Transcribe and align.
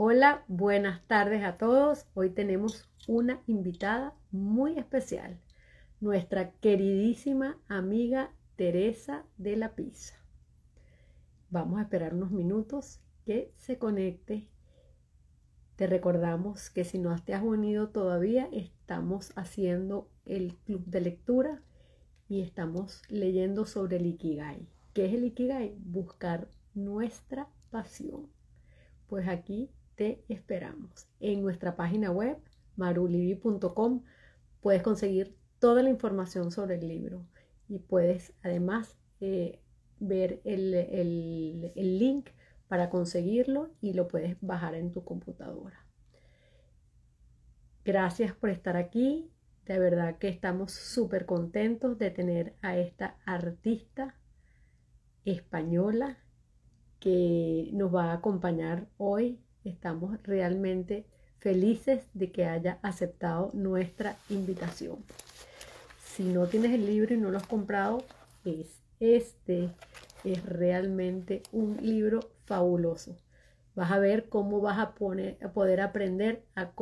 Hola, 0.00 0.44
buenas 0.46 1.04
tardes 1.08 1.42
a 1.42 1.58
todos. 1.58 2.06
Hoy 2.14 2.30
tenemos 2.30 2.88
una 3.08 3.42
invitada 3.48 4.14
muy 4.30 4.78
especial, 4.78 5.40
nuestra 6.00 6.52
queridísima 6.52 7.58
amiga 7.66 8.30
Teresa 8.54 9.24
de 9.38 9.56
la 9.56 9.74
Pizza. 9.74 10.14
Vamos 11.50 11.80
a 11.80 11.82
esperar 11.82 12.14
unos 12.14 12.30
minutos 12.30 13.00
que 13.26 13.52
se 13.56 13.76
conecte. 13.78 14.46
Te 15.74 15.88
recordamos 15.88 16.70
que 16.70 16.84
si 16.84 17.00
no 17.00 17.16
te 17.20 17.34
has 17.34 17.42
unido 17.42 17.88
todavía, 17.88 18.48
estamos 18.52 19.32
haciendo 19.34 20.08
el 20.26 20.54
club 20.58 20.84
de 20.86 21.00
lectura 21.00 21.60
y 22.28 22.42
estamos 22.42 23.02
leyendo 23.08 23.66
sobre 23.66 23.96
el 23.96 24.06
Ikigai. 24.06 24.64
¿Qué 24.94 25.06
es 25.06 25.14
el 25.14 25.24
Ikigai? 25.24 25.74
Buscar 25.80 26.46
nuestra 26.72 27.48
pasión. 27.72 28.28
Pues 29.08 29.26
aquí 29.26 29.70
te 29.98 30.24
esperamos. 30.28 31.08
En 31.18 31.42
nuestra 31.42 31.74
página 31.74 32.12
web, 32.12 32.38
marulibi.com, 32.76 34.04
puedes 34.60 34.82
conseguir 34.82 35.36
toda 35.58 35.82
la 35.82 35.90
información 35.90 36.52
sobre 36.52 36.76
el 36.76 36.86
libro 36.86 37.26
y 37.68 37.80
puedes 37.80 38.32
además 38.42 38.96
eh, 39.20 39.60
ver 39.98 40.40
el, 40.44 40.72
el 40.72 41.98
link 41.98 42.30
para 42.68 42.90
conseguirlo 42.90 43.72
y 43.80 43.94
lo 43.94 44.06
puedes 44.06 44.36
bajar 44.40 44.76
en 44.76 44.92
tu 44.92 45.02
computadora. 45.02 45.84
Gracias 47.84 48.34
por 48.36 48.50
estar 48.50 48.76
aquí. 48.76 49.28
De 49.66 49.80
verdad 49.80 50.18
que 50.18 50.28
estamos 50.28 50.72
súper 50.72 51.26
contentos 51.26 51.98
de 51.98 52.10
tener 52.10 52.54
a 52.62 52.78
esta 52.78 53.18
artista 53.26 54.14
española 55.24 56.18
que 57.00 57.70
nos 57.72 57.92
va 57.92 58.12
a 58.12 58.14
acompañar 58.14 58.86
hoy. 58.96 59.40
Estamos 59.68 60.18
realmente 60.22 61.04
felices 61.38 62.02
de 62.14 62.32
que 62.32 62.46
haya 62.46 62.78
aceptado 62.82 63.50
nuestra 63.52 64.16
invitación. 64.28 65.04
Si 66.02 66.24
no 66.24 66.46
tienes 66.46 66.72
el 66.72 66.86
libro 66.86 67.14
y 67.14 67.18
no 67.18 67.30
lo 67.30 67.38
has 67.38 67.46
comprado, 67.46 68.02
es 68.44 68.80
este 69.00 69.70
es 70.24 70.44
realmente 70.44 71.42
un 71.52 71.76
libro 71.80 72.20
fabuloso. 72.46 73.16
Vas 73.74 73.92
a 73.92 73.98
ver 73.98 74.28
cómo 74.28 74.60
vas 74.60 74.78
a, 74.78 74.94
poner, 74.94 75.38
a 75.44 75.52
poder 75.52 75.80
aprender 75.80 76.42
a 76.56 76.72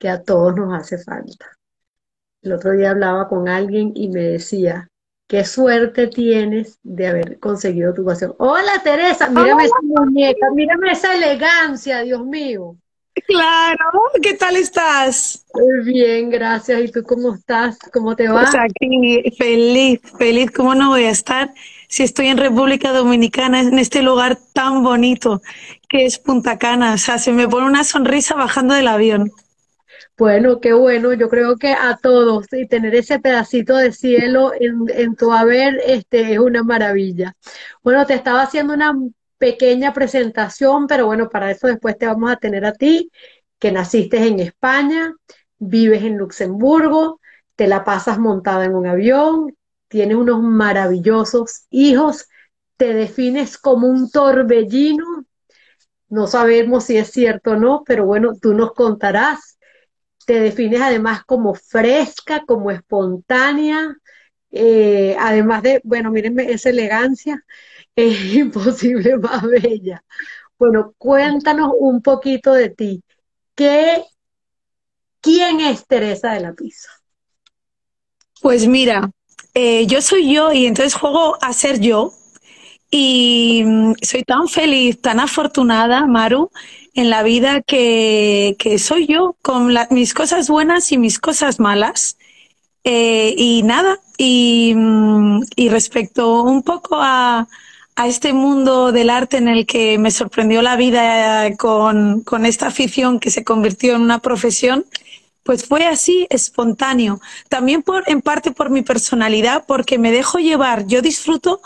que 0.00 0.08
a 0.08 0.22
todos 0.22 0.56
nos 0.56 0.74
hace 0.74 0.98
falta. 0.98 1.46
El 2.42 2.54
otro 2.54 2.72
día 2.72 2.90
hablaba 2.90 3.28
con 3.28 3.48
alguien 3.48 3.92
y 3.94 4.08
me 4.08 4.22
decía, 4.22 4.88
qué 5.32 5.46
suerte 5.46 6.08
tienes 6.08 6.78
de 6.82 7.06
haber 7.06 7.38
conseguido 7.40 7.94
tu 7.94 8.04
pasión. 8.04 8.34
Hola 8.36 8.82
Teresa, 8.84 9.30
mírame 9.30 9.64
esa 9.64 9.80
muñeca, 9.82 10.50
mírame 10.54 10.92
esa 10.92 11.14
elegancia, 11.14 12.02
Dios 12.02 12.22
mío. 12.26 12.76
Claro, 13.26 14.02
¿qué 14.22 14.34
tal 14.34 14.56
estás? 14.56 15.46
Bien, 15.86 16.28
gracias. 16.28 16.82
¿Y 16.82 16.92
tú 16.92 17.02
cómo 17.02 17.34
estás? 17.34 17.78
¿Cómo 17.94 18.14
te 18.14 18.28
va? 18.28 18.42
Pues 18.42 18.54
aquí 18.54 19.22
feliz, 19.38 20.00
feliz. 20.18 20.50
¿Cómo 20.50 20.74
no 20.74 20.90
voy 20.90 21.04
a 21.04 21.10
estar 21.10 21.54
si 21.88 22.02
estoy 22.02 22.26
en 22.26 22.36
República 22.36 22.92
Dominicana, 22.92 23.60
en 23.60 23.78
este 23.78 24.02
lugar 24.02 24.38
tan 24.52 24.82
bonito 24.82 25.40
que 25.88 26.04
es 26.04 26.18
Punta 26.18 26.58
Cana? 26.58 26.92
O 26.92 26.98
sea, 26.98 27.16
se 27.16 27.32
me 27.32 27.48
pone 27.48 27.66
una 27.66 27.84
sonrisa 27.84 28.34
bajando 28.34 28.74
del 28.74 28.88
avión. 28.88 29.30
Bueno, 30.22 30.60
qué 30.60 30.72
bueno. 30.72 31.12
Yo 31.14 31.28
creo 31.28 31.56
que 31.56 31.72
a 31.72 31.98
todos 32.00 32.46
y 32.52 32.68
tener 32.68 32.94
ese 32.94 33.18
pedacito 33.18 33.76
de 33.76 33.90
cielo 33.90 34.52
en, 34.54 35.16
tu 35.16 35.32
haber 35.32 35.80
este, 35.84 36.34
es 36.34 36.38
una 36.38 36.62
maravilla. 36.62 37.34
Bueno, 37.82 38.06
te 38.06 38.14
estaba 38.14 38.42
haciendo 38.42 38.72
una 38.72 38.96
pequeña 39.38 39.92
presentación, 39.92 40.86
pero 40.86 41.06
bueno, 41.06 41.28
para 41.28 41.50
eso 41.50 41.66
después 41.66 41.98
te 41.98 42.06
vamos 42.06 42.30
a 42.30 42.36
tener 42.36 42.64
a 42.64 42.72
ti, 42.72 43.10
que 43.58 43.72
naciste 43.72 44.24
en 44.24 44.38
España, 44.38 45.12
vives 45.58 46.04
en 46.04 46.18
Luxemburgo, 46.18 47.18
te 47.56 47.66
la 47.66 47.82
pasas 47.82 48.20
montada 48.20 48.64
en 48.64 48.76
un 48.76 48.86
avión, 48.86 49.56
tienes 49.88 50.16
unos 50.16 50.40
maravillosos 50.40 51.66
hijos, 51.70 52.28
te 52.76 52.94
defines 52.94 53.58
como 53.58 53.88
un 53.88 54.08
torbellino, 54.08 55.26
no 56.08 56.28
sabemos 56.28 56.84
si 56.84 56.96
es 56.96 57.10
cierto 57.10 57.52
o 57.52 57.56
no, 57.56 57.82
pero 57.84 58.06
bueno, 58.06 58.34
tú 58.40 58.54
nos 58.54 58.72
contarás. 58.72 59.58
Te 60.26 60.40
defines 60.40 60.80
además 60.80 61.24
como 61.24 61.54
fresca, 61.54 62.44
como 62.46 62.70
espontánea, 62.70 63.96
eh, 64.50 65.16
además 65.18 65.62
de, 65.62 65.80
bueno, 65.84 66.10
mírenme 66.10 66.50
esa 66.52 66.70
elegancia, 66.70 67.44
es 67.96 68.34
imposible 68.34 69.16
más 69.18 69.42
bella. 69.42 70.02
Bueno, 70.58 70.94
cuéntanos 70.98 71.72
un 71.78 72.02
poquito 72.02 72.52
de 72.54 72.70
ti. 72.70 73.02
¿Qué, 73.54 74.04
¿Quién 75.20 75.60
es 75.60 75.86
Teresa 75.86 76.32
de 76.32 76.40
la 76.40 76.52
Pizza? 76.52 76.88
Pues 78.40 78.66
mira, 78.66 79.10
eh, 79.54 79.86
yo 79.86 80.02
soy 80.02 80.32
yo 80.32 80.52
y 80.52 80.66
entonces 80.66 80.94
juego 80.94 81.36
a 81.40 81.52
ser 81.52 81.80
yo. 81.80 82.12
Y 82.90 83.62
mm, 83.64 83.94
soy 84.02 84.22
tan 84.24 84.48
feliz, 84.48 85.00
tan 85.00 85.20
afortunada, 85.20 86.06
Maru, 86.06 86.50
en 86.94 87.10
la 87.10 87.22
vida 87.22 87.62
que, 87.62 88.56
que 88.58 88.78
soy 88.78 89.06
yo, 89.06 89.36
con 89.42 89.74
mis 89.90 90.14
cosas 90.14 90.48
buenas 90.48 90.92
y 90.92 90.98
mis 90.98 91.18
cosas 91.18 91.60
malas. 91.60 92.16
Eh, 92.84 93.34
y 93.36 93.62
nada, 93.62 94.00
y, 94.18 94.74
mm, 94.76 95.42
y 95.56 95.68
respecto 95.68 96.42
un 96.42 96.62
poco 96.62 96.96
a, 97.00 97.48
a 97.96 98.06
este 98.08 98.32
mundo 98.32 98.92
del 98.92 99.10
arte 99.10 99.36
en 99.36 99.48
el 99.48 99.66
que 99.66 99.98
me 99.98 100.10
sorprendió 100.10 100.62
la 100.62 100.76
vida 100.76 101.56
con, 101.56 102.22
con 102.22 102.46
esta 102.46 102.68
afición 102.68 103.20
que 103.20 103.30
se 103.30 103.44
convirtió 103.44 103.94
en 103.94 104.02
una 104.02 104.20
profesión, 104.20 104.86
pues 105.44 105.64
fue 105.66 105.86
así, 105.86 106.26
espontáneo. 106.30 107.20
También 107.48 107.82
por, 107.82 108.04
en 108.08 108.22
parte 108.22 108.52
por 108.52 108.70
mi 108.70 108.82
personalidad, 108.82 109.64
porque 109.66 109.98
me 109.98 110.12
dejo 110.12 110.38
llevar, 110.38 110.86
yo 110.86 111.02
disfruto 111.02 111.60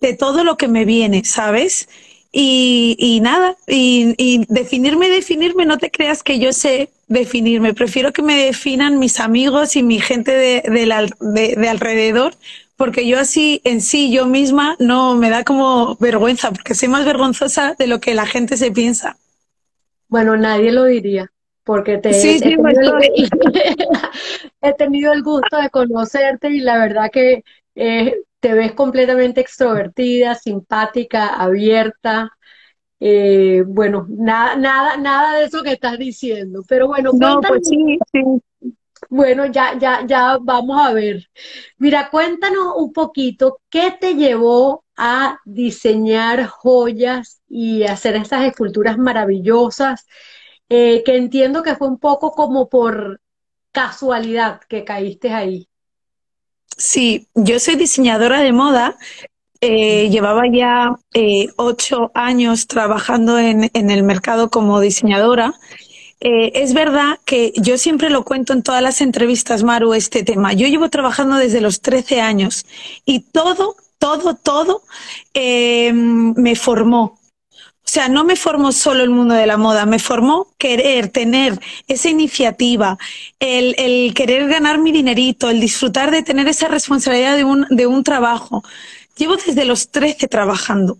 de 0.00 0.14
todo 0.14 0.44
lo 0.44 0.56
que 0.56 0.68
me 0.68 0.84
viene, 0.84 1.24
¿sabes? 1.24 1.88
Y, 2.34 2.96
y 2.98 3.20
nada, 3.20 3.56
y, 3.66 4.14
y, 4.16 4.46
definirme, 4.48 5.10
definirme, 5.10 5.66
no 5.66 5.76
te 5.76 5.90
creas 5.90 6.22
que 6.22 6.38
yo 6.38 6.54
sé 6.54 6.88
definirme, 7.06 7.74
prefiero 7.74 8.10
que 8.12 8.22
me 8.22 8.46
definan 8.46 8.98
mis 8.98 9.20
amigos 9.20 9.76
y 9.76 9.82
mi 9.82 10.00
gente 10.00 10.32
de, 10.32 10.62
de, 10.66 11.54
de 11.60 11.68
alrededor, 11.68 12.32
porque 12.76 13.06
yo 13.06 13.20
así 13.20 13.60
en 13.64 13.82
sí, 13.82 14.10
yo 14.10 14.24
misma, 14.24 14.76
no 14.78 15.14
me 15.14 15.28
da 15.28 15.44
como 15.44 15.96
vergüenza, 15.96 16.50
porque 16.50 16.74
soy 16.74 16.88
más 16.88 17.04
vergonzosa 17.04 17.74
de 17.78 17.86
lo 17.86 18.00
que 18.00 18.14
la 18.14 18.24
gente 18.24 18.56
se 18.56 18.72
piensa. 18.72 19.18
Bueno, 20.08 20.36
nadie 20.36 20.72
lo 20.72 20.84
diría, 20.84 21.30
porque 21.64 21.98
te 21.98 22.14
sí, 22.14 22.38
sí, 22.38 22.54
he, 22.54 22.56
tenido 22.56 22.98
el, 22.98 23.30
he, 24.62 24.72
tenido 24.74 25.12
el, 25.12 25.22
gusto 25.22 25.58
de 25.58 25.70
conocerte 25.70 26.50
y 26.50 26.60
la 26.60 26.78
verdad 26.78 27.10
que 27.12 27.44
eh, 27.74 28.16
te 28.42 28.54
ves 28.54 28.72
completamente 28.72 29.40
extrovertida, 29.40 30.34
simpática, 30.34 31.28
abierta. 31.28 32.36
Eh, 32.98 33.62
bueno, 33.64 34.04
nada, 34.08 34.56
nada, 34.56 34.96
nada 34.96 35.38
de 35.38 35.44
eso 35.44 35.62
que 35.62 35.72
estás 35.72 35.96
diciendo, 35.96 36.64
pero 36.68 36.88
bueno, 36.88 37.12
no, 37.14 37.40
pues 37.40 37.68
sí, 37.68 38.00
sí. 38.10 38.20
Bueno, 39.08 39.46
ya, 39.46 39.78
ya, 39.78 40.04
ya 40.04 40.38
vamos 40.42 40.80
a 40.80 40.92
ver. 40.92 41.28
Mira, 41.78 42.10
cuéntanos 42.10 42.74
un 42.76 42.92
poquito 42.92 43.60
qué 43.70 43.94
te 44.00 44.14
llevó 44.16 44.84
a 44.96 45.38
diseñar 45.44 46.46
joyas 46.46 47.42
y 47.48 47.84
hacer 47.84 48.16
esas 48.16 48.44
esculturas 48.44 48.98
maravillosas, 48.98 50.06
eh, 50.68 51.04
que 51.04 51.16
entiendo 51.16 51.62
que 51.62 51.76
fue 51.76 51.86
un 51.86 51.98
poco 51.98 52.32
como 52.32 52.68
por 52.68 53.20
casualidad 53.70 54.60
que 54.68 54.84
caíste 54.84 55.32
ahí. 55.32 55.68
Sí, 56.76 57.26
yo 57.34 57.58
soy 57.58 57.76
diseñadora 57.76 58.40
de 58.40 58.52
moda. 58.52 58.96
Eh, 59.60 60.08
llevaba 60.10 60.42
ya 60.52 60.96
eh, 61.14 61.46
ocho 61.56 62.10
años 62.14 62.66
trabajando 62.66 63.38
en, 63.38 63.70
en 63.74 63.90
el 63.90 64.02
mercado 64.02 64.50
como 64.50 64.80
diseñadora 64.80 65.54
eh, 66.24 66.62
es 66.62 66.72
verdad 66.72 67.18
que 67.24 67.52
yo 67.56 67.76
siempre 67.76 68.08
lo 68.08 68.24
cuento 68.24 68.52
en 68.52 68.62
todas 68.62 68.80
las 68.80 69.00
entrevistas, 69.00 69.64
Maru, 69.64 69.92
este 69.92 70.22
tema. 70.22 70.52
Yo 70.52 70.68
llevo 70.68 70.88
trabajando 70.88 71.34
desde 71.34 71.60
los 71.60 71.80
13 71.80 72.20
años 72.20 72.64
y 73.04 73.20
todo, 73.20 73.74
todo, 73.98 74.36
todo 74.36 74.82
me 75.34 76.54
formó. 76.54 77.18
O 77.92 77.94
sea, 77.94 78.08
no 78.08 78.24
me 78.24 78.36
formó 78.36 78.72
solo 78.72 79.02
el 79.02 79.10
mundo 79.10 79.34
de 79.34 79.46
la 79.46 79.58
moda, 79.58 79.84
me 79.84 79.98
formó 79.98 80.46
querer 80.56 81.08
tener 81.08 81.60
esa 81.88 82.08
iniciativa, 82.08 82.96
el, 83.38 83.74
el 83.76 84.14
querer 84.14 84.48
ganar 84.48 84.78
mi 84.78 84.92
dinerito, 84.92 85.50
el 85.50 85.60
disfrutar 85.60 86.10
de 86.10 86.22
tener 86.22 86.48
esa 86.48 86.68
responsabilidad 86.68 87.36
de 87.36 87.44
un, 87.44 87.66
de 87.68 87.86
un 87.86 88.02
trabajo. 88.02 88.64
Llevo 89.18 89.36
desde 89.36 89.66
los 89.66 89.90
13 89.90 90.26
trabajando. 90.26 90.96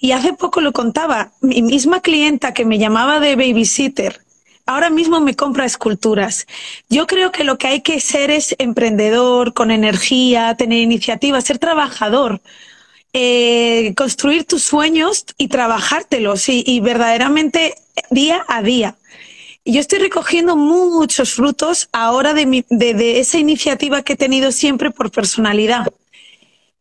Y 0.00 0.10
hace 0.10 0.32
poco 0.32 0.60
lo 0.60 0.72
contaba, 0.72 1.30
mi 1.42 1.62
misma 1.62 2.00
clienta 2.00 2.52
que 2.52 2.64
me 2.64 2.80
llamaba 2.80 3.20
de 3.20 3.36
babysitter, 3.36 4.20
ahora 4.66 4.90
mismo 4.90 5.20
me 5.20 5.36
compra 5.36 5.64
esculturas. 5.64 6.48
Yo 6.88 7.06
creo 7.06 7.30
que 7.30 7.44
lo 7.44 7.56
que 7.56 7.68
hay 7.68 7.82
que 7.82 8.00
ser 8.00 8.32
es 8.32 8.56
emprendedor, 8.58 9.54
con 9.54 9.70
energía, 9.70 10.56
tener 10.56 10.80
iniciativa, 10.80 11.40
ser 11.40 11.60
trabajador. 11.60 12.40
Eh, 13.14 13.92
construir 13.94 14.44
tus 14.44 14.62
sueños 14.62 15.26
y 15.36 15.48
trabajártelos 15.48 16.48
y, 16.48 16.64
y, 16.66 16.80
verdaderamente 16.80 17.74
día 18.10 18.42
a 18.48 18.62
día. 18.62 18.96
Yo 19.66 19.80
estoy 19.80 19.98
recogiendo 19.98 20.56
muchos 20.56 21.34
frutos 21.34 21.90
ahora 21.92 22.32
de, 22.32 22.46
mi, 22.46 22.64
de, 22.70 22.94
de 22.94 23.20
esa 23.20 23.38
iniciativa 23.38 24.00
que 24.02 24.14
he 24.14 24.16
tenido 24.16 24.50
siempre 24.50 24.90
por 24.90 25.10
personalidad. 25.10 25.86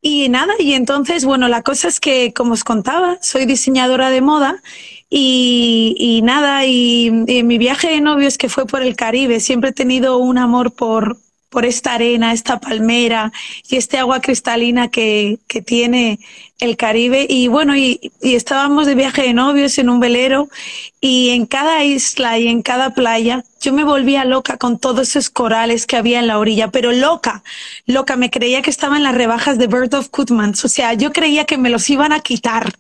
Y 0.02 0.30
nada, 0.30 0.54
y 0.58 0.74
entonces, 0.74 1.26
bueno, 1.26 1.50
la 1.50 1.62
cosa 1.62 1.90
es 1.90 2.00
que, 2.00 2.34
como 2.34 2.54
os 2.54 2.64
contaba, 2.64 3.18
soy 3.22 3.46
diseñadora 3.46 4.10
de 4.10 4.22
moda 4.22 4.64
y, 5.10 5.96
y 6.00 6.22
nada, 6.24 6.66
y, 6.66 7.12
y 7.28 7.44
mi 7.44 7.58
viaje 7.58 7.90
de 7.90 8.02
novios 8.02 8.38
que 8.38 8.50
fue 8.50 8.66
por 8.66 8.82
el 8.82 8.96
Caribe, 8.96 9.42
siempre 9.42 9.72
he 9.72 9.74
tenido 9.74 10.18
un 10.18 10.38
amor 10.38 10.72
por, 10.72 11.18
por 11.52 11.66
esta 11.66 11.94
arena, 11.94 12.32
esta 12.32 12.62
palmera 12.62 13.32
y 13.70 13.76
este 13.76 13.98
agua 13.98 14.22
cristalina 14.22 14.88
que, 14.88 15.38
que 15.48 15.62
tiene 15.62 16.20
el 16.62 16.78
Caribe. 16.78 17.28
Y 17.30 17.50
bueno, 17.50 17.76
y, 17.76 18.12
y, 18.22 18.36
estábamos 18.36 18.88
de 18.88 18.96
viaje 18.96 19.24
de 19.24 19.34
novios 19.34 19.78
en 19.78 19.90
un 19.90 20.00
velero 20.00 20.48
y 21.02 21.32
en 21.32 21.46
cada 21.46 21.84
isla 21.84 22.40
y 22.40 22.48
en 22.48 22.62
cada 22.62 22.94
playa 22.94 23.44
yo 23.60 23.74
me 23.74 23.84
volvía 23.84 24.26
loca 24.26 24.58
con 24.58 24.80
todos 24.80 25.10
esos 25.10 25.30
corales 25.30 25.86
que 25.86 25.96
había 25.96 26.20
en 26.20 26.28
la 26.28 26.40
orilla, 26.40 26.70
pero 26.70 26.92
loca, 26.92 27.44
loca, 27.86 28.16
me 28.16 28.32
creía 28.32 28.62
que 28.62 28.72
estaba 28.72 28.98
en 28.98 29.04
las 29.04 29.16
rebajas 29.16 29.58
de 29.60 29.68
Bird 29.68 29.94
of 29.94 30.10
Goodmans, 30.12 30.66
o 30.66 30.68
sea, 30.68 30.94
yo 30.94 31.14
creía 31.14 31.46
que 31.46 31.60
me 31.60 31.70
los 31.70 31.88
iban 31.90 32.12
a 32.12 32.22
quitar, 32.22 32.72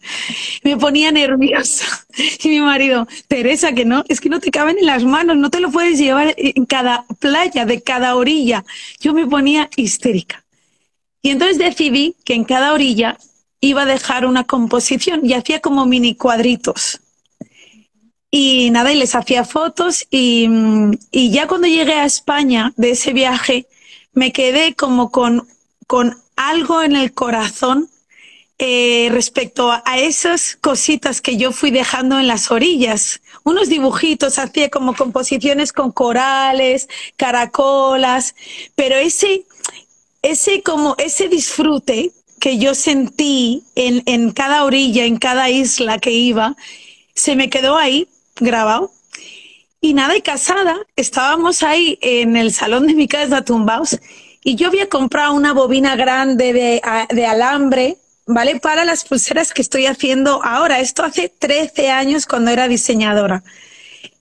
me 0.63 0.77
ponía 0.77 1.11
nerviosa. 1.11 1.85
Y 2.43 2.49
mi 2.49 2.59
marido, 2.59 3.07
Teresa, 3.27 3.73
que 3.73 3.85
no, 3.85 4.03
es 4.09 4.19
que 4.19 4.27
no 4.27 4.39
te 4.39 4.51
caben 4.51 4.77
en 4.77 4.85
las 4.85 5.03
manos, 5.03 5.37
no 5.37 5.49
te 5.49 5.59
lo 5.61 5.71
puedes 5.71 5.97
llevar 5.97 6.33
en 6.37 6.65
cada 6.65 7.05
playa, 7.19 7.65
de 7.65 7.81
cada 7.81 8.15
orilla. 8.15 8.65
Yo 8.99 9.13
me 9.13 9.25
ponía 9.27 9.69
histérica. 9.77 10.43
Y 11.21 11.29
entonces 11.29 11.57
decidí 11.57 12.15
que 12.25 12.33
en 12.33 12.43
cada 12.43 12.73
orilla 12.73 13.17
iba 13.61 13.83
a 13.83 13.85
dejar 13.85 14.25
una 14.25 14.43
composición 14.43 15.21
y 15.23 15.33
hacía 15.33 15.61
como 15.61 15.85
mini 15.85 16.15
cuadritos. 16.15 16.99
Y 18.31 18.69
nada, 18.71 18.91
y 18.91 18.95
les 18.95 19.13
hacía 19.13 19.45
fotos 19.45 20.07
y, 20.09 20.49
y 21.11 21.31
ya 21.31 21.47
cuando 21.47 21.67
llegué 21.67 21.93
a 21.93 22.05
España 22.05 22.73
de 22.75 22.91
ese 22.91 23.13
viaje, 23.13 23.67
me 24.13 24.31
quedé 24.31 24.73
como 24.73 25.11
con, 25.11 25.47
con 25.85 26.17
algo 26.35 26.81
en 26.81 26.95
el 26.95 27.13
corazón 27.13 27.89
eh, 28.57 29.09
respecto 29.11 29.71
a, 29.71 29.83
a, 29.85 29.99
esas 29.99 30.55
cositas 30.55 31.19
que 31.19 31.35
yo 31.35 31.51
fui 31.51 31.71
dejando 31.71 32.19
en 32.19 32.27
las 32.27 32.51
orillas. 32.51 33.21
Unos 33.43 33.69
dibujitos, 33.69 34.39
hacía 34.39 34.69
como 34.69 34.95
composiciones 34.95 35.73
con 35.73 35.91
corales, 35.91 36.87
caracolas, 37.17 38.35
pero 38.75 38.95
ese, 38.95 39.45
ese 40.21 40.61
como 40.61 40.95
ese 40.99 41.27
disfrute 41.27 42.11
que 42.41 42.57
yo 42.57 42.75
sentí 42.75 43.63
en, 43.75 44.03
en 44.05 44.31
cada 44.31 44.65
orilla, 44.65 45.05
en 45.05 45.17
cada 45.17 45.49
isla 45.49 45.99
que 45.99 46.11
iba, 46.11 46.57
se 47.15 47.37
me 47.37 47.49
quedó 47.49 47.77
ahí 47.77 48.09
grabado. 48.39 48.91
Y 49.79 49.93
nada, 49.93 50.17
y 50.17 50.21
casada, 50.21 50.75
estábamos 50.95 51.63
ahí 51.63 51.97
en 52.01 52.35
el 52.35 52.51
salón 52.51 52.87
de 52.87 52.95
mi 52.95 53.07
casa 53.07 53.45
tumbados 53.45 53.97
y 54.43 54.55
yo 54.55 54.67
había 54.67 54.89
comprado 54.89 55.33
una 55.33 55.53
bobina 55.53 55.95
grande 55.95 56.51
de, 56.53 56.81
de, 57.09 57.25
alambre, 57.25 57.97
¿vale? 58.25 58.59
Para 58.59 58.85
las 58.85 59.03
pulseras 59.03 59.53
que 59.53 59.61
estoy 59.61 59.85
haciendo 59.85 60.43
ahora. 60.43 60.79
Esto 60.79 61.03
hace 61.03 61.29
13 61.29 61.89
años 61.91 62.25
cuando 62.25 62.49
era 62.49 62.67
diseñadora. 62.67 63.43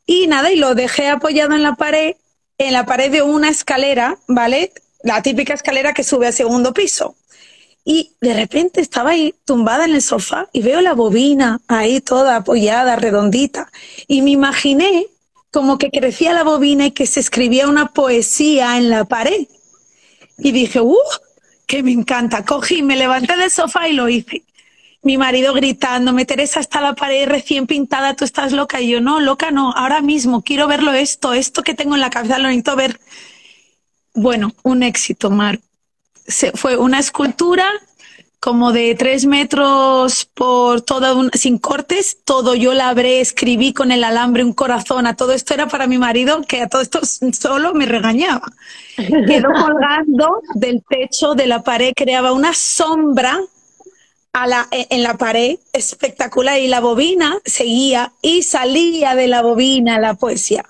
Y 0.05 0.27
nada, 0.27 0.53
y 0.53 0.57
lo 0.57 0.75
dejé 0.75 1.09
apoyado 1.09 1.55
en 1.55 1.63
la 1.63 1.75
pared, 1.75 2.17
en 2.59 2.73
la 2.75 2.85
pared 2.85 3.11
de 3.11 3.23
una 3.23 3.49
escalera, 3.49 4.19
¿vale? 4.27 4.73
La 5.03 5.23
típica 5.23 5.55
escalera 5.55 5.95
que 5.95 6.05
sube 6.05 6.27
al 6.27 6.35
segundo 6.35 6.75
piso. 6.75 7.17
Y 7.85 8.13
de 8.21 8.35
repente 8.35 8.81
estaba 8.81 9.11
ahí 9.11 9.35
tumbada 9.45 9.87
en 9.87 9.95
el 9.95 10.03
sofá 10.03 10.49
y 10.53 10.63
veo 10.63 10.81
la 10.81 10.93
bobina 10.93 11.61
ahí 11.67 12.01
toda 12.01 12.37
apoyada, 12.37 12.97
redondita. 12.97 13.71
Y 14.07 14.23
me 14.23 14.31
imaginé 14.31 15.07
como 15.51 15.79
que 15.79 15.91
crecía 15.91 16.33
la 16.33 16.45
bobina 16.45 16.87
y 16.87 16.91
que 16.91 17.07
se 17.07 17.21
escribía 17.21 17.69
una 17.69 17.93
poesía 17.93 18.77
en 18.77 18.91
la 18.91 19.05
pared. 19.05 19.47
Y 20.39 20.53
dije, 20.53 20.81
¡uh! 20.81 20.97
Que 21.67 21.83
me 21.83 21.93
encanta. 21.93 22.45
Cogí, 22.45 22.83
me 22.83 22.97
levanté 22.97 23.37
del 23.37 23.51
sofá 23.51 23.89
y 23.89 23.95
lo 23.95 24.09
hice. 24.09 24.45
Mi 25.03 25.17
marido 25.17 25.55
gritándome, 25.55 26.27
Teresa, 26.27 26.61
está 26.61 26.83
la 26.83 26.95
pared 26.95 27.27
recién 27.27 27.67
pintada, 27.67 28.15
tú 28.15 28.25
estás 28.27 28.53
loca. 28.53 28.81
Y 28.81 28.91
yo, 28.91 29.01
no, 29.01 29.21
loca 29.21 29.51
no, 29.51 29.73
ahora 29.73 30.03
mismo 30.03 30.43
quiero 30.43 30.69
verlo 30.69 30.93
esto, 30.93 31.33
esto 31.33 31.63
que 31.63 31.75
tengo 31.75 31.95
en 31.95 32.03
la 32.03 32.11
cabeza 32.11 32.39
lo 32.39 32.49
necesito 32.49 32.77
ver. 32.77 33.01
Bueno, 34.13 34.53
un 34.63 34.83
éxito, 34.83 35.31
Mar 35.31 35.59
se, 36.31 36.53
fue 36.53 36.77
una 36.77 36.99
escultura 36.99 37.67
como 38.41 38.73
de 38.73 38.95
tres 38.95 39.27
metros 39.27 40.25
por 40.25 40.81
toda 40.81 41.15
un, 41.15 41.31
sin 41.35 41.59
cortes, 41.59 42.19
todo 42.25 42.55
yo 42.55 42.73
labré, 42.73 43.21
escribí 43.21 43.75
con 43.75 43.93
el 43.93 44.03
alambre 44.03 44.43
un 44.43 44.55
corazón, 44.55 45.07
a 45.07 45.15
todo 45.15 45.33
esto 45.33 45.53
era 45.53 45.69
para 45.69 45.87
mi 45.87 45.99
marido, 45.99 46.41
que 46.49 46.63
a 46.63 46.69
todo 46.69 46.81
esto 46.81 47.01
solo 47.33 47.75
me 47.75 47.85
regañaba. 47.85 48.51
Quedó 48.97 49.49
colgando 49.61 50.41
del 50.55 50.83
techo 50.89 51.35
de 51.35 51.47
la 51.47 51.63
pared, 51.63 51.93
creaba 51.95 52.33
una 52.33 52.55
sombra 52.55 53.39
a 54.33 54.47
la, 54.47 54.69
en 54.71 55.03
la 55.03 55.19
pared 55.19 55.59
espectacular 55.73 56.59
y 56.61 56.69
la 56.69 56.81
bobina 56.81 57.37
seguía 57.45 58.13
y 58.23 58.43
salía 58.43 59.15
de 59.17 59.29
la 59.29 59.43
bobina 59.43 60.01
la 60.01 60.15
poesía. 60.15 60.65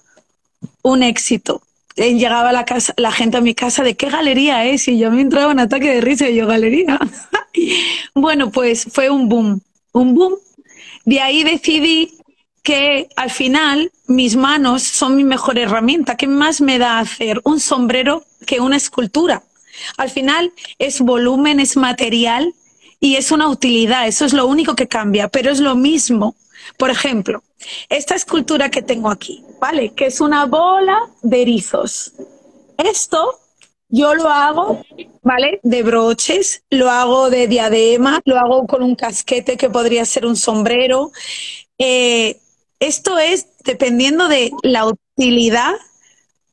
Un 0.82 1.02
éxito 1.04 1.62
llegaba 2.08 2.52
la, 2.52 2.64
casa, 2.64 2.94
la 2.96 3.12
gente 3.12 3.36
a 3.36 3.40
mi 3.40 3.54
casa 3.54 3.82
de 3.82 3.96
qué 3.96 4.08
galería 4.08 4.64
es 4.64 4.88
y 4.88 4.98
yo 4.98 5.10
me 5.10 5.20
entraba 5.20 5.52
un 5.52 5.60
ataque 5.60 5.94
de 5.94 6.00
risa 6.00 6.28
y 6.28 6.36
yo 6.36 6.46
galería. 6.46 6.98
bueno, 8.14 8.50
pues 8.50 8.86
fue 8.90 9.10
un 9.10 9.28
boom, 9.28 9.60
un 9.92 10.14
boom. 10.14 10.34
De 11.04 11.20
ahí 11.20 11.44
decidí 11.44 12.14
que 12.62 13.08
al 13.16 13.30
final 13.30 13.90
mis 14.06 14.36
manos 14.36 14.82
son 14.82 15.16
mi 15.16 15.24
mejor 15.24 15.58
herramienta. 15.58 16.16
¿Qué 16.16 16.26
más 16.26 16.60
me 16.60 16.78
da 16.78 16.98
hacer 16.98 17.40
un 17.44 17.60
sombrero 17.60 18.24
que 18.46 18.60
una 18.60 18.76
escultura? 18.76 19.42
Al 19.96 20.10
final 20.10 20.52
es 20.78 21.00
volumen, 21.00 21.60
es 21.60 21.76
material 21.76 22.54
y 23.00 23.16
es 23.16 23.30
una 23.30 23.48
utilidad. 23.48 24.06
Eso 24.06 24.24
es 24.24 24.32
lo 24.32 24.46
único 24.46 24.74
que 24.74 24.88
cambia, 24.88 25.28
pero 25.28 25.50
es 25.50 25.60
lo 25.60 25.74
mismo. 25.74 26.34
Por 26.76 26.90
ejemplo, 26.90 27.42
esta 27.88 28.14
escultura 28.14 28.70
que 28.70 28.82
tengo 28.82 29.10
aquí, 29.10 29.44
¿vale? 29.60 29.92
Que 29.94 30.06
es 30.06 30.20
una 30.20 30.46
bola 30.46 31.08
de 31.22 31.42
erizos. 31.42 32.12
Esto 32.78 33.38
yo 33.88 34.14
lo 34.14 34.28
hago, 34.28 34.82
¿vale? 35.22 35.60
De 35.62 35.82
broches, 35.82 36.62
lo 36.70 36.90
hago 36.90 37.28
de 37.28 37.48
diadema, 37.48 38.20
lo 38.24 38.38
hago 38.38 38.66
con 38.66 38.82
un 38.82 38.94
casquete 38.94 39.56
que 39.56 39.68
podría 39.68 40.04
ser 40.04 40.26
un 40.26 40.36
sombrero. 40.36 41.10
Eh, 41.76 42.38
esto 42.78 43.18
es 43.18 43.46
dependiendo 43.64 44.28
de 44.28 44.52
la 44.62 44.86
utilidad, 44.86 45.74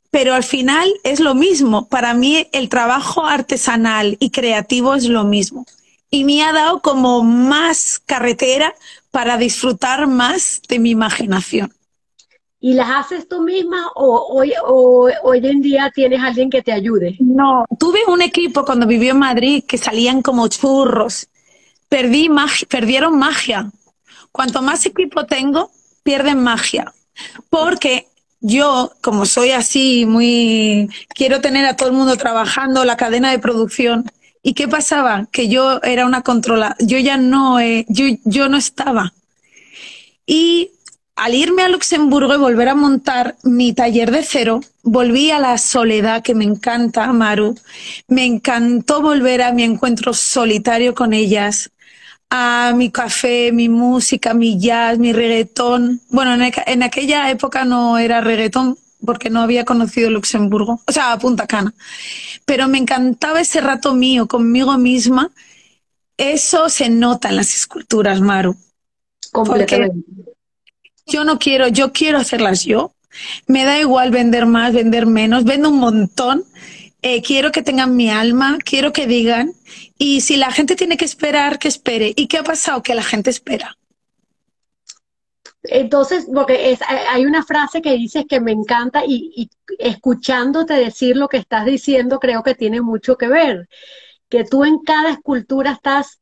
pero 0.09 0.33
al 0.33 0.43
final 0.43 0.91
es 1.03 1.19
lo 1.19 1.35
mismo. 1.35 1.87
Para 1.87 2.13
mí 2.13 2.47
el 2.51 2.69
trabajo 2.69 3.25
artesanal 3.25 4.17
y 4.19 4.31
creativo 4.31 4.95
es 4.95 5.05
lo 5.05 5.23
mismo. 5.23 5.65
Y 6.09 6.23
me 6.23 6.43
ha 6.43 6.53
dado 6.53 6.81
como 6.81 7.23
más 7.23 8.01
carretera 8.05 8.73
para 9.17 9.35
disfrutar 9.35 10.05
más 10.05 10.61
de 10.69 10.77
mi 10.77 10.91
imaginación. 10.91 11.73
¿Y 12.59 12.75
las 12.75 12.87
haces 12.87 13.27
tú 13.27 13.41
misma 13.41 13.87
o 13.95 14.27
hoy, 14.29 14.53
o, 14.63 15.09
hoy 15.23 15.39
en 15.43 15.59
día 15.59 15.89
tienes 15.89 16.21
alguien 16.21 16.51
que 16.51 16.61
te 16.61 16.71
ayude? 16.71 17.15
No, 17.19 17.65
tuve 17.79 18.01
un 18.07 18.21
equipo 18.21 18.63
cuando 18.63 18.85
viví 18.85 19.09
en 19.09 19.17
Madrid 19.17 19.63
que 19.67 19.79
salían 19.79 20.21
como 20.21 20.47
churros. 20.49 21.29
Perdí 21.89 22.29
perdieron 22.69 23.17
magia. 23.17 23.71
Cuanto 24.31 24.61
más 24.61 24.85
equipo 24.85 25.25
tengo, 25.25 25.71
pierden 26.03 26.43
magia. 26.43 26.93
Porque 27.49 28.05
yo, 28.39 28.91
como 29.01 29.25
soy 29.25 29.49
así, 29.49 30.05
muy 30.05 30.91
quiero 31.15 31.41
tener 31.41 31.65
a 31.65 31.75
todo 31.75 31.89
el 31.89 31.95
mundo 31.95 32.17
trabajando 32.17 32.85
la 32.85 32.97
cadena 32.97 33.31
de 33.31 33.39
producción, 33.39 34.05
¿Y 34.47 34.53
qué 34.53 34.69
pasaba? 34.69 35.27
Que 35.29 35.49
yo 35.49 35.81
era 35.83 36.05
una 36.05 36.21
controla, 36.21 36.77
yo 36.79 36.97
ya 36.97 37.17
no, 37.17 37.59
eh, 37.59 37.85
yo, 37.89 38.05
yo 38.23 38.47
no 38.47 38.55
estaba. 38.55 39.11
Y 40.25 40.71
al 41.17 41.35
irme 41.35 41.63
a 41.63 41.67
Luxemburgo 41.67 42.33
y 42.33 42.37
volver 42.37 42.69
a 42.69 42.73
montar 42.73 43.35
mi 43.43 43.73
taller 43.73 44.09
de 44.09 44.23
cero, 44.23 44.61
volví 44.83 45.31
a 45.31 45.39
la 45.39 45.57
soledad 45.57 46.23
que 46.23 46.33
me 46.33 46.45
encanta, 46.45 47.11
Maru. 47.11 47.55
Me 48.07 48.23
encantó 48.23 49.01
volver 49.01 49.41
a 49.41 49.51
mi 49.51 49.63
encuentro 49.63 50.13
solitario 50.13 50.95
con 50.95 51.11
ellas, 51.11 51.69
a 52.29 52.71
mi 52.73 52.89
café, 52.89 53.51
mi 53.51 53.67
música, 53.67 54.33
mi 54.33 54.57
jazz, 54.57 54.97
mi 54.97 55.11
reggaetón. 55.11 55.99
Bueno, 56.09 56.35
en, 56.35 56.53
en 56.67 56.83
aquella 56.83 57.29
época 57.29 57.65
no 57.65 57.97
era 57.97 58.21
reggaetón, 58.21 58.77
porque 59.05 59.29
no 59.29 59.41
había 59.41 59.65
conocido 59.65 60.09
Luxemburgo, 60.09 60.81
o 60.85 60.91
sea, 60.91 61.17
Punta 61.17 61.47
Cana. 61.47 61.73
Pero 62.45 62.67
me 62.67 62.77
encantaba 62.77 63.41
ese 63.41 63.61
rato 63.61 63.93
mío 63.93 64.27
conmigo 64.27 64.77
misma. 64.77 65.31
Eso 66.17 66.69
se 66.69 66.89
nota 66.89 67.29
en 67.29 67.35
las 67.35 67.55
esculturas, 67.55 68.21
Maru. 68.21 68.55
Completamente. 69.31 70.03
Yo 71.05 71.23
no 71.23 71.39
quiero, 71.39 71.67
yo 71.67 71.93
quiero 71.93 72.17
hacerlas 72.17 72.65
yo. 72.65 72.93
Me 73.47 73.63
da 73.63 73.79
igual 73.79 74.11
vender 74.11 74.45
más, 74.45 74.73
vender 74.73 75.05
menos, 75.05 75.43
vendo 75.43 75.69
un 75.69 75.79
montón. 75.79 76.43
Eh, 77.01 77.21
quiero 77.21 77.51
que 77.51 77.61
tengan 77.61 77.95
mi 77.95 78.09
alma, 78.09 78.57
quiero 78.63 78.91
que 78.91 79.07
digan. 79.07 79.53
Y 79.97 80.21
si 80.21 80.37
la 80.37 80.51
gente 80.51 80.75
tiene 80.75 80.97
que 80.97 81.05
esperar, 81.05 81.59
que 81.59 81.67
espere. 81.67 82.13
¿Y 82.15 82.27
qué 82.27 82.39
ha 82.39 82.43
pasado? 82.43 82.83
Que 82.83 82.95
la 82.95 83.03
gente 83.03 83.29
espera 83.29 83.76
Entonces, 85.69 86.27
porque 86.33 86.71
es, 86.71 86.79
hay 86.87 87.25
una 87.25 87.43
frase 87.43 87.81
que 87.81 87.93
dices 87.93 88.25
que 88.27 88.39
me 88.39 88.51
encanta 88.51 89.03
y, 89.05 89.31
y 89.35 89.49
escuchándote 89.79 90.73
decir 90.73 91.17
lo 91.17 91.27
que 91.27 91.37
estás 91.37 91.65
diciendo 91.65 92.19
creo 92.19 92.43
que 92.43 92.55
tiene 92.55 92.81
mucho 92.81 93.17
que 93.17 93.27
ver, 93.27 93.67
que 94.29 94.43
tú 94.43 94.63
en 94.63 94.79
cada 94.79 95.11
escultura 95.11 95.71
estás 95.71 96.19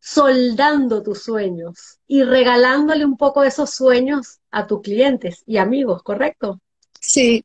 soldando 0.00 1.02
tus 1.02 1.22
sueños 1.22 1.98
y 2.06 2.22
regalándole 2.22 3.04
un 3.04 3.16
poco 3.16 3.42
de 3.42 3.48
esos 3.48 3.70
sueños 3.70 4.40
a 4.50 4.66
tus 4.66 4.80
clientes 4.80 5.42
y 5.46 5.58
amigos, 5.58 6.02
¿correcto? 6.02 6.60
Sí. 6.98 7.44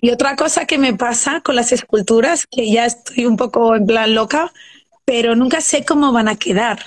Y 0.00 0.10
otra 0.10 0.36
cosa 0.36 0.64
que 0.64 0.78
me 0.78 0.94
pasa 0.94 1.40
con 1.40 1.56
las 1.56 1.72
esculturas, 1.72 2.46
que 2.46 2.70
ya 2.70 2.86
estoy 2.86 3.26
un 3.26 3.36
poco 3.36 3.74
en 3.74 3.86
plan 3.86 4.14
loca, 4.14 4.52
pero 5.04 5.34
nunca 5.34 5.60
sé 5.60 5.84
cómo 5.84 6.12
van 6.12 6.28
a 6.28 6.36
quedar, 6.36 6.80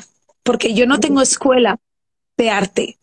porque 0.44 0.74
yo 0.74 0.86
no 0.88 1.00
tengo 1.00 1.22
escuela 1.22 1.78
de 2.38 2.50
arte. 2.50 2.98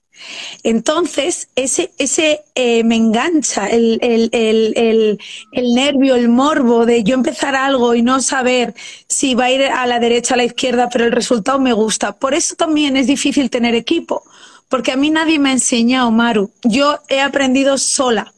Entonces, 0.62 1.49
ese, 1.57 1.93
ese 1.99 2.43
eh, 2.55 2.85
me 2.85 2.97
engancha 2.97 3.67
el, 3.67 3.99
el, 4.03 4.29
el, 4.33 5.19
el, 5.53 5.75
nervio, 5.75 6.15
el 6.17 6.29
morbo 6.29 6.87
de 6.87 7.03
yo 7.03 7.15
empezar 7.15 7.55
algo 7.55 7.95
y 7.95 8.03
no 8.03 8.21
saber 8.21 8.75
si 9.07 9.35
va 9.35 9.45
a 9.47 9.50
ir 9.50 9.62
a 9.62 9.87
la 9.87 9.99
derecha, 9.99 10.35
a 10.35 10.37
la 10.37 10.45
izquierda, 10.45 10.89
pero 10.93 11.05
el 11.05 11.12
resultado 11.12 11.59
me 11.59 11.73
gusta. 11.73 12.12
Por 12.17 12.35
eso 12.35 12.55
también 12.57 12.97
es 12.97 13.07
difícil 13.07 13.50
tener 13.50 13.75
equipo, 13.75 14.23
porque 14.69 14.93
a 14.93 14.97
mí 14.97 15.11
nadie 15.11 15.39
me 15.39 15.50
ha 15.50 15.53
enseñado, 15.53 16.11
Maru. 16.11 16.50
Yo 16.62 16.99
he 17.09 17.21
aprendido 17.21 17.79
sola. 17.79 18.33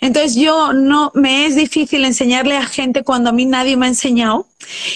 Entonces 0.00 0.34
yo 0.34 0.72
no, 0.72 1.12
me 1.14 1.46
es 1.46 1.54
difícil 1.56 2.04
enseñarle 2.04 2.56
a 2.56 2.66
gente 2.66 3.04
cuando 3.04 3.30
a 3.30 3.32
mí 3.32 3.46
nadie 3.46 3.76
me 3.76 3.86
ha 3.86 3.88
enseñado 3.88 4.46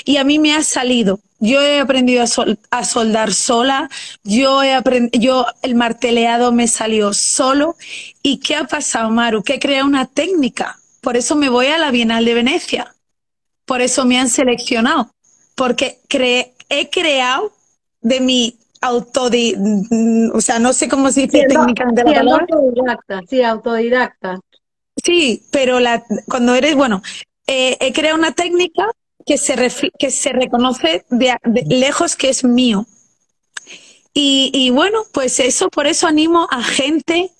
y 0.04 0.18
a 0.18 0.24
mí 0.24 0.38
me 0.38 0.54
ha 0.54 0.62
salido. 0.62 1.20
Yo 1.40 1.60
he 1.62 1.78
aprendido 1.78 2.24
a, 2.70 2.84
soldar 2.84 3.32
sola, 3.32 3.88
yo 4.24 4.62
he 4.62 4.74
aprendido, 4.74 5.20
yo 5.22 5.46
el 5.62 5.76
marteleado 5.76 6.52
me 6.52 6.66
salió 6.66 7.12
solo. 7.12 7.76
¿Y 8.22 8.38
qué 8.38 8.56
ha 8.56 8.64
pasado, 8.64 9.10
Maru? 9.10 9.42
Que 9.42 9.54
he 9.54 9.60
creado 9.60 9.86
una 9.86 10.06
técnica. 10.06 10.78
Por 11.00 11.16
eso 11.16 11.36
me 11.36 11.48
voy 11.48 11.66
a 11.66 11.78
la 11.78 11.90
Bienal 11.90 12.24
de 12.24 12.34
Venecia. 12.34 12.94
Por 13.64 13.80
eso 13.80 14.04
me 14.04 14.18
han 14.18 14.28
seleccionado. 14.28 15.10
Porque 15.54 16.00
he 16.68 16.90
creado 16.90 17.52
de 18.00 18.20
mi 18.20 18.58
autodi, 18.80 19.56
o 20.32 20.40
sea, 20.40 20.58
no 20.58 20.72
sé 20.72 20.88
cómo 20.88 21.10
se 21.10 21.22
dice 21.22 21.46
técnicamente 21.48 22.04
la 22.04 22.14
palabra. 22.14 22.46
Autodidacta, 22.50 23.20
sí, 23.28 23.42
autodidacta. 23.42 24.40
Sí, 25.04 25.44
pero 25.50 25.80
la, 25.80 26.04
cuando 26.26 26.54
eres, 26.54 26.74
bueno, 26.74 27.02
eh, 27.46 27.76
he 27.80 27.92
creado 27.92 28.18
una 28.18 28.32
técnica 28.32 28.90
que 29.28 29.36
se, 29.36 29.54
que 29.98 30.10
se 30.10 30.32
reconoce 30.32 31.04
de, 31.10 31.36
lejos 31.68 32.16
que 32.16 32.30
es 32.30 32.42
mío. 32.42 32.86
Y, 34.14 34.50
y, 34.54 34.70
bueno, 34.70 35.04
pues 35.12 35.38
eso, 35.38 35.68
por 35.68 35.86
eso 35.86 36.06
animo 36.06 36.48
a 36.50 36.62
gente 36.64 37.30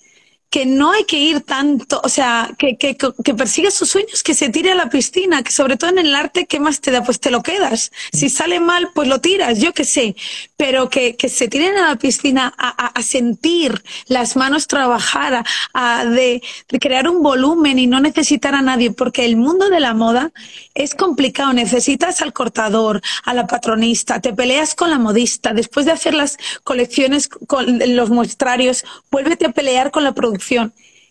que 0.49 0.65
no 0.65 0.91
hay 0.91 1.03
que 1.03 1.17
ir 1.17 1.41
tanto, 1.41 2.01
o 2.03 2.09
sea, 2.09 2.49
que, 2.57 2.75
que, 2.75 2.97
que, 2.97 3.33
persiga 3.35 3.69
sus 3.69 3.89
sueños, 3.89 4.23
que 4.23 4.33
se 4.33 4.49
tire 4.49 4.71
a 4.71 4.75
la 4.75 4.89
piscina, 4.89 5.43
que 5.43 5.51
sobre 5.51 5.77
todo 5.77 5.91
en 5.91 5.99
el 5.99 6.15
arte, 6.15 6.47
¿qué 6.47 6.59
más 6.59 6.81
te 6.81 6.89
da? 6.89 7.03
Pues 7.03 7.19
te 7.19 7.29
lo 7.29 7.43
quedas. 7.43 7.91
Si 8.11 8.29
sale 8.29 8.59
mal, 8.59 8.89
pues 8.95 9.07
lo 9.07 9.21
tiras, 9.21 9.59
yo 9.59 9.73
qué 9.73 9.85
sé. 9.85 10.15
Pero 10.57 10.89
que, 10.89 11.15
que 11.15 11.29
se 11.29 11.47
tiren 11.47 11.77
a 11.77 11.89
la 11.89 11.95
piscina 11.97 12.51
a, 12.57 12.69
a, 12.69 12.87
a 12.87 13.03
sentir 13.03 13.83
las 14.07 14.35
manos 14.35 14.67
trabajar, 14.67 15.45
a, 15.73 16.05
de, 16.05 16.41
de, 16.67 16.79
crear 16.79 17.07
un 17.07 17.21
volumen 17.21 17.77
y 17.77 17.85
no 17.85 17.99
necesitar 17.99 18.55
a 18.55 18.63
nadie, 18.63 18.89
porque 18.89 19.25
el 19.25 19.35
mundo 19.35 19.69
de 19.69 19.79
la 19.79 19.93
moda 19.93 20.31
es 20.73 20.95
complicado. 20.95 21.53
Necesitas 21.53 22.21
al 22.21 22.33
cortador, 22.33 23.01
a 23.23 23.35
la 23.35 23.45
patronista, 23.45 24.19
te 24.19 24.33
peleas 24.33 24.73
con 24.73 24.89
la 24.89 24.97
modista. 24.97 25.53
Después 25.53 25.85
de 25.85 25.91
hacer 25.91 26.15
las 26.15 26.37
colecciones 26.63 27.27
con 27.27 27.79
los 27.95 28.09
muestrarios, 28.09 28.83
vuélvete 29.11 29.45
a 29.45 29.51
pelear 29.51 29.91
con 29.91 30.03
la 30.03 30.13
producción 30.13 30.38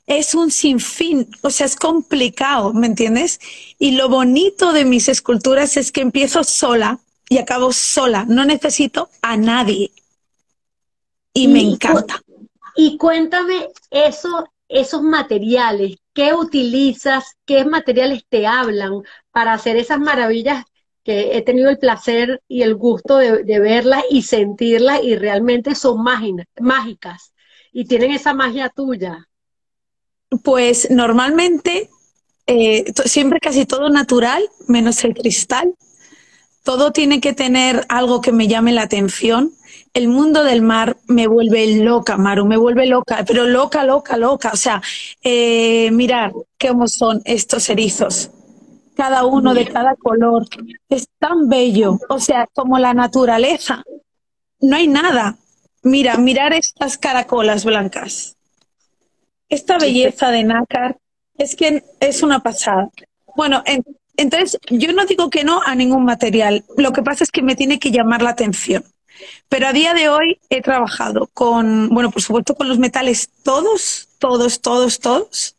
es 0.09 0.35
un 0.35 0.51
sinfín, 0.51 1.31
o 1.43 1.51
sea, 1.51 1.67
es 1.67 1.77
complicado, 1.77 2.73
¿me 2.73 2.87
entiendes? 2.87 3.39
Y 3.79 3.93
lo 3.93 4.09
bonito 4.09 4.73
de 4.73 4.87
mis 4.87 5.09
esculturas 5.09 5.77
es 5.77 5.93
que 5.93 6.01
empiezo 6.01 6.45
sola 6.45 6.99
y 7.29 7.37
acabo 7.37 7.73
sola, 7.73 8.25
no 8.27 8.47
necesito 8.47 9.11
a 9.21 9.37
nadie. 9.37 9.93
Y, 11.35 11.47
me 11.47 11.61
encanta. 11.61 12.23
Y 12.75 12.97
cuéntame 12.97 13.69
eso, 13.91 14.49
esos 14.67 15.03
materiales, 15.03 15.97
¿qué 16.15 16.33
utilizas? 16.33 17.37
¿Qué 17.45 17.67
materiales 17.67 18.25
te 18.31 18.47
hablan 18.47 19.03
para 19.31 19.53
hacer 19.53 19.77
esas 19.77 20.01
maravillas 20.01 20.65
que 21.05 21.37
he 21.37 21.43
tenido 21.43 21.69
el 21.69 21.79
placer 21.79 22.41
y 22.49 22.63
el 22.63 22.77
gusto 22.77 23.19
de, 23.19 23.45
de 23.45 23.61
verlas 23.61 24.05
y 24.11 24.23
sentirlas 24.23 25.05
y 25.05 25.17
realmente 25.17 25.75
son 25.75 26.03
mágicas? 26.03 27.35
Y 27.73 27.85
tienen 27.85 28.13
esa 28.13 28.35
magia 28.35 28.69
tuya? 28.69 29.29
Pues 30.43 30.91
normalmente, 30.91 31.89
eh, 32.47 32.93
siempre 33.05 33.41
casi 33.41 33.67
todo 33.67 33.89
natural, 33.89 34.43
menos 34.67 35.05
el 35.05 35.15
cristal. 35.15 35.75
Todo 36.63 36.93
tiene 36.93 37.21
que 37.21 37.33
tener 37.33 37.87
algo 37.89 38.21
que 38.21 38.33
me 38.33 38.47
llame 38.47 38.73
la 38.73 38.83
atención. 38.83 39.53
El 39.95 40.09
mundo 40.09 40.45
del 40.45 40.61
mar 40.61 40.99
me 41.07 41.27
vuelve 41.27 41.79
loca, 41.79 42.19
Maru, 42.19 42.45
me 42.45 42.59
vuelve 42.59 42.87
loca, 42.87 43.25
pero 43.27 43.47
loca, 43.47 43.85
loca, 43.85 44.19
loca. 44.19 44.51
O 44.53 44.57
sea, 44.57 44.83
eh, 45.23 45.91
mirar 45.93 46.33
cómo 46.61 46.87
son 46.89 47.23
estos 47.25 47.71
erizos, 47.71 48.31
cada 48.95 49.25
uno 49.25 49.55
de 49.55 49.67
cada 49.67 49.95
color. 49.97 50.47
Es 50.91 51.09
tan 51.19 51.49
bello, 51.49 51.99
o 52.11 52.21
sea, 52.21 52.47
como 52.53 52.79
la 52.79 52.93
naturaleza. 52.93 53.83
No 54.61 54.77
hay 54.77 54.89
nada. 54.89 55.39
Mira, 55.83 56.17
mirar 56.17 56.53
estas 56.53 56.99
caracolas 56.99 57.65
blancas. 57.65 58.37
Esta 59.49 59.79
belleza 59.79 60.31
de 60.31 60.45
nácar 60.45 60.99
es 61.39 61.57
que 61.57 61.83
es 62.01 62.23
una 62.23 62.41
pasada. 62.41 62.91
Bueno, 63.37 63.63
entonces 64.17 64.59
yo 64.69 64.93
no 64.93 65.07
digo 65.07 65.31
que 65.31 65.45
no 65.45 65.63
a 65.65 65.75
ningún 65.75 66.05
material. 66.05 66.65
Lo 66.77 66.93
que 66.93 67.03
pasa 67.03 67.25
es 67.25 67.31
que 67.31 67.43
me 67.43 67.57
tiene 67.57 67.79
que 67.79 67.91
llamar 67.91 68.23
la 68.23 68.31
atención. 68.31 68.85
Pero 69.49 69.69
a 69.69 69.73
día 69.73 69.95
de 69.95 70.09
hoy 70.09 70.41
he 70.51 70.61
trabajado 70.61 71.29
con, 71.33 71.89
bueno, 71.89 72.11
por 72.11 72.23
supuesto 72.23 72.55
con 72.55 72.69
los 72.69 72.79
metales 72.79 73.31
todos, 73.43 74.09
todos, 74.19 74.61
todos, 74.61 75.01
todos. 75.01 75.57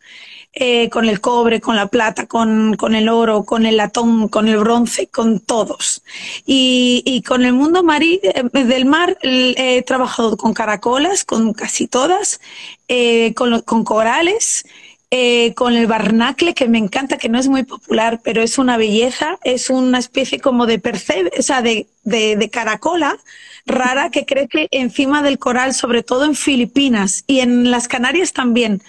Eh, 0.61 0.89
con 0.89 1.05
el 1.05 1.21
cobre, 1.21 1.61
con 1.61 1.77
la 1.77 1.87
plata, 1.87 2.27
con, 2.27 2.75
con, 2.75 2.93
el 2.93 3.07
oro, 3.07 3.45
con 3.45 3.65
el 3.65 3.77
latón, 3.77 4.27
con 4.27 4.49
el 4.49 4.57
bronce, 4.57 5.07
con 5.07 5.39
todos. 5.39 6.03
Y, 6.45 7.01
y 7.05 7.21
con 7.21 7.45
el 7.45 7.53
mundo 7.53 7.81
marí, 7.81 8.19
eh, 8.23 8.43
del 8.65 8.83
mar 8.83 9.17
he 9.21 9.81
trabajado 9.83 10.35
con 10.35 10.53
caracolas, 10.53 11.23
con 11.23 11.53
casi 11.53 11.87
todas, 11.87 12.41
eh, 12.89 13.33
con, 13.35 13.61
con, 13.61 13.85
corales. 13.85 14.65
Eh, 15.11 15.55
con 15.55 15.73
el 15.73 15.87
barnacle, 15.87 16.53
que 16.53 16.67
me 16.67 16.77
encanta, 16.77 17.17
que 17.17 17.29
no 17.29 17.39
es 17.39 17.47
muy 17.47 17.63
popular, 17.63 18.19
pero 18.23 18.43
es 18.43 18.59
una 18.59 18.77
belleza, 18.77 19.39
es 19.43 19.71
una 19.71 19.97
especie 19.97 20.39
como 20.39 20.67
de 20.67 20.77
percebe, 20.77 21.31
o 21.39 21.41
sea, 21.41 21.63
de, 21.63 21.87
de, 22.03 22.35
de 22.35 22.49
caracola 22.51 23.17
rara 23.65 24.09
que 24.11 24.25
crece 24.25 24.67
encima 24.71 25.23
del 25.23 25.39
coral, 25.39 25.73
sobre 25.73 26.03
todo 26.03 26.25
en 26.25 26.35
Filipinas 26.35 27.23
y 27.27 27.39
en 27.39 27.71
las 27.71 27.87
Canarias 27.87 28.33
también. 28.33 28.83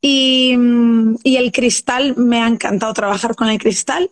Y, 0.00 0.56
y, 1.22 1.36
el 1.36 1.52
cristal, 1.52 2.16
me 2.16 2.40
ha 2.40 2.48
encantado 2.48 2.92
trabajar 2.94 3.34
con 3.34 3.48
el 3.48 3.58
cristal. 3.58 4.10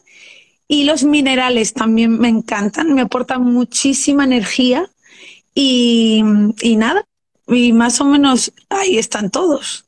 Y 0.66 0.84
los 0.84 1.02
minerales 1.02 1.72
también 1.72 2.18
me 2.18 2.28
encantan, 2.28 2.94
me 2.94 3.00
aportan 3.00 3.42
muchísima 3.42 4.24
energía. 4.24 4.90
Y, 5.54 6.22
y 6.60 6.76
nada, 6.76 7.04
y 7.46 7.72
más 7.72 8.00
o 8.00 8.04
menos 8.04 8.52
ahí 8.68 8.98
están 8.98 9.30
todos. 9.30 9.86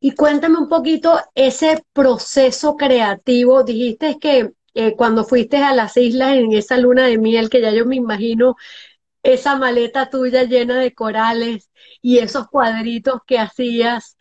Y 0.00 0.12
cuéntame 0.12 0.58
un 0.58 0.68
poquito 0.68 1.18
ese 1.34 1.82
proceso 1.92 2.76
creativo. 2.76 3.62
Dijiste 3.62 4.18
que 4.18 4.52
eh, 4.74 4.94
cuando 4.96 5.24
fuiste 5.24 5.58
a 5.58 5.74
las 5.74 5.96
islas 5.96 6.36
en 6.36 6.52
esa 6.52 6.76
luna 6.76 7.06
de 7.06 7.16
miel, 7.16 7.48
que 7.48 7.60
ya 7.60 7.72
yo 7.72 7.86
me 7.86 7.96
imagino 7.96 8.56
esa 9.22 9.56
maleta 9.56 10.10
tuya 10.10 10.42
llena 10.42 10.78
de 10.78 10.92
corales 10.92 11.70
y 12.02 12.18
esos 12.18 12.48
cuadritos 12.48 13.20
que 13.26 13.38
hacías. 13.38 14.16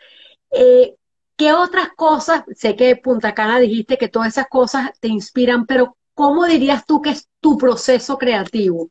Eh, 0.53 0.95
¿Qué 1.35 1.51
otras 1.51 1.89
cosas, 1.95 2.43
sé 2.55 2.75
que 2.75 2.95
Punta 2.95 3.33
Cana 3.33 3.59
dijiste 3.59 3.97
que 3.97 4.07
todas 4.07 4.29
esas 4.29 4.47
cosas 4.47 4.91
te 4.99 5.07
inspiran, 5.07 5.65
pero 5.65 5.97
¿cómo 6.13 6.45
dirías 6.45 6.85
tú 6.85 7.01
que 7.01 7.09
es 7.09 7.27
tu 7.39 7.57
proceso 7.57 8.17
creativo? 8.17 8.89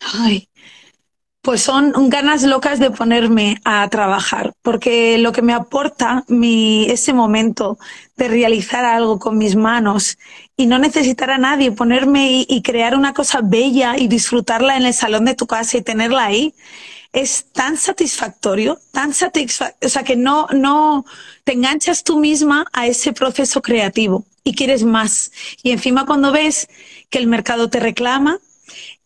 Ay, 0.00 0.48
pues 1.42 1.60
son 1.60 1.92
ganas 2.08 2.44
locas 2.44 2.78
de 2.78 2.90
ponerme 2.90 3.60
a 3.64 3.88
trabajar, 3.90 4.54
porque 4.62 5.18
lo 5.18 5.32
que 5.32 5.42
me 5.42 5.52
aporta 5.52 6.24
mi, 6.28 6.86
ese 6.88 7.12
momento 7.12 7.78
de 8.16 8.28
realizar 8.28 8.84
algo 8.84 9.18
con 9.18 9.36
mis 9.36 9.56
manos 9.56 10.16
y 10.56 10.66
no 10.66 10.78
necesitar 10.78 11.30
a 11.30 11.38
nadie, 11.38 11.72
ponerme 11.72 12.30
y, 12.30 12.46
y 12.48 12.62
crear 12.62 12.96
una 12.96 13.12
cosa 13.12 13.40
bella 13.42 13.98
y 13.98 14.08
disfrutarla 14.08 14.76
en 14.76 14.86
el 14.86 14.94
salón 14.94 15.24
de 15.24 15.34
tu 15.34 15.46
casa 15.46 15.76
y 15.76 15.82
tenerla 15.82 16.24
ahí, 16.24 16.54
es 17.14 17.46
tan 17.52 17.76
satisfactorio, 17.76 18.80
tan 18.90 19.14
satisfactorio, 19.14 19.86
o 19.86 19.88
sea, 19.88 20.02
que 20.02 20.16
no, 20.16 20.48
no 20.52 21.06
te 21.44 21.52
enganchas 21.52 22.02
tú 22.02 22.18
misma 22.18 22.66
a 22.72 22.88
ese 22.88 23.12
proceso 23.12 23.62
creativo 23.62 24.26
y 24.42 24.54
quieres 24.54 24.82
más. 24.82 25.30
Y 25.62 25.70
encima 25.70 26.06
cuando 26.06 26.32
ves 26.32 26.68
que 27.10 27.18
el 27.18 27.28
mercado 27.28 27.70
te 27.70 27.78
reclama, 27.78 28.40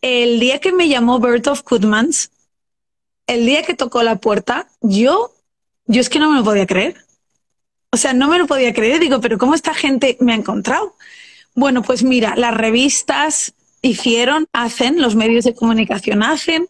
el 0.01 0.39
día 0.39 0.59
que 0.59 0.71
me 0.71 0.89
llamó 0.89 1.19
Bert 1.19 1.47
of 1.47 1.63
Goodmans, 1.63 2.31
el 3.27 3.45
día 3.45 3.61
que 3.61 3.75
tocó 3.75 4.01
la 4.01 4.15
puerta, 4.15 4.67
yo, 4.81 5.31
yo 5.85 6.01
es 6.01 6.09
que 6.09 6.17
no 6.17 6.31
me 6.31 6.39
lo 6.39 6.43
podía 6.43 6.65
creer. 6.65 7.05
O 7.91 7.97
sea, 7.97 8.13
no 8.13 8.27
me 8.27 8.39
lo 8.39 8.47
podía 8.47 8.73
creer. 8.73 8.99
Digo, 8.99 9.21
pero 9.21 9.37
¿cómo 9.37 9.53
esta 9.53 9.75
gente 9.75 10.17
me 10.19 10.33
ha 10.33 10.35
encontrado? 10.35 10.95
Bueno, 11.53 11.83
pues 11.83 12.01
mira, 12.03 12.35
las 12.35 12.55
revistas 12.55 13.53
hicieron, 13.83 14.47
hacen, 14.51 14.99
los 14.99 15.15
medios 15.15 15.45
de 15.45 15.53
comunicación 15.53 16.23
hacen, 16.23 16.67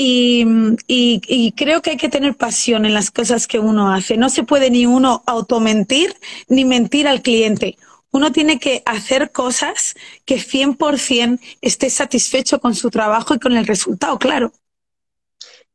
y, 0.00 0.46
y, 0.86 1.52
creo 1.56 1.82
que 1.82 1.90
hay 1.90 1.96
que 1.96 2.08
tener 2.08 2.36
pasión 2.36 2.86
en 2.86 2.94
las 2.94 3.10
cosas 3.10 3.48
que 3.48 3.58
uno 3.58 3.92
hace. 3.92 4.16
No 4.16 4.30
se 4.30 4.44
puede 4.44 4.70
ni 4.70 4.86
uno 4.86 5.24
automentir 5.26 6.14
ni 6.46 6.64
mentir 6.64 7.08
al 7.08 7.20
cliente. 7.20 7.76
Uno 8.12 8.30
tiene 8.30 8.60
que 8.60 8.84
hacer 8.86 9.32
cosas 9.32 9.96
que 10.24 10.36
100% 10.36 11.40
esté 11.62 11.90
satisfecho 11.90 12.60
con 12.60 12.76
su 12.76 12.90
trabajo 12.90 13.34
y 13.34 13.40
con 13.40 13.56
el 13.56 13.66
resultado, 13.66 14.20
claro. 14.20 14.52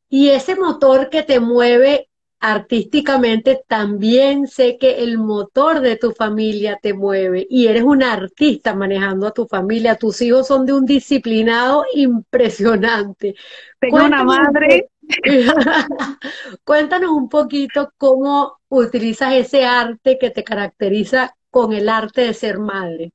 Y 0.08 0.30
ese 0.30 0.56
motor 0.56 1.10
que 1.10 1.24
te 1.24 1.42
mueve 1.42 2.08
artísticamente, 2.44 3.64
también 3.70 4.48
sé 4.48 4.78
que 4.78 5.02
el 5.02 5.18
motor 5.18 5.80
de 5.80 5.96
tu 5.96 6.12
familia 6.12 6.78
te 6.82 6.94
mueve 6.94 7.48
y 7.50 7.68
eres 7.68 7.84
un 7.84 8.04
artista 8.04 8.76
manejando 8.76 9.28
a 9.28 9.32
tu 9.32 9.48
familia. 9.48 9.96
Tus 9.96 10.22
hijos 10.22 10.48
son 10.48 10.66
de 10.66 10.74
un 10.74 10.86
disciplinado 10.86 11.86
impresionante. 11.96 13.36
Tengo 13.80 14.04
una 14.04 14.26
madre. 14.26 14.90
Cuéntanos 16.66 17.12
un 17.12 17.30
poquito 17.30 17.94
cómo 17.98 18.60
utilizas 18.68 19.36
ese 19.36 19.64
arte 19.64 20.18
que 20.20 20.30
te 20.30 20.44
caracteriza 20.44 21.38
con 21.50 21.72
el 21.72 21.88
arte 21.88 22.24
de 22.24 22.34
ser 22.34 22.60
madre. 22.60 23.14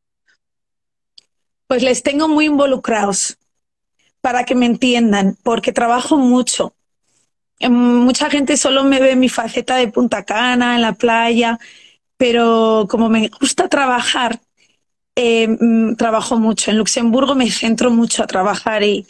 Pues 1.67 1.83
les 1.83 2.03
tengo 2.03 2.29
muy 2.29 2.47
involucrados 2.47 3.37
para 4.23 4.45
que 4.45 4.55
me 4.55 4.65
entiendan, 4.65 5.37
porque 5.43 5.71
trabajo 5.71 6.17
mucho 6.17 6.73
mucha 7.67 8.31
gente 8.31 8.57
solo 8.57 8.85
me 8.85 9.01
ve 9.01 9.17
mi 9.17 9.29
faceta 9.29 9.77
de 9.77 9.89
Punta 9.89 10.25
Cana, 10.25 10.77
en 10.77 10.83
la 10.83 10.93
playa, 10.93 11.59
pero 12.17 12.87
como 12.89 13.09
me 13.09 13.29
gusta 13.41 13.69
trabajar, 13.69 14.41
em, 15.17 15.97
trabajo 15.97 16.39
mucho. 16.39 16.71
En 16.71 16.79
Luxemburgo 16.79 17.35
me 17.35 17.51
centro 17.51 17.91
mucho 17.91 18.23
a 18.23 18.27
trabajar 18.27 18.83
y 18.85 19.07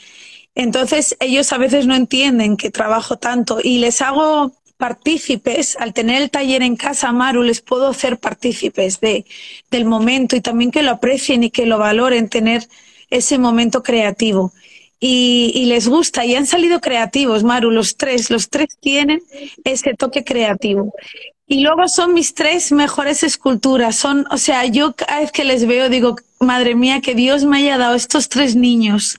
entonces 0.54 1.16
ellos 1.20 1.52
a 1.52 1.58
veces 1.58 1.86
no 1.86 1.94
entienden 1.94 2.56
que 2.56 2.70
trabajo 2.70 3.18
tanto 3.18 3.58
y 3.62 3.78
les 3.78 4.02
hago 4.02 4.52
partícipes, 4.78 5.76
al 5.78 5.92
tener 5.92 6.22
el 6.22 6.30
taller 6.30 6.62
en 6.62 6.76
casa, 6.76 7.12
Maru, 7.12 7.42
les 7.42 7.60
puedo 7.60 7.88
hacer 7.88 8.18
partícipes 8.18 9.00
de, 9.00 9.26
del 9.70 9.84
momento 9.84 10.36
y 10.36 10.40
también 10.40 10.70
que 10.70 10.82
lo 10.82 10.92
aprecien 10.92 11.44
y 11.44 11.50
que 11.50 11.66
lo 11.66 11.78
valoren, 11.78 12.28
tener 12.28 12.68
ese 13.10 13.38
momento 13.38 13.82
creativo 13.82 14.52
y, 15.00 15.66
les 15.66 15.88
gusta 15.88 16.24
y 16.24 16.34
han 16.34 16.46
salido 16.46 16.80
creativos, 16.80 17.44
Maru, 17.44 17.70
los 17.70 17.96
tres, 17.96 18.30
los 18.30 18.48
tres 18.48 18.76
tienen 18.80 19.22
ese 19.64 19.94
toque 19.94 20.24
creativo. 20.24 20.92
Y 21.46 21.60
luego 21.60 21.88
son 21.88 22.12
mis 22.14 22.34
tres 22.34 22.72
mejores 22.72 23.22
esculturas. 23.22 23.96
Son, 23.96 24.26
o 24.30 24.36
sea, 24.38 24.66
yo 24.66 24.94
cada 24.94 25.20
vez 25.20 25.32
que 25.32 25.44
les 25.44 25.66
veo 25.66 25.88
digo, 25.88 26.16
madre 26.40 26.74
mía, 26.74 27.00
que 27.00 27.14
Dios 27.14 27.44
me 27.44 27.58
haya 27.58 27.78
dado 27.78 27.94
estos 27.94 28.28
tres 28.28 28.54
niños. 28.56 29.18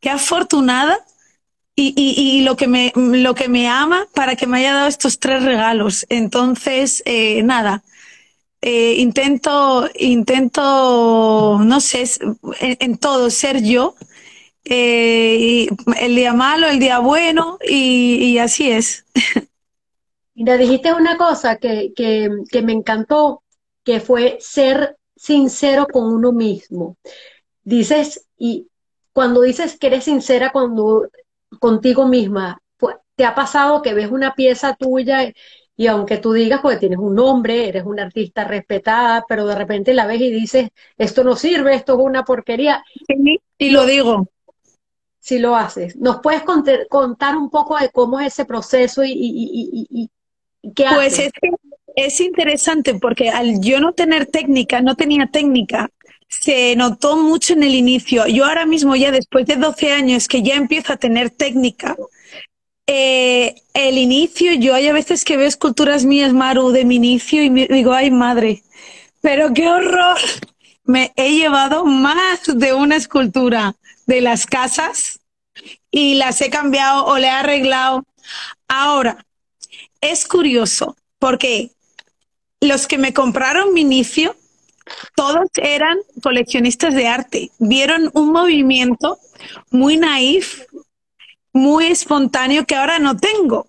Qué 0.00 0.10
afortunada 0.10 1.04
y, 1.74 1.94
y, 1.96 2.42
lo, 2.42 2.56
que 2.56 2.68
me, 2.68 2.92
lo 2.94 3.34
que 3.34 3.48
me 3.48 3.68
ama 3.68 4.06
para 4.14 4.36
que 4.36 4.46
me 4.46 4.58
haya 4.58 4.74
dado 4.74 4.88
estos 4.88 5.18
tres 5.18 5.42
regalos. 5.42 6.06
Entonces, 6.08 7.02
eh, 7.06 7.42
nada, 7.42 7.82
eh, 8.60 8.94
intento, 8.98 9.88
intento, 9.98 11.60
no 11.64 11.80
sé, 11.80 12.04
en 12.60 12.98
todo 12.98 13.30
ser 13.30 13.62
yo 13.62 13.94
eh, 14.70 15.66
el 15.98 16.14
día 16.14 16.34
malo, 16.34 16.68
el 16.68 16.78
día 16.78 16.98
bueno, 16.98 17.58
y, 17.66 18.36
así 18.38 18.70
es. 18.70 19.06
Mira, 20.34 20.58
dijiste 20.58 20.92
una 20.92 21.16
cosa 21.16 21.56
que, 21.56 21.92
me 22.62 22.72
encantó, 22.72 23.42
que 23.82 24.00
fue 24.00 24.36
ser 24.40 24.98
sincero 25.16 25.86
con 25.90 26.04
uno 26.04 26.32
mismo. 26.32 26.98
Dices, 27.62 28.26
y 28.36 28.68
cuando 29.12 29.40
dices 29.40 29.78
que 29.78 29.86
eres 29.86 30.04
sincera 30.04 30.52
cuando, 30.52 31.08
contigo 31.58 32.06
misma, 32.06 32.60
pues, 32.76 32.96
¿te 33.16 33.24
ha 33.24 33.34
pasado 33.34 33.80
que 33.80 33.94
ves 33.94 34.10
una 34.10 34.34
pieza 34.34 34.76
tuya 34.76 35.32
y 35.76 35.86
aunque 35.86 36.18
tú 36.18 36.32
digas, 36.32 36.60
pues 36.60 36.78
tienes 36.78 36.98
un 36.98 37.14
nombre, 37.14 37.68
eres 37.68 37.84
una 37.84 38.02
artista 38.02 38.44
respetada, 38.44 39.24
pero 39.26 39.46
de 39.46 39.54
repente 39.54 39.94
la 39.94 40.06
ves 40.06 40.20
y 40.20 40.30
dices, 40.30 40.70
esto 40.98 41.24
no 41.24 41.36
sirve, 41.36 41.74
esto 41.74 41.94
es 41.94 42.00
una 42.00 42.24
porquería? 42.24 42.84
y 43.56 43.70
lo 43.70 43.86
digo 43.86 44.28
si 45.28 45.38
lo 45.38 45.54
haces. 45.54 45.94
¿Nos 45.96 46.20
puedes 46.20 46.42
contar 46.42 47.36
un 47.36 47.50
poco 47.50 47.76
de 47.76 47.90
cómo 47.90 48.18
es 48.18 48.28
ese 48.28 48.46
proceso 48.46 49.02
y, 49.04 50.10
qué 50.74 50.86
haces? 50.86 50.96
Pues 50.96 51.18
es, 51.18 51.32
es 51.96 52.20
interesante 52.20 52.94
porque 52.94 53.28
al 53.28 53.60
yo 53.60 53.78
no 53.78 53.92
tener 53.92 54.24
técnica, 54.24 54.80
no 54.80 54.96
tenía 54.96 55.26
técnica, 55.26 55.90
se 56.28 56.74
notó 56.76 57.18
mucho 57.18 57.52
en 57.52 57.62
el 57.62 57.74
inicio. 57.74 58.26
Yo 58.26 58.46
ahora 58.46 58.64
mismo 58.64 58.96
ya 58.96 59.10
después 59.10 59.44
de 59.44 59.56
12 59.56 59.92
años 59.92 60.28
que 60.28 60.42
ya 60.42 60.54
empiezo 60.54 60.94
a 60.94 60.96
tener 60.96 61.28
técnica, 61.28 61.94
eh, 62.86 63.54
el 63.74 63.98
inicio, 63.98 64.54
yo 64.54 64.74
hay 64.74 64.88
a 64.88 64.94
veces 64.94 65.26
que 65.26 65.36
veo 65.36 65.46
esculturas 65.46 66.06
mías, 66.06 66.32
Maru, 66.32 66.70
de 66.70 66.86
mi 66.86 66.96
inicio 66.96 67.42
y 67.42 67.50
me 67.50 67.66
digo, 67.66 67.92
ay 67.92 68.10
madre, 68.10 68.62
pero 69.20 69.52
qué 69.52 69.68
horror. 69.68 70.16
Me 70.84 71.12
he 71.16 71.32
llevado 71.32 71.84
más 71.84 72.40
de 72.46 72.72
una 72.72 72.96
escultura 72.96 73.76
de 74.06 74.22
las 74.22 74.46
casas 74.46 75.17
y 75.98 76.14
las 76.14 76.40
he 76.40 76.48
cambiado 76.48 77.06
o 77.06 77.18
le 77.18 77.26
he 77.26 77.30
arreglado. 77.30 78.04
Ahora, 78.68 79.26
es 80.00 80.28
curioso 80.28 80.96
porque 81.18 81.72
los 82.60 82.86
que 82.86 82.98
me 82.98 83.12
compraron 83.12 83.74
mi 83.74 83.80
inicio, 83.80 84.36
todos 85.16 85.48
eran 85.56 85.98
coleccionistas 86.22 86.94
de 86.94 87.08
arte. 87.08 87.50
Vieron 87.58 88.10
un 88.14 88.30
movimiento 88.30 89.18
muy 89.72 89.96
naif, 89.96 90.62
muy 91.52 91.86
espontáneo 91.86 92.64
que 92.64 92.76
ahora 92.76 93.00
no 93.00 93.16
tengo. 93.16 93.66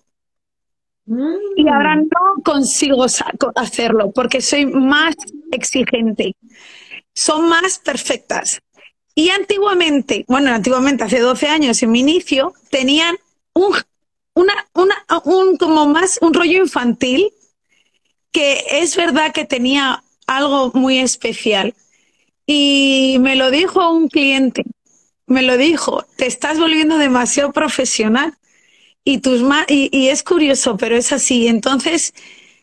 Y 1.56 1.68
ahora 1.68 1.96
mm. 1.96 2.02
no 2.02 2.42
consigo 2.44 3.04
hacerlo 3.56 4.12
porque 4.12 4.40
soy 4.40 4.66
más 4.66 5.16
exigente. 5.50 6.36
Son 7.12 7.48
más 7.48 7.80
perfectas. 7.80 8.60
Y 9.20 9.28
antiguamente, 9.28 10.24
bueno, 10.28 10.50
antiguamente, 10.50 11.04
hace 11.04 11.18
12 11.18 11.46
años, 11.46 11.82
en 11.82 11.90
mi 11.90 12.00
inicio, 12.00 12.54
tenían 12.70 13.18
un, 13.52 13.76
una, 14.32 14.66
una, 14.72 14.94
un, 15.26 15.58
como 15.58 15.86
más, 15.86 16.18
un 16.22 16.32
rollo 16.32 16.56
infantil, 16.56 17.30
que 18.32 18.64
es 18.70 18.96
verdad 18.96 19.34
que 19.34 19.44
tenía 19.44 20.02
algo 20.26 20.72
muy 20.72 21.00
especial. 21.00 21.74
Y 22.46 23.18
me 23.20 23.36
lo 23.36 23.50
dijo 23.50 23.92
un 23.92 24.08
cliente, 24.08 24.64
me 25.26 25.42
lo 25.42 25.58
dijo, 25.58 26.06
te 26.16 26.24
estás 26.26 26.58
volviendo 26.58 26.96
demasiado 26.96 27.52
profesional. 27.52 28.38
Y, 29.04 29.18
tus 29.18 29.42
y, 29.68 29.90
y 29.92 30.08
es 30.08 30.22
curioso, 30.22 30.78
pero 30.78 30.96
es 30.96 31.12
así. 31.12 31.46
Entonces, 31.46 32.14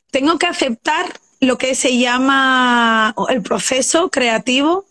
tengo 0.10 0.40
que 0.40 0.48
aceptar 0.48 1.06
lo 1.40 1.60
que 1.60 1.76
se 1.76 2.00
llama 2.00 3.14
el 3.30 3.44
proceso 3.44 4.10
creativo 4.10 4.87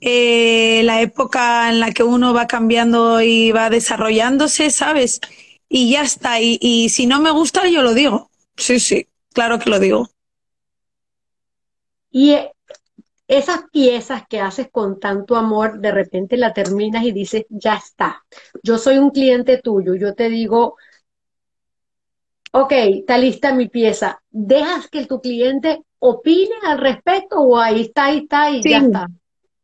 eh, 0.00 0.82
la 0.84 1.00
época 1.00 1.70
en 1.70 1.80
la 1.80 1.92
que 1.92 2.02
uno 2.02 2.34
va 2.34 2.46
cambiando 2.46 3.20
y 3.20 3.52
va 3.52 3.70
desarrollándose, 3.70 4.70
¿sabes? 4.70 5.20
Y 5.68 5.90
ya 5.92 6.02
está. 6.02 6.40
Y, 6.40 6.58
y 6.60 6.88
si 6.90 7.06
no 7.06 7.20
me 7.20 7.30
gusta, 7.30 7.68
yo 7.68 7.82
lo 7.82 7.94
digo. 7.94 8.30
Sí, 8.56 8.80
sí, 8.80 9.08
claro 9.32 9.58
que 9.58 9.70
lo 9.70 9.78
digo. 9.78 10.08
Y 12.10 12.32
eh, 12.32 12.52
esas 13.28 13.64
piezas 13.72 14.22
que 14.28 14.40
haces 14.40 14.68
con 14.70 15.00
tanto 15.00 15.36
amor, 15.36 15.80
de 15.80 15.90
repente 15.90 16.36
la 16.36 16.52
terminas 16.52 17.04
y 17.04 17.12
dices, 17.12 17.44
ya 17.48 17.74
está. 17.74 18.24
Yo 18.62 18.78
soy 18.78 18.98
un 18.98 19.10
cliente 19.10 19.58
tuyo, 19.58 19.94
yo 19.94 20.14
te 20.14 20.28
digo, 20.28 20.76
ok, 22.52 22.72
está 22.72 23.18
lista 23.18 23.54
mi 23.54 23.68
pieza. 23.68 24.22
¿Dejas 24.30 24.88
que 24.88 25.06
tu 25.06 25.20
cliente 25.20 25.82
opine 25.98 26.54
al 26.64 26.78
respecto 26.78 27.40
o 27.40 27.58
ahí 27.58 27.82
está, 27.82 28.06
ahí 28.06 28.18
está 28.18 28.50
y 28.50 28.62
ya 28.62 28.78
está? 28.78 29.08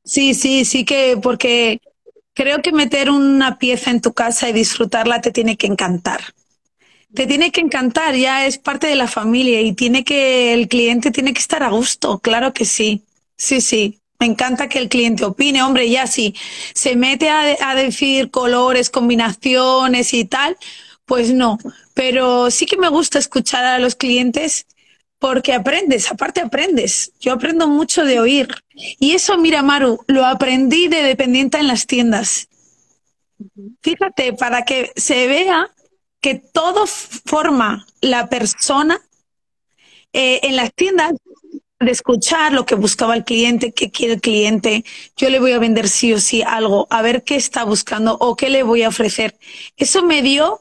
Sí, 0.04 0.34
sí, 0.34 0.64
sí 0.64 0.84
que 0.84 1.16
porque 1.22 1.80
creo 2.34 2.60
que 2.62 2.72
meter 2.72 3.10
una 3.10 3.58
pieza 3.58 3.90
en 3.90 4.00
tu 4.00 4.12
casa 4.12 4.48
y 4.48 4.52
disfrutarla 4.52 5.20
te 5.20 5.30
tiene 5.30 5.56
que 5.56 5.66
encantar. 5.66 6.20
Te 7.14 7.26
tiene 7.26 7.52
que 7.52 7.60
encantar, 7.60 8.16
ya 8.16 8.46
es 8.46 8.58
parte 8.58 8.86
de 8.86 8.96
la 8.96 9.08
familia 9.08 9.60
y 9.60 9.74
tiene 9.74 10.04
que, 10.04 10.54
el 10.54 10.68
cliente 10.68 11.10
tiene 11.10 11.34
que 11.34 11.40
estar 11.40 11.62
a 11.62 11.70
gusto, 11.70 12.20
claro 12.20 12.54
que 12.54 12.64
sí. 12.64 13.02
Sí, 13.36 13.60
sí. 13.60 14.00
Me 14.20 14.26
encanta 14.26 14.68
que 14.68 14.78
el 14.78 14.88
cliente 14.88 15.24
opine, 15.24 15.62
hombre, 15.62 15.90
ya 15.90 16.06
sí, 16.06 16.34
se 16.74 16.96
mete 16.96 17.28
a, 17.30 17.56
a 17.70 17.74
decir 17.74 18.30
colores, 18.30 18.90
combinaciones 18.90 20.14
y 20.14 20.24
tal, 20.26 20.56
pues 21.06 21.32
no. 21.34 21.58
Pero 21.94 22.50
sí 22.50 22.66
que 22.66 22.76
me 22.78 22.88
gusta 22.88 23.18
escuchar 23.18 23.64
a 23.64 23.78
los 23.80 23.96
clientes 23.96 24.66
porque 25.22 25.52
aprendes, 25.52 26.10
aparte 26.10 26.40
aprendes. 26.40 27.12
Yo 27.20 27.32
aprendo 27.32 27.68
mucho 27.68 28.04
de 28.04 28.18
oír. 28.18 28.48
Y 28.98 29.12
eso, 29.12 29.38
mira, 29.38 29.62
Maru, 29.62 30.04
lo 30.08 30.26
aprendí 30.26 30.88
de 30.88 31.04
dependiente 31.04 31.58
en 31.58 31.68
las 31.68 31.86
tiendas. 31.86 32.48
Fíjate, 33.82 34.32
para 34.32 34.64
que 34.64 34.90
se 34.96 35.28
vea 35.28 35.70
que 36.20 36.34
todo 36.34 36.88
forma 36.88 37.86
la 38.00 38.28
persona 38.28 39.00
eh, 40.12 40.40
en 40.42 40.56
las 40.56 40.74
tiendas 40.74 41.12
de 41.78 41.92
escuchar 41.92 42.52
lo 42.52 42.66
que 42.66 42.74
buscaba 42.74 43.14
el 43.14 43.22
cliente, 43.22 43.70
qué 43.70 43.92
quiere 43.92 44.14
el 44.14 44.20
cliente, 44.20 44.84
yo 45.16 45.30
le 45.30 45.38
voy 45.38 45.52
a 45.52 45.60
vender 45.60 45.88
sí 45.88 46.12
o 46.12 46.18
sí 46.18 46.42
algo, 46.42 46.88
a 46.90 47.00
ver 47.00 47.22
qué 47.22 47.36
está 47.36 47.62
buscando 47.62 48.16
o 48.18 48.34
qué 48.34 48.50
le 48.50 48.64
voy 48.64 48.82
a 48.82 48.88
ofrecer. 48.88 49.38
Eso 49.76 50.02
me 50.02 50.20
dio 50.20 50.60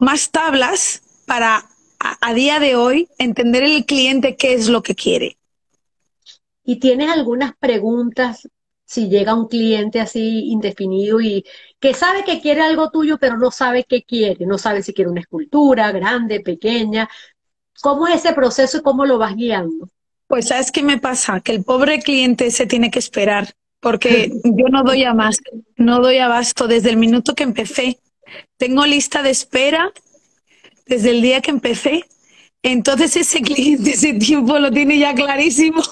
más 0.00 0.32
tablas 0.32 1.02
para 1.26 1.68
a, 2.04 2.34
día 2.34 2.60
de 2.60 2.76
hoy 2.76 3.08
entender 3.18 3.62
el 3.62 3.86
cliente 3.86 4.36
qué 4.36 4.54
es 4.54 4.68
lo 4.68 4.82
que 4.82 4.94
quiere. 4.94 5.38
¿Y 6.64 6.78
tienes 6.78 7.10
algunas 7.10 7.54
preguntas 7.56 8.48
si 8.84 9.08
llega 9.08 9.34
un 9.34 9.48
cliente 9.48 10.00
así 10.00 10.50
indefinido 10.50 11.20
y 11.20 11.44
que 11.80 11.94
sabe 11.94 12.24
que 12.24 12.40
quiere 12.40 12.60
algo 12.60 12.90
tuyo, 12.90 13.18
pero 13.18 13.38
no 13.38 13.50
sabe 13.50 13.84
qué 13.84 14.02
quiere, 14.02 14.44
no 14.46 14.58
sabe 14.58 14.82
si 14.82 14.92
quiere 14.92 15.10
una 15.10 15.22
escultura 15.22 15.90
grande, 15.92 16.40
pequeña? 16.40 17.08
¿Cómo 17.80 18.06
es 18.06 18.16
ese 18.16 18.34
proceso 18.34 18.78
y 18.78 18.82
cómo 18.82 19.06
lo 19.06 19.18
vas 19.18 19.34
guiando? 19.34 19.88
Pues 20.26 20.48
sabes 20.48 20.70
qué 20.70 20.82
me 20.82 20.98
pasa, 20.98 21.40
que 21.40 21.52
el 21.52 21.64
pobre 21.64 22.00
cliente 22.00 22.50
se 22.50 22.66
tiene 22.66 22.90
que 22.90 22.98
esperar, 22.98 23.54
porque 23.80 24.30
yo 24.44 24.68
no 24.70 24.82
doy 24.82 25.04
a 25.04 25.14
más, 25.14 25.38
no 25.76 26.00
doy 26.00 26.18
abasto 26.18 26.68
desde 26.68 26.90
el 26.90 26.96
minuto 26.98 27.34
que 27.34 27.44
empecé. 27.44 27.98
Tengo 28.56 28.86
lista 28.86 29.22
de 29.22 29.30
espera 29.30 29.92
desde 30.86 31.10
el 31.10 31.22
día 31.22 31.40
que 31.40 31.50
empecé. 31.50 32.04
Entonces 32.62 33.14
ese 33.16 33.42
cliente 33.42 33.90
ese 33.90 34.14
tiempo 34.14 34.58
lo 34.58 34.70
tiene 34.70 34.98
ya 34.98 35.14
clarísimo, 35.14 35.82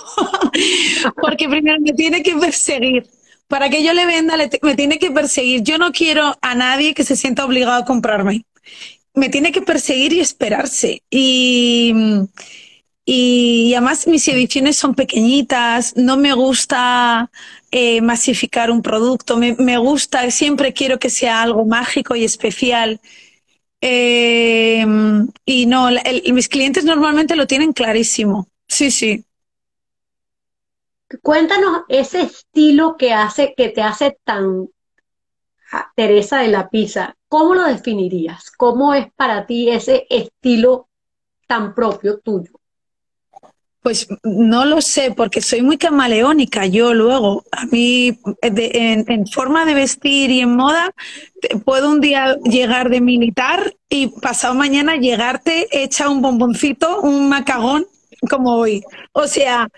porque 1.22 1.46
primero 1.48 1.78
me 1.80 1.92
tiene 1.92 2.22
que 2.22 2.34
perseguir. 2.34 3.06
Para 3.46 3.68
que 3.68 3.84
yo 3.84 3.92
le 3.92 4.06
venda, 4.06 4.38
me 4.62 4.74
tiene 4.74 4.98
que 4.98 5.10
perseguir. 5.10 5.62
Yo 5.62 5.76
no 5.76 5.92
quiero 5.92 6.34
a 6.40 6.54
nadie 6.54 6.94
que 6.94 7.04
se 7.04 7.16
sienta 7.16 7.44
obligado 7.44 7.82
a 7.82 7.84
comprarme. 7.84 8.46
Me 9.12 9.28
tiene 9.28 9.52
que 9.52 9.60
perseguir 9.60 10.14
y 10.14 10.20
esperarse. 10.20 11.02
Y, 11.10 11.92
además 13.74 14.06
mis 14.06 14.26
ediciones 14.28 14.78
son 14.78 14.94
pequeñitas, 14.94 15.94
no 15.96 16.16
me 16.16 16.32
gusta 16.32 17.30
eh, 17.70 18.00
masificar 18.00 18.70
un 18.70 18.80
producto, 18.80 19.36
me 19.36 19.76
gusta, 19.76 20.30
siempre 20.30 20.72
quiero 20.72 20.98
que 20.98 21.10
sea 21.10 21.42
algo 21.42 21.66
mágico 21.66 22.16
y 22.16 22.24
especial. 22.24 22.98
Eh, 23.84 24.86
y 25.44 25.66
no, 25.66 25.88
mis 26.32 26.48
clientes 26.48 26.84
normalmente 26.84 27.34
lo 27.34 27.48
tienen 27.48 27.72
clarísimo. 27.72 28.46
Sí, 28.68 28.92
sí. 28.92 29.24
Cuéntanos 31.20 31.82
ese 31.88 32.22
estilo 32.22 32.96
que 32.96 33.12
hace, 33.12 33.54
que 33.56 33.68
te 33.68 33.82
hace 33.82 34.18
tan 34.24 34.68
Teresa 35.96 36.40
de 36.40 36.48
la 36.48 36.68
Pizza. 36.68 37.16
¿Cómo 37.28 37.54
lo 37.54 37.64
definirías? 37.64 38.50
¿Cómo 38.50 38.94
es 38.94 39.12
para 39.14 39.46
ti 39.46 39.68
ese 39.70 40.06
estilo 40.08 40.88
tan 41.46 41.74
propio 41.74 42.20
tuyo? 42.20 42.52
Pues 43.82 44.06
no 44.22 44.64
lo 44.64 44.80
sé, 44.80 45.10
porque 45.10 45.40
soy 45.40 45.62
muy 45.62 45.76
camaleónica 45.76 46.66
yo 46.66 46.94
luego. 46.94 47.44
A 47.50 47.66
mí, 47.66 48.16
en, 48.42 49.26
forma 49.26 49.64
de 49.64 49.74
vestir 49.74 50.30
y 50.30 50.40
en 50.40 50.54
moda, 50.54 50.94
puedo 51.64 51.90
un 51.90 52.00
día 52.00 52.36
llegar 52.44 52.90
de 52.90 53.00
militar 53.00 53.74
y 53.88 54.06
pasado 54.06 54.54
mañana 54.54 54.96
llegarte 54.96 55.66
hecha 55.72 56.08
un 56.08 56.22
bomboncito, 56.22 57.00
un 57.00 57.28
macagón, 57.28 57.86
como 58.30 58.54
hoy. 58.54 58.84
O 59.12 59.26
sea, 59.26 59.68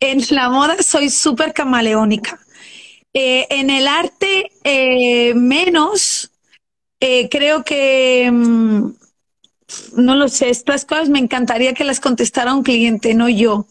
en 0.00 0.20
la 0.30 0.48
moda 0.48 0.82
soy 0.82 1.10
súper 1.10 1.52
camaleónica. 1.52 2.40
Eh, 3.12 3.46
en 3.50 3.68
el 3.68 3.86
arte, 3.86 4.50
eh, 4.64 5.34
menos. 5.34 6.30
Eh, 7.00 7.28
creo 7.28 7.64
que... 7.64 8.30
Mm, 8.32 9.01
no 9.96 10.14
lo 10.16 10.28
sé, 10.28 10.50
estas 10.50 10.84
cosas 10.84 11.08
me 11.08 11.18
encantaría 11.18 11.74
que 11.74 11.84
las 11.84 12.00
contestara 12.00 12.54
un 12.54 12.62
cliente, 12.62 13.14
no 13.14 13.28
yo. 13.28 13.66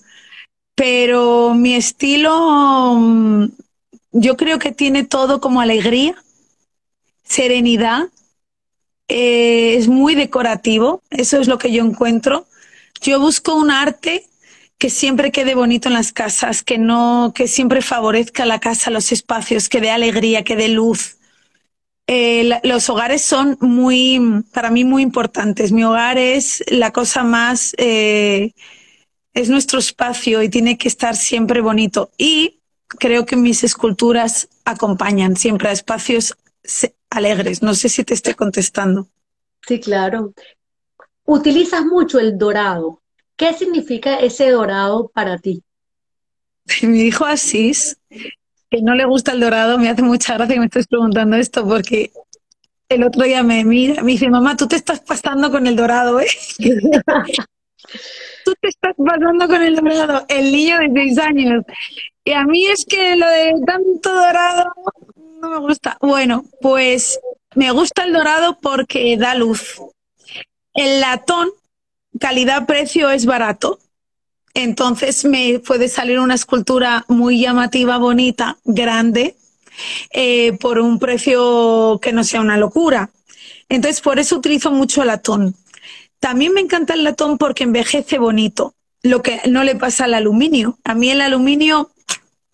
Pero 0.75 1.53
mi 1.53 1.75
estilo, 1.75 2.95
mm, 2.95 3.45
yo 4.13 4.37
creo 4.37 4.59
que 4.59 4.71
tiene 4.71 5.03
todo 5.03 5.41
como 5.41 5.61
alegría, 5.61 6.15
serenidad, 7.23 8.09
eh, 9.07 9.75
es 9.75 9.87
muy 9.87 10.15
decorativo, 10.15 11.01
eso 11.09 11.39
es 11.39 11.47
lo 11.47 11.57
que 11.57 11.71
yo 11.71 11.83
encuentro. 11.83 12.47
Yo 13.01 13.19
busco 13.19 13.55
un 13.55 13.71
arte 13.71 14.25
que 14.77 14.89
siempre 14.89 15.31
quede 15.31 15.53
bonito 15.53 15.89
en 15.89 15.93
las 15.93 16.11
casas, 16.11 16.63
que 16.63 16.77
no, 16.77 17.33
que 17.35 17.47
siempre 17.47 17.81
favorezca 17.81 18.45
la 18.45 18.59
casa, 18.59 18.89
los 18.89 19.11
espacios, 19.11 19.69
que 19.69 19.81
dé 19.81 19.91
alegría, 19.91 20.43
que 20.43 20.55
dé 20.55 20.69
luz. 20.69 21.17
Eh, 22.13 22.59
los 22.63 22.89
hogares 22.89 23.21
son 23.21 23.57
muy, 23.61 24.43
para 24.51 24.69
mí, 24.69 24.83
muy 24.83 25.01
importantes. 25.01 25.71
Mi 25.71 25.85
hogar 25.85 26.17
es 26.17 26.61
la 26.67 26.91
cosa 26.91 27.23
más, 27.23 27.73
eh, 27.77 28.51
es 29.33 29.47
nuestro 29.47 29.79
espacio 29.79 30.43
y 30.43 30.49
tiene 30.49 30.77
que 30.77 30.89
estar 30.89 31.15
siempre 31.15 31.61
bonito. 31.61 32.11
Y 32.17 32.59
creo 32.87 33.25
que 33.25 33.37
mis 33.37 33.63
esculturas 33.63 34.49
acompañan 34.65 35.37
siempre 35.37 35.69
a 35.69 35.71
espacios 35.71 36.35
alegres. 37.09 37.63
No 37.63 37.73
sé 37.75 37.87
si 37.87 38.03
te 38.03 38.13
estoy 38.13 38.33
contestando. 38.33 39.07
Sí, 39.65 39.79
claro. 39.79 40.33
Utilizas 41.23 41.85
mucho 41.85 42.19
el 42.19 42.37
dorado. 42.37 43.01
¿Qué 43.37 43.53
significa 43.53 44.19
ese 44.19 44.49
dorado 44.49 45.09
para 45.13 45.37
ti? 45.37 45.63
Mi 46.81 47.03
hijo 47.03 47.23
Asís 47.23 47.95
que 48.71 48.81
no 48.81 48.95
le 48.95 49.05
gusta 49.05 49.33
el 49.33 49.41
dorado, 49.41 49.77
me 49.77 49.89
hace 49.89 50.01
mucha 50.01 50.33
gracia 50.35 50.55
que 50.55 50.59
me 50.59 50.65
estés 50.67 50.87
preguntando 50.87 51.35
esto 51.35 51.67
porque 51.67 52.11
el 52.87 53.03
otro 53.03 53.23
día 53.23 53.43
me 53.43 53.65
mira, 53.65 54.01
me 54.01 54.13
dice, 54.13 54.29
mamá, 54.29 54.55
tú 54.55 54.67
te 54.67 54.77
estás 54.77 55.01
pasando 55.01 55.51
con 55.51 55.67
el 55.67 55.75
dorado, 55.75 56.21
¿eh? 56.21 56.27
tú 58.45 58.53
te 58.61 58.69
estás 58.69 58.95
pasando 58.97 59.47
con 59.47 59.61
el 59.61 59.75
dorado, 59.75 60.25
el 60.29 60.51
niño 60.51 60.77
de 60.79 60.89
seis 60.93 61.17
años. 61.17 61.65
Y 62.23 62.31
a 62.31 62.45
mí 62.45 62.65
es 62.65 62.85
que 62.85 63.17
lo 63.17 63.27
de 63.27 63.55
tanto 63.65 64.13
dorado 64.13 64.71
no 65.41 65.49
me 65.49 65.59
gusta. 65.59 65.97
Bueno, 65.99 66.45
pues 66.61 67.19
me 67.55 67.71
gusta 67.71 68.05
el 68.05 68.13
dorado 68.13 68.57
porque 68.61 69.17
da 69.17 69.35
luz. 69.35 69.81
El 70.73 71.01
latón, 71.01 71.49
calidad-precio, 72.19 73.09
es 73.09 73.25
barato. 73.25 73.79
Entonces 74.53 75.25
me 75.25 75.59
puede 75.59 75.87
salir 75.87 76.19
una 76.19 76.35
escultura 76.35 77.05
muy 77.07 77.39
llamativa, 77.39 77.97
bonita, 77.97 78.57
grande, 78.65 79.35
eh, 80.11 80.53
por 80.59 80.79
un 80.79 80.99
precio 80.99 81.99
que 82.01 82.11
no 82.11 82.23
sea 82.23 82.41
una 82.41 82.57
locura. 82.57 83.09
Entonces 83.69 84.01
por 84.01 84.19
eso 84.19 84.35
utilizo 84.35 84.71
mucho 84.71 85.05
latón. 85.05 85.55
También 86.19 86.53
me 86.53 86.61
encanta 86.61 86.93
el 86.93 87.03
latón 87.03 87.37
porque 87.37 87.63
envejece 87.63 88.19
bonito, 88.19 88.75
lo 89.01 89.21
que 89.21 89.41
no 89.47 89.63
le 89.63 89.75
pasa 89.75 90.05
al 90.05 90.13
aluminio. 90.13 90.77
A 90.83 90.93
mí 90.93 91.09
el 91.09 91.21
aluminio 91.21 91.89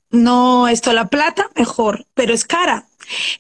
no, 0.09 0.67
esto 0.67 0.93
la 0.93 1.07
plata 1.07 1.49
mejor, 1.55 2.05
pero 2.13 2.33
es 2.33 2.45
cara. 2.45 2.85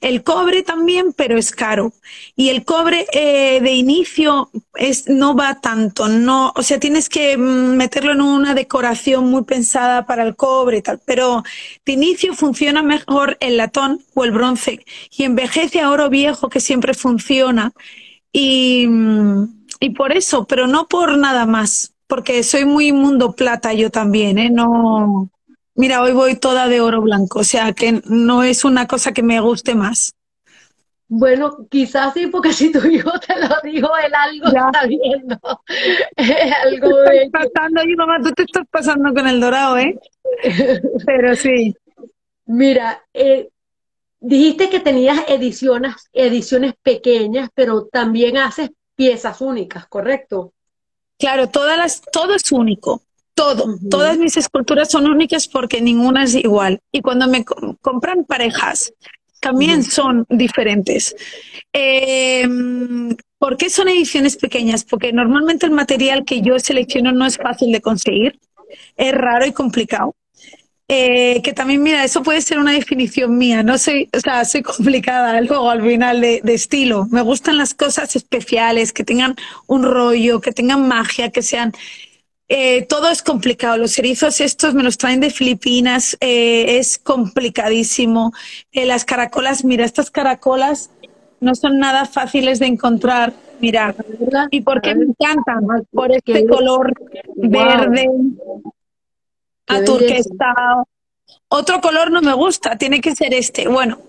El 0.01 0.23
cobre 0.23 0.63
también, 0.63 1.13
pero 1.13 1.37
es 1.37 1.51
caro. 1.51 1.93
Y 2.35 2.49
el 2.49 2.65
cobre 2.65 3.07
eh, 3.13 3.59
de 3.61 3.73
inicio 3.73 4.49
es, 4.75 5.07
no 5.07 5.35
va 5.35 5.59
tanto, 5.61 6.07
no, 6.07 6.53
o 6.55 6.63
sea, 6.63 6.79
tienes 6.79 7.09
que 7.09 7.37
mm, 7.37 7.75
meterlo 7.75 8.11
en 8.13 8.21
una 8.21 8.53
decoración 8.53 9.29
muy 9.29 9.43
pensada 9.43 10.05
para 10.05 10.23
el 10.23 10.35
cobre 10.35 10.77
y 10.77 10.81
tal. 10.81 10.99
Pero 11.05 11.43
de 11.85 11.93
inicio 11.93 12.33
funciona 12.33 12.81
mejor 12.83 13.37
el 13.39 13.57
latón 13.57 14.01
o 14.13 14.23
el 14.23 14.31
bronce 14.31 14.85
y 15.11 15.23
envejece 15.23 15.81
a 15.81 15.91
oro 15.91 16.09
viejo 16.09 16.49
que 16.49 16.59
siempre 16.59 16.93
funciona. 16.93 17.73
Y, 18.31 18.87
mm, 18.87 19.65
y 19.79 19.89
por 19.91 20.11
eso, 20.13 20.45
pero 20.47 20.67
no 20.67 20.87
por 20.87 21.17
nada 21.17 21.45
más, 21.45 21.93
porque 22.07 22.43
soy 22.43 22.65
muy 22.65 22.91
mundo 22.91 23.33
plata 23.33 23.73
yo 23.73 23.89
también, 23.91 24.37
¿eh? 24.39 24.49
No, 24.49 25.29
Mira, 25.77 26.01
hoy 26.01 26.11
voy 26.11 26.35
toda 26.35 26.67
de 26.67 26.81
oro 26.81 27.01
blanco, 27.01 27.39
o 27.39 27.43
sea 27.43 27.71
que 27.71 28.01
no 28.05 28.41
es 28.41 28.65
una 28.65 28.87
cosa 28.87 29.11
que 29.11 29.21
me 29.21 29.39
guste 29.39 29.75
más. 29.75 30.15
Bueno, 31.07 31.67
quizás 31.69 32.15
sí, 32.15 32.27
porque 32.27 32.51
si 32.51 32.71
tu 32.71 32.79
hijo 32.87 33.11
te 33.19 33.39
lo 33.39 33.47
dijo, 33.63 33.89
él 34.03 34.11
algo 34.13 34.47
está 34.47 34.87
viendo. 34.87 35.37
algo 36.63 36.97
de... 37.01 37.29
pasando, 37.31 37.83
y 37.83 37.95
mamá, 37.95 38.17
tú 38.23 38.31
te 38.31 38.43
estás 38.43 38.65
pasando 38.71 39.13
con 39.13 39.27
el 39.27 39.39
dorado, 39.39 39.77
¿eh? 39.77 39.99
Pero 41.05 41.35
sí. 41.35 41.75
Mira, 42.47 43.03
eh, 43.13 43.49
dijiste 44.19 44.69
que 44.69 44.79
tenías 44.79 45.25
ediciones, 45.27 45.93
ediciones 46.11 46.73
pequeñas, 46.81 47.49
pero 47.53 47.85
también 47.87 48.37
haces 48.37 48.71
piezas 48.95 49.41
únicas, 49.41 49.85
¿correcto? 49.87 50.53
Claro, 51.19 51.49
todas 51.49 51.77
las, 51.77 52.01
todo 52.01 52.35
es 52.35 52.49
único. 52.53 53.01
Todo, 53.37 53.77
todas 53.91 54.17
mis 54.17 54.35
esculturas 54.35 54.89
son 54.89 55.07
únicas 55.07 55.47
porque 55.47 55.79
ninguna 55.79 56.23
es 56.23 56.33
igual. 56.33 56.81
Y 56.91 57.01
cuando 57.01 57.27
me 57.27 57.45
compran 57.45 58.25
parejas, 58.25 58.91
también 59.39 59.83
son 59.83 60.25
diferentes. 60.29 61.15
Em, 61.71 63.15
¿Por 63.37 63.55
qué 63.57 63.69
son 63.69 63.89
ediciones 63.89 64.37
pequeñas? 64.37 64.83
Porque 64.83 65.13
normalmente 65.13 65.67
el 65.67 65.71
material 65.71 66.25
que 66.25 66.41
yo 66.41 66.57
selecciono 66.57 67.11
no 67.11 67.27
es 67.27 67.37
fácil 67.37 67.71
de 67.71 67.81
conseguir, 67.81 68.39
es 68.95 69.13
raro 69.13 69.45
y 69.45 69.51
complicado. 69.51 70.15
Eh, 70.89 71.41
que 71.43 71.51
también, 71.51 71.83
mira, 71.83 72.05
eso 72.05 72.23
puede 72.23 72.41
ser 72.41 72.59
una 72.59 72.71
definición 72.71 73.37
mía. 73.37 73.61
No 73.61 73.77
soy, 73.77 74.09
o 74.15 74.19
sea, 74.19 74.45
soy 74.45 74.63
complicada 74.73 75.39
luego 75.41 75.69
al 75.69 75.83
final 75.83 76.21
de, 76.21 76.41
de, 76.43 76.53
estilo. 76.53 77.05
Me 77.11 77.21
gustan 77.21 77.57
las 77.57 77.73
cosas 77.73 78.15
especiales, 78.15 78.93
que 78.93 79.03
tengan 79.03 79.35
un 79.67 79.83
rollo, 79.83 80.41
que 80.41 80.53
tengan 80.53 80.87
magia, 80.87 81.29
que 81.29 81.43
sean. 81.43 81.73
Eh, 82.49 82.83
todo 82.83 83.09
es 83.09 83.21
complicado. 83.21 83.77
Los 83.77 83.97
erizos 83.99 84.39
estos 84.39 84.73
me 84.73 84.83
los 84.83 84.97
traen 84.97 85.19
de 85.19 85.29
Filipinas. 85.29 86.17
Eh, 86.21 86.77
es 86.77 86.97
complicadísimo. 86.97 88.31
Eh, 88.71 88.85
las 88.85 89.05
caracolas, 89.05 89.65
mira, 89.65 89.85
estas 89.85 90.11
caracolas 90.11 90.89
no 91.39 91.55
son 91.55 91.79
nada 91.79 92.05
fáciles 92.05 92.59
de 92.59 92.67
encontrar. 92.67 93.33
Mira, 93.59 93.95
¿y 94.51 94.61
por 94.61 94.81
qué 94.81 94.95
me 94.95 95.05
encantan? 95.05 95.65
Por 95.91 96.11
este 96.11 96.45
color 96.45 96.93
verde, 97.35 98.07
aturquesado. 99.67 100.87
Otro 101.49 101.81
color 101.81 102.11
no 102.11 102.21
me 102.21 102.33
gusta, 102.33 102.77
tiene 102.77 103.01
que 103.01 103.15
ser 103.15 103.33
este. 103.33 103.67
Bueno, 103.67 103.99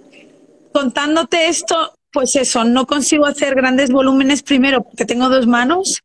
contándote 0.73 1.49
esto, 1.49 1.95
pues 2.19 2.35
eso, 2.35 2.65
no 2.65 2.85
consigo 2.85 3.27
hacer 3.27 3.55
grandes 3.55 3.93
volúmenes, 3.93 4.43
primero 4.43 4.83
porque 4.83 5.05
tengo 5.05 5.29
dos 5.29 5.47
manos, 5.47 6.03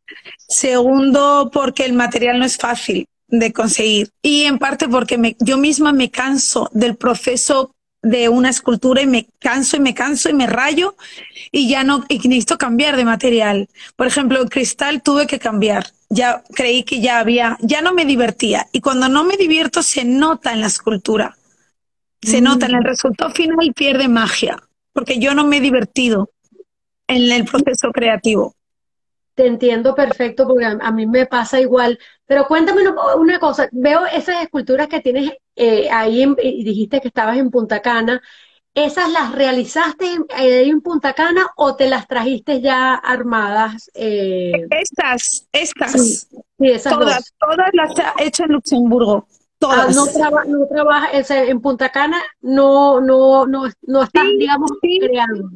segundo 0.47 1.49
porque 1.51 1.85
el 1.85 1.93
material 1.93 2.37
no 2.37 2.45
es 2.45 2.55
fácil 2.55 3.07
de 3.29 3.51
conseguir 3.51 4.11
y 4.21 4.43
en 4.43 4.59
parte 4.59 4.87
porque 4.87 5.17
me, 5.17 5.35
yo 5.39 5.57
misma 5.57 5.91
me 5.91 6.11
canso 6.11 6.69
del 6.71 6.97
proceso 6.97 7.71
de 8.03 8.29
una 8.29 8.51
escultura 8.51 9.01
y 9.01 9.07
me 9.07 9.25
canso 9.39 9.75
y 9.75 9.79
me 9.79 9.95
canso 9.95 10.29
y 10.29 10.33
me 10.33 10.45
rayo 10.45 10.95
y 11.51 11.67
ya 11.67 11.83
no 11.83 12.05
y 12.07 12.19
necesito 12.19 12.59
cambiar 12.59 12.95
de 12.95 13.05
material. 13.05 13.67
Por 13.95 14.05
ejemplo, 14.05 14.39
el 14.39 14.51
cristal 14.51 15.01
tuve 15.01 15.25
que 15.25 15.39
cambiar. 15.39 15.87
Ya 16.09 16.43
creí 16.53 16.83
que 16.83 17.01
ya 17.01 17.17
había, 17.17 17.57
ya 17.59 17.81
no 17.81 17.95
me 17.95 18.05
divertía. 18.05 18.67
Y 18.71 18.81
cuando 18.81 19.09
no 19.09 19.23
me 19.23 19.35
divierto 19.35 19.81
se 19.81 20.05
nota 20.05 20.53
en 20.53 20.61
la 20.61 20.67
escultura. 20.67 21.35
Se 22.21 22.39
mm. 22.39 22.43
nota 22.43 22.67
en 22.67 22.75
el 22.75 22.83
resultado 22.83 23.31
final 23.31 23.73
pierde 23.75 24.07
magia, 24.07 24.61
porque 24.93 25.19
yo 25.19 25.33
no 25.33 25.45
me 25.45 25.57
he 25.57 25.61
divertido 25.61 26.29
en 27.07 27.31
el 27.31 27.45
proceso 27.45 27.91
creativo. 27.91 28.55
Te 29.35 29.47
entiendo 29.47 29.95
perfecto 29.95 30.47
porque 30.47 30.65
a, 30.65 30.91
mí 30.91 31.07
me 31.07 31.25
pasa 31.25 31.59
igual. 31.59 31.97
Pero 32.25 32.47
cuéntame 32.47 32.83
una, 33.17 33.39
cosa, 33.39 33.67
veo 33.71 34.05
esas 34.05 34.43
esculturas 34.43 34.87
que 34.87 35.01
tienes 35.01 35.31
eh, 35.55 35.89
ahí 35.91 36.23
y 36.41 36.63
dijiste 36.63 37.01
que 37.01 37.07
estabas 37.07 37.37
en 37.37 37.49
Punta 37.49 37.81
Cana. 37.81 38.21
¿Esas 38.75 39.11
las 39.11 39.33
realizaste 39.33 40.05
ahí 40.35 40.69
en 40.69 40.81
Punta 40.81 41.13
Cana 41.13 41.47
o 41.55 41.75
te 41.75 41.87
las 41.87 42.07
trajiste 42.07 42.61
ya 42.61 42.93
armadas? 42.93 43.89
Eh? 43.95 44.51
Estas, 44.69 45.47
estas. 45.51 46.27
Sí, 46.59 46.69
esas 46.71 46.93
todas, 46.93 47.33
todas 47.39 47.69
las 47.73 47.91
he 48.19 48.27
hecho 48.27 48.43
en 48.45 48.53
Luxemburgo. 48.53 49.27
Ah, 49.69 49.87
no, 49.93 50.67
trabajas 50.67 51.31
en 51.31 51.61
Punta 51.61 51.89
Cana, 51.89 52.21
no, 52.41 52.99
no, 53.01 53.45
no, 53.45 53.69
no 53.81 54.03
estás, 54.03 54.25
digamos, 54.37 54.71
creando. 54.81 55.49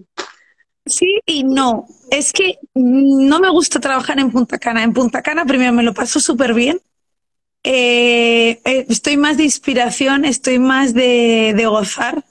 Sí 0.86 1.20
y 1.26 1.43
no. 1.43 1.86
Es 2.12 2.32
que 2.32 2.60
no 2.74 3.39
me 3.39 3.50
gusta 3.50 3.80
trabajar 3.80 4.20
en 4.20 4.32
Punta 4.32 4.58
Cana. 4.58 4.84
En 4.84 4.93
Punta 4.93 5.22
Cana 5.22 5.46
primero 5.46 5.74
me 5.74 5.84
lo 5.84 5.93
paso 5.93 6.20
súper 6.20 6.54
bien. 6.54 6.80
Eh, 7.63 8.62
eh, 8.63 8.86
estoy 8.89 9.17
más 9.17 9.38
de 9.38 9.43
inspiración, 9.43 10.24
estoy 10.24 10.60
más 10.60 10.93
de, 10.93 11.54
de, 11.56 11.65
gozar. 11.65 12.24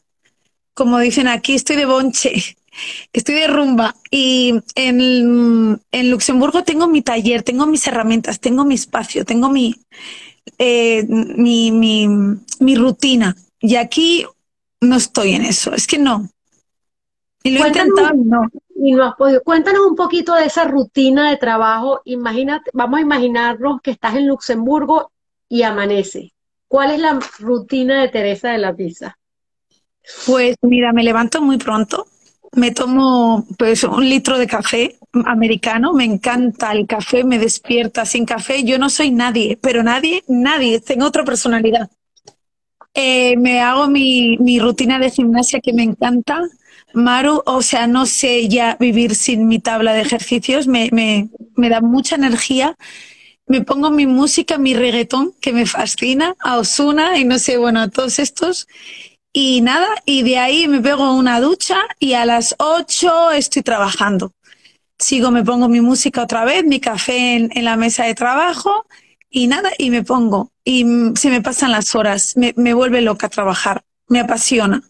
Como 0.73 0.99
dicen 0.99 1.29
aquí, 1.29 1.55
estoy 1.55 1.77
de 1.77 1.85
bonche, 1.85 2.33
estoy 3.12 3.35
de 3.35 3.47
rumba. 3.47 3.95
Y 4.11 4.55
en, 4.75 5.81
en 5.93 6.11
Luxemburgo 6.11 6.65
tengo 6.65 6.89
mi 6.89 7.03
taller, 7.03 7.43
tengo 7.43 7.67
mis 7.67 7.87
herramientas, 7.87 8.41
tengo 8.41 8.65
mi 8.65 8.75
espacio, 8.77 9.25
tengo 9.27 9.51
mi, 9.51 9.75
eh, 10.59 11.05
mi, 11.09 11.71
mi, 11.71 12.09
mi 12.61 12.75
rutina. 12.77 13.37
Y 13.61 13.77
aquí 13.77 14.27
no 14.81 14.97
estoy 14.97 15.33
en 15.33 15.43
eso. 15.43 15.75
Es 15.75 15.87
que 15.87 15.99
no, 15.99 16.29
y 17.47 17.51
lo 17.51 17.61
Cuéntanos, 17.61 18.17
no. 18.25 18.49
Y 18.75 18.91
no 18.91 19.05
has 19.05 19.15
podido. 19.15 19.41
Cuéntanos 19.45 19.83
un 19.87 19.95
poquito 19.95 20.35
de 20.35 20.47
esa 20.47 20.65
rutina 20.65 21.31
de 21.31 21.37
trabajo. 21.37 22.01
Imagínate, 22.05 22.73
vamos 22.75 22.99
a 22.99 23.03
imaginarnos 23.03 23.81
que 23.83 23.93
estás 23.93 24.17
en 24.17 24.27
Luxemburgo 24.27 25.13
y 25.49 25.63
amanece. 25.63 26.33
¿Cuál 26.67 26.91
es 26.91 26.99
la 26.99 27.21
rutina 27.39 28.03
de 28.03 28.09
Teresa 28.09 28.51
de 28.51 28.59
la 28.59 28.75
Pizza? 28.75 29.17
Pues 30.27 30.57
mira, 30.63 30.93
me 30.93 31.05
levanto 31.05 31.41
muy 31.41 31.57
pronto, 31.57 32.09
me 32.53 32.73
tomo 32.73 33.47
pues 33.57 33.85
un 33.85 34.09
litro 34.09 34.39
de 34.39 34.49
café 34.49 34.99
americano, 35.27 35.93
me 35.93 36.05
encanta 36.05 36.73
el 36.73 36.87
café, 36.87 37.25
me 37.25 37.39
despierta 37.39 38.05
sin 38.05 38.25
café, 38.25 38.65
yo 38.65 38.79
no 38.79 38.91
soy 38.91 39.11
nadie, 39.11 39.59
pero 39.61 39.83
nadie, 39.83 40.25
nadie, 40.29 40.81
tengo 40.81 41.07
otra 41.07 41.25
personalidad. 41.25 41.91
Eh, 42.95 43.37
me 43.37 43.61
hago 43.61 43.89
mi, 43.89 44.37
mi 44.39 44.59
rutina 44.59 44.99
de 44.99 45.11
gimnasia 45.11 45.61
que 45.61 45.73
me 45.73 45.83
encanta, 45.83 46.43
Maru, 46.95 47.43
o 47.45 47.61
sea, 47.61 47.87
no 47.87 48.07
sé 48.07 48.49
ya 48.49 48.77
vivir 48.81 49.15
sin 49.15 49.49
mi 49.49 49.59
tabla 49.59 49.93
de 49.93 50.01
ejercicios, 50.01 50.67
me, 50.67 50.89
me, 50.93 51.29
me 51.55 51.69
da 51.69 51.81
mucha 51.81 52.17
energía. 52.17 52.75
Me 53.49 53.61
pongo 53.61 53.91
mi 53.91 54.07
música, 54.07 54.59
mi 54.59 54.75
reggaetón, 54.75 55.33
que 55.41 55.53
me 55.53 55.67
fascina, 55.67 56.35
a 56.41 56.59
Osuna 56.59 57.19
y 57.19 57.25
no 57.25 57.39
sé, 57.39 57.59
bueno, 57.59 57.81
a 57.81 57.89
todos 57.89 58.19
estos. 58.19 58.67
Y 59.33 59.61
nada, 59.61 59.87
y 60.07 60.23
de 60.23 60.39
ahí 60.39 60.67
me 60.67 60.81
pego 60.81 61.13
una 61.13 61.41
ducha 61.41 61.77
y 62.01 62.15
a 62.15 62.25
las 62.25 62.55
8 62.59 63.33
estoy 63.33 63.63
trabajando. 63.63 64.33
Sigo, 64.99 65.31
me 65.31 65.45
pongo 65.45 65.69
mi 65.69 65.81
música 65.81 66.23
otra 66.23 66.45
vez, 66.45 66.65
mi 66.65 66.81
café 66.81 67.37
en, 67.37 67.65
la 67.65 67.77
mesa 67.77 68.05
de 68.05 68.15
trabajo 68.15 68.87
y 69.29 69.47
nada, 69.47 69.71
y 69.79 69.91
me 69.91 70.03
pongo. 70.03 70.53
Y 70.65 70.85
se 71.17 71.31
me 71.31 71.43
pasan 71.43 71.73
las 71.73 71.95
horas, 71.95 72.37
me, 72.37 72.55
me 72.57 72.75
vuelve 72.75 73.03
loca 73.03 73.29
trabajar, 73.29 73.85
me 74.09 74.21
apasiona. 74.21 74.83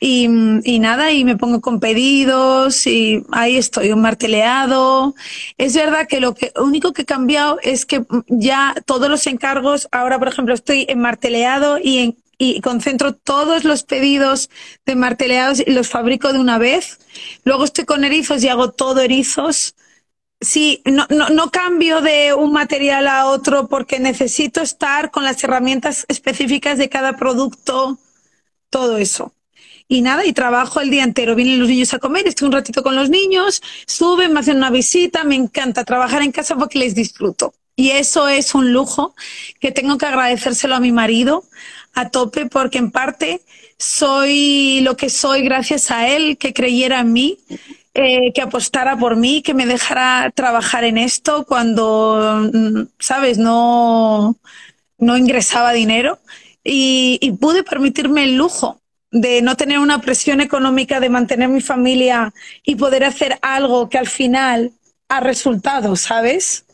Y, 0.00 0.28
y, 0.62 0.78
nada, 0.78 1.12
y 1.12 1.24
me 1.24 1.36
pongo 1.36 1.60
con 1.60 1.80
pedidos 1.80 2.86
y 2.86 3.24
ahí 3.32 3.56
estoy, 3.56 3.90
un 3.92 4.00
marteleado. 4.00 5.14
Es 5.58 5.74
verdad 5.74 6.06
que 6.08 6.20
lo 6.20 6.34
que, 6.34 6.52
único 6.56 6.92
que 6.92 7.02
he 7.02 7.04
cambiado 7.04 7.58
es 7.62 7.84
que 7.84 8.04
ya 8.28 8.74
todos 8.86 9.10
los 9.10 9.26
encargos, 9.26 9.88
ahora 9.90 10.18
por 10.18 10.28
ejemplo 10.28 10.54
estoy 10.54 10.86
en 10.88 11.00
marteleado 11.00 11.78
y, 11.82 11.98
en, 11.98 12.16
y 12.38 12.60
concentro 12.60 13.14
todos 13.14 13.64
los 13.64 13.82
pedidos 13.82 14.48
de 14.86 14.94
marteleados 14.94 15.60
y 15.60 15.72
los 15.72 15.88
fabrico 15.88 16.32
de 16.32 16.38
una 16.38 16.58
vez. 16.58 16.98
Luego 17.44 17.64
estoy 17.64 17.84
con 17.84 18.04
erizos 18.04 18.42
y 18.44 18.48
hago 18.48 18.70
todo 18.70 19.00
erizos. 19.00 19.74
Sí, 20.40 20.82
no, 20.84 21.06
no, 21.10 21.28
no 21.30 21.50
cambio 21.50 22.00
de 22.00 22.32
un 22.32 22.52
material 22.52 23.08
a 23.08 23.26
otro 23.26 23.66
porque 23.68 23.98
necesito 23.98 24.62
estar 24.62 25.10
con 25.10 25.24
las 25.24 25.42
herramientas 25.42 26.06
específicas 26.08 26.78
de 26.78 26.88
cada 26.88 27.16
producto, 27.16 27.98
todo 28.70 28.98
eso 28.98 29.32
y 29.88 30.02
nada, 30.02 30.26
y 30.26 30.32
trabajo 30.32 30.80
el 30.80 30.90
día 30.90 31.02
entero. 31.02 31.34
Vienen 31.34 31.58
los 31.58 31.68
niños 31.68 31.94
a 31.94 31.98
comer, 31.98 32.28
estoy 32.28 32.46
un 32.46 32.52
ratito 32.52 32.82
con 32.82 32.94
los 32.94 33.08
niños, 33.08 33.62
suben, 33.86 34.32
me 34.32 34.40
hacen 34.40 34.58
una 34.58 34.70
visita, 34.70 35.24
me 35.24 35.34
encanta 35.34 35.84
trabajar 35.84 36.22
en 36.22 36.30
casa 36.30 36.56
porque 36.56 36.78
les 36.78 36.94
disfruto. 36.94 37.54
Y 37.74 37.90
eso 37.92 38.28
es 38.28 38.54
un 38.54 38.72
lujo 38.72 39.14
que 39.60 39.72
tengo 39.72 39.96
que 39.98 40.06
agradecérselo 40.06 40.74
a 40.74 40.80
mi 40.80 40.92
marido 40.92 41.44
a 41.98 42.10
tope 42.10 42.46
porque 42.46 42.78
en 42.78 42.90
parte 42.90 43.40
soy 43.78 44.80
lo 44.82 44.96
que 44.96 45.10
soy 45.10 45.42
gracias 45.42 45.90
a 45.90 46.08
él, 46.08 46.38
que 46.38 46.52
creyera 46.52 47.00
en 47.00 47.12
mí, 47.12 47.38
eh, 47.94 48.32
que 48.32 48.42
apostara 48.42 48.96
por 48.96 49.16
mí, 49.16 49.42
que 49.42 49.54
me 49.54 49.66
dejara 49.66 50.30
trabajar 50.34 50.84
en 50.84 50.98
esto 50.98 51.44
cuando, 51.44 52.50
mm, 52.52 52.82
sabes, 52.98 53.38
no, 53.38 54.36
no 54.98 55.16
ingresaba 55.16 55.72
dinero 55.72 56.18
y, 56.62 57.18
y 57.20 57.32
pude 57.32 57.62
permitirme 57.64 58.24
el 58.24 58.36
lujo 58.36 58.80
de 59.10 59.42
no 59.42 59.56
tener 59.56 59.78
una 59.78 60.00
presión 60.00 60.40
económica, 60.40 61.00
de 61.00 61.08
mantener 61.08 61.48
mi 61.48 61.60
familia 61.60 62.32
y 62.62 62.76
poder 62.76 63.04
hacer 63.04 63.38
algo 63.42 63.88
que 63.88 63.98
al 63.98 64.06
final 64.06 64.72
ha 65.08 65.20
resultado, 65.20 65.96
¿sabes? 65.96 66.64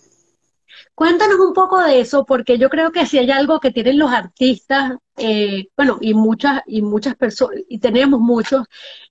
Cuéntanos 0.94 1.40
un 1.40 1.52
poco 1.52 1.83
de 1.83 2.00
eso, 2.00 2.24
porque 2.24 2.57
yo 2.57 2.68
creo 2.70 2.92
que 2.92 3.07
si 3.07 3.18
hay 3.18 3.30
algo 3.30 3.59
que 3.59 3.72
tienen 3.72 3.98
los 3.98 4.12
artistas, 4.12 4.92
eh, 5.16 5.68
bueno, 5.76 5.98
y 6.00 6.14
muchas, 6.14 6.62
y 6.66 6.83
muchas 6.83 7.16
personas, 7.16 7.61
y 7.68 7.78
tenemos 7.78 8.20
muchos, 8.20 8.66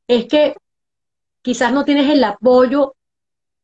es 0.07 0.25
que 0.27 0.55
quizás 1.41 1.73
no 1.73 1.83
tienes 1.83 2.09
el 2.09 2.23
apoyo 2.23 2.95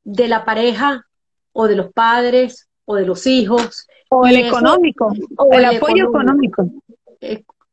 de 0.04 0.28
la 0.28 0.44
pareja 0.44 1.06
o 1.54 1.68
de 1.68 1.76
los 1.76 1.94
padres 1.94 2.68
o 2.86 2.96
de 2.96 3.06
los 3.06 3.26
hijos. 3.26 3.88
O 4.10 4.26
el 4.26 4.38
económico, 4.38 5.14
o 5.38 5.54
el, 5.54 5.66
apoyo 5.66 6.10
económico. 6.10 6.70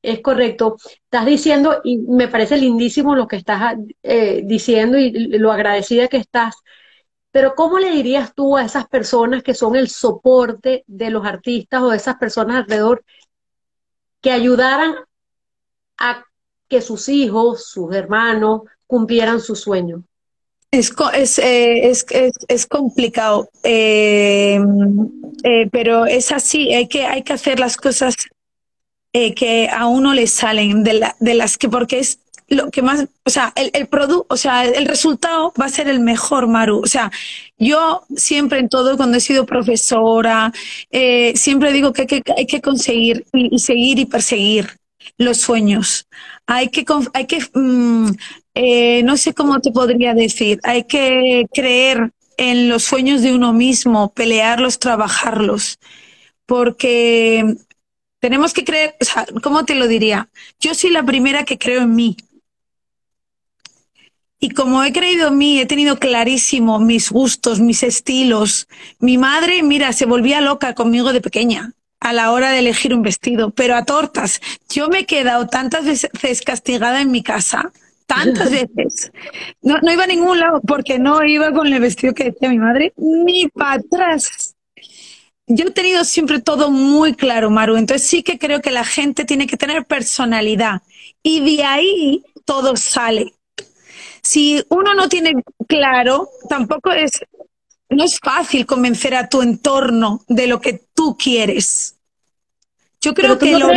Es 0.07 0.21
correcto. 0.21 0.77
Estás 1.03 1.27
diciendo, 1.27 1.81
y 1.83 1.99
me 1.99 2.29
parece 2.29 2.57
lindísimo 2.57 3.17
lo 3.17 3.27
que 3.27 3.37
estás 3.37 3.77
eh, 4.05 4.43
diciendo 4.45 4.97
y 4.97 5.11
lo 5.11 5.51
agradecida 5.51 6.07
que 6.07 6.19
estás, 6.19 6.55
pero 7.37 7.55
¿cómo 7.55 7.79
le 7.79 7.91
dirías 7.91 8.33
tú 8.35 8.57
a 8.57 8.65
esas 8.65 8.89
personas 8.89 9.43
que 9.43 9.53
son 9.53 9.77
el 9.77 9.91
soporte 9.91 10.85
de 10.87 11.11
los 11.11 11.27
artistas 11.27 11.83
o 11.83 11.91
de 11.91 11.99
esas 11.99 12.17
personas 12.17 12.57
alrededor 12.57 13.05
que 14.23 14.31
ayudaran 14.31 14.95
a 15.99 16.25
que 16.67 16.81
sus 16.81 17.11
hijos, 17.11 17.69
sus 17.69 17.95
hermanos, 17.95 18.63
cumplieran 18.87 19.43
su 19.43 19.55
sueño? 19.55 20.03
Es, 20.71 20.95
es, 21.13 21.39
eh, 21.39 21.91
es, 21.91 22.07
es, 22.49 22.67
complicado, 22.67 23.51
eh, 23.65 24.59
pero 25.71 26.07
es 26.07 26.33
así, 26.33 26.73
hay 26.73 26.89
que, 26.89 27.05
hay 27.05 27.21
que 27.21 27.35
hacer 27.35 27.61
las 27.61 27.77
cosas 27.77 28.15
eh, 29.13 29.35
que 29.35 29.69
a 29.69 29.87
uno 29.89 30.15
le 30.15 30.27
salen, 30.27 30.83
de, 30.85 30.95
la, 30.95 31.17
de 31.21 31.35
las 31.35 31.59
que 31.59 31.69
porque 31.69 31.99
es 31.99 32.19
lo 32.49 32.71
que 32.71 32.83
más, 32.83 33.07
o 33.25 33.31
sea, 33.31 33.53
el, 33.57 33.71
el 33.75 33.89
producto, 33.89 34.27
o 34.29 34.37
sea, 34.37 34.65
el 34.65 34.87
resultado 34.87 35.53
va 35.61 35.67
a 35.67 35.69
ser 35.71 35.89
el 35.89 36.01
mejor, 36.01 36.47
Maru. 36.47 36.81
O 36.81 36.87
sea, 36.87 37.11
yo 37.59 38.03
siempre 38.17 38.59
en 38.61 38.69
todo, 38.69 38.97
cuando 38.97 39.17
he 39.19 39.21
sido 39.21 39.47
profesora, 39.47 40.53
eh, 40.91 41.33
siempre 41.37 41.73
digo 41.73 41.93
que 41.93 42.23
hay 42.37 42.47
que, 42.47 42.61
conseguir 42.61 43.27
y, 43.33 43.55
y 43.55 43.59
seguir 43.59 43.99
y 43.99 44.07
perseguir 44.07 44.79
los 45.19 45.39
sueños. 45.39 46.07
Hay 46.47 46.69
que, 46.69 46.85
hay 47.15 47.27
que 47.27 47.41
mm, 47.55 48.11
eh, 48.55 49.03
no 49.03 49.17
sé 49.19 49.35
cómo 49.35 49.61
te 49.61 49.71
podría 49.71 50.15
decir, 50.15 50.61
hay 50.63 50.85
que 50.85 51.47
creer 51.53 52.11
en 52.39 52.69
los 52.71 52.85
sueños 52.85 53.23
de 53.23 53.35
uno 53.35 53.53
mismo, 53.53 54.13
pelearlos, 54.15 54.79
trabajarlos, 54.79 55.79
porque 56.47 57.57
tenemos 58.19 58.55
que 58.55 58.65
creer, 58.65 58.97
o 59.01 59.05
sea, 59.05 59.27
¿cómo 59.43 59.65
te 59.65 59.75
lo 59.75 59.87
diría? 59.89 60.31
Yo 60.59 60.75
soy 60.75 60.91
la 60.91 61.03
primera 61.05 61.45
que 61.45 61.59
creo 61.59 61.83
en 61.83 61.95
mí. 61.95 62.17
Como 64.57 64.83
he 64.83 64.91
creído 64.91 65.29
en 65.29 65.37
mí, 65.37 65.61
he 65.61 65.67
tenido 65.67 65.99
clarísimo 65.99 66.81
mis 66.81 67.11
gustos, 67.11 67.61
mis 67.61 67.83
estilos. 67.83 68.69
Mi 68.99 69.19
madre, 69.19 69.63
mira, 69.63 69.93
se 69.93 70.07
volvía 70.07 70.41
loca 70.41 70.75
conmigo 70.75 71.13
de 71.13 71.21
pequeña 71.21 71.75
a 72.01 72.15
la 72.15 72.33
hora 72.33 72.51
de 72.51 72.61
elegir 72.61 72.95
un 72.95 73.03
vestido, 73.03 73.51
pero 73.51 73.77
a 73.77 73.85
tortas. 73.85 74.41
Yo 74.71 74.89
me 74.89 75.01
he 75.01 75.05
quedado 75.05 75.47
tantas 75.47 75.85
veces 75.85 76.41
castigada 76.41 77.03
en 77.03 77.11
mi 77.11 77.23
casa, 77.23 77.71
tantas 78.07 78.51
veces. 78.77 79.13
No, 79.61 79.79
no 79.83 79.93
iba 79.93 80.05
a 80.05 80.07
ningún 80.07 80.41
lado 80.41 80.63
porque 80.67 80.99
no 80.99 81.23
iba 81.23 81.53
con 81.53 81.71
el 81.71 81.81
vestido 81.81 82.15
que 82.15 82.25
decía 82.25 82.49
mi 82.49 82.59
madre, 82.59 82.95
ni 82.97 83.49
para 83.49 83.75
atrás. 83.75 84.55
Yo 85.47 85.67
he 85.67 85.71
tenido 85.71 86.03
siempre 86.05 86.41
todo 86.41 86.71
muy 86.71 87.13
claro, 87.13 87.51
Maru. 87.51 87.77
Entonces 87.77 88.09
sí 88.09 88.23
que 88.23 88.39
creo 88.39 88.63
que 88.63 88.71
la 88.71 88.85
gente 88.85 89.27
tiene 89.27 89.47
que 89.47 89.59
tener 89.59 89.85
personalidad 89.85 90.81
y 91.23 91.57
de 91.57 91.63
ahí 91.63 92.25
todo 92.47 92.75
sale. 92.77 93.36
Si 94.27 94.61
uno 94.71 94.93
no 94.93 95.09
tiene 95.09 95.35
claro, 95.69 96.29
tampoco 96.49 96.91
es, 96.91 97.13
no 97.89 98.03
es 98.03 98.19
fácil 98.19 98.67
convencer 98.67 99.15
a 99.15 99.29
tu 99.29 99.41
entorno 99.41 100.25
de 100.27 100.49
lo 100.49 100.61
que 100.61 100.89
tú 100.95 101.17
quieres. 101.17 101.97
Yo 103.01 103.15
creo 103.15 103.39
que 103.39 103.57
lo 103.57 103.69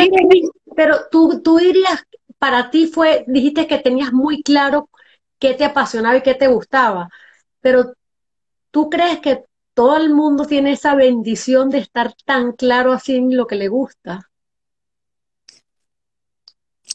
Pero 0.76 1.02
tú, 1.12 1.40
tú 1.44 1.58
dirías, 1.58 2.04
para 2.40 2.72
ti 2.72 2.88
fue, 2.88 3.26
dijiste 3.28 3.68
que 3.68 3.78
tenías 3.78 4.12
muy 4.12 4.42
claro 4.42 4.90
qué 5.38 5.54
te 5.54 5.66
apasionaba 5.66 6.18
y 6.18 6.24
qué 6.24 6.34
te 6.34 6.48
gustaba, 6.48 7.10
pero 7.62 7.94
¿tú 8.72 8.90
crees 8.90 9.20
que 9.20 9.44
todo 9.76 9.98
el 9.98 10.10
mundo 10.10 10.46
tiene 10.46 10.72
esa 10.72 10.96
bendición 10.96 11.70
de 11.70 11.78
estar 11.78 12.12
tan 12.26 12.54
claro 12.54 12.92
así 12.92 13.18
en 13.18 13.38
lo 13.38 13.46
que 13.46 13.56
le 13.56 13.68
gusta? 13.68 14.29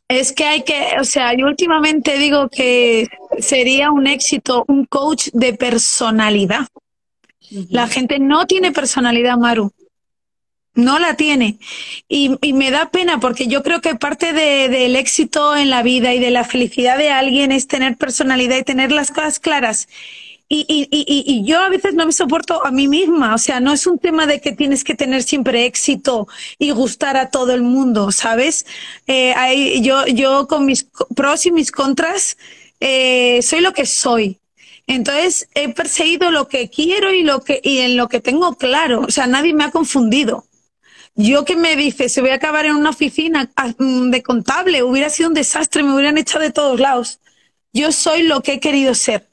Es 0.09 0.33
que 0.33 0.45
hay 0.45 0.63
que, 0.63 0.97
o 1.01 1.05
sea, 1.05 1.35
yo 1.35 1.47
últimamente 1.47 2.19
digo 2.19 2.49
que 2.49 3.09
sería 3.39 3.91
un 3.91 4.07
éxito 4.07 4.65
un 4.69 4.85
coach 4.85 5.29
de 5.33 5.55
personalidad. 5.55 6.67
La 7.71 7.89
gente 7.89 8.19
no 8.19 8.47
tiene 8.47 8.73
personalidad, 8.73 9.37
Maru. 9.37 9.73
No 10.75 10.99
la 10.99 11.15
tiene. 11.15 11.59
Y, 12.09 12.37
y, 12.43 12.53
me 12.53 12.73
da 12.73 12.91
pena 12.91 13.21
porque 13.21 13.47
yo 13.47 13.63
creo 13.63 13.81
que 13.81 13.95
parte 13.95 14.33
de, 14.33 14.69
del 14.69 14.97
éxito 14.97 15.55
en 15.55 15.71
la 15.71 15.85
vida 15.85 16.13
y 16.15 16.19
de 16.19 16.31
la 16.31 16.45
felicidad 16.45 16.99
de 16.99 17.11
alguien 17.11 17.53
es 17.53 17.69
tener 17.69 17.97
personalidad 17.97 18.59
y 18.59 18.65
tener 18.65 18.91
las 18.91 19.13
cosas 19.13 19.39
claras. 19.39 19.89
Y, 20.57 21.43
yo 21.45 21.61
a 21.61 21.69
veces 21.69 21.95
no 21.95 22.07
me 22.07 22.13
soporto 22.13 22.65
a 22.65 22.71
mí 22.71 22.87
misma. 22.89 23.35
O 23.35 23.39
sea, 23.39 23.61
no 23.61 23.73
es 23.73 23.87
un 23.87 23.99
tema 23.99 24.27
de 24.27 24.41
que 24.41 24.53
tienes 24.53 24.85
que 24.85 24.95
tener 24.95 25.23
siempre 25.23 25.67
éxito 25.67 26.29
y 26.59 26.71
gustar 26.71 27.17
a 27.17 27.31
todo 27.31 27.53
el 27.53 27.63
mundo, 27.63 28.13
¿sabes? 28.13 28.67
Eh, 29.07 29.81
yo, 29.83 30.07
yo 30.07 30.47
con 30.47 30.65
mis 30.67 30.87
pros 31.15 31.47
y 31.47 31.53
mis 31.53 31.71
contras 31.73 32.37
eh, 32.81 33.41
soy 33.43 33.61
lo 33.61 33.73
que 33.73 33.87
soy. 33.87 34.39
Entonces 34.87 35.49
he 35.55 35.73
perseguido 35.73 36.31
lo 36.31 36.49
que 36.49 36.69
quiero 36.69 37.13
y 37.13 37.23
lo 37.23 37.41
que 37.43 37.61
y 37.63 37.79
en 37.79 37.97
lo 37.97 38.09
que 38.09 38.21
tengo 38.21 38.57
claro. 38.57 39.01
O 39.07 39.11
sea, 39.11 39.27
nadie 39.27 39.55
me 39.55 39.65
ha 39.65 39.71
confundido. 39.71 40.47
Yo 41.17 41.45
que 41.45 41.57
me 41.57 41.77
dice, 41.77 42.09
se 42.09 42.21
voy 42.21 42.31
a 42.31 42.35
acabar 42.35 42.67
en 42.67 42.75
una 42.77 42.91
oficina 42.91 43.51
ah, 43.57 43.73
mm, 43.79 44.11
de 44.11 44.23
contable, 44.23 44.83
hubiera 44.83 45.11
sido 45.11 45.29
un 45.29 45.35
desastre, 45.35 45.83
me 45.83 45.95
hubieran 45.95 46.19
echado 46.19 46.43
de 46.45 46.53
todos 46.53 46.81
lados. 46.81 47.21
Yo 47.73 47.93
soy 47.93 48.25
lo 48.25 48.43
que 48.43 48.55
he 48.55 48.61
querido 48.61 48.95
ser. 48.95 49.29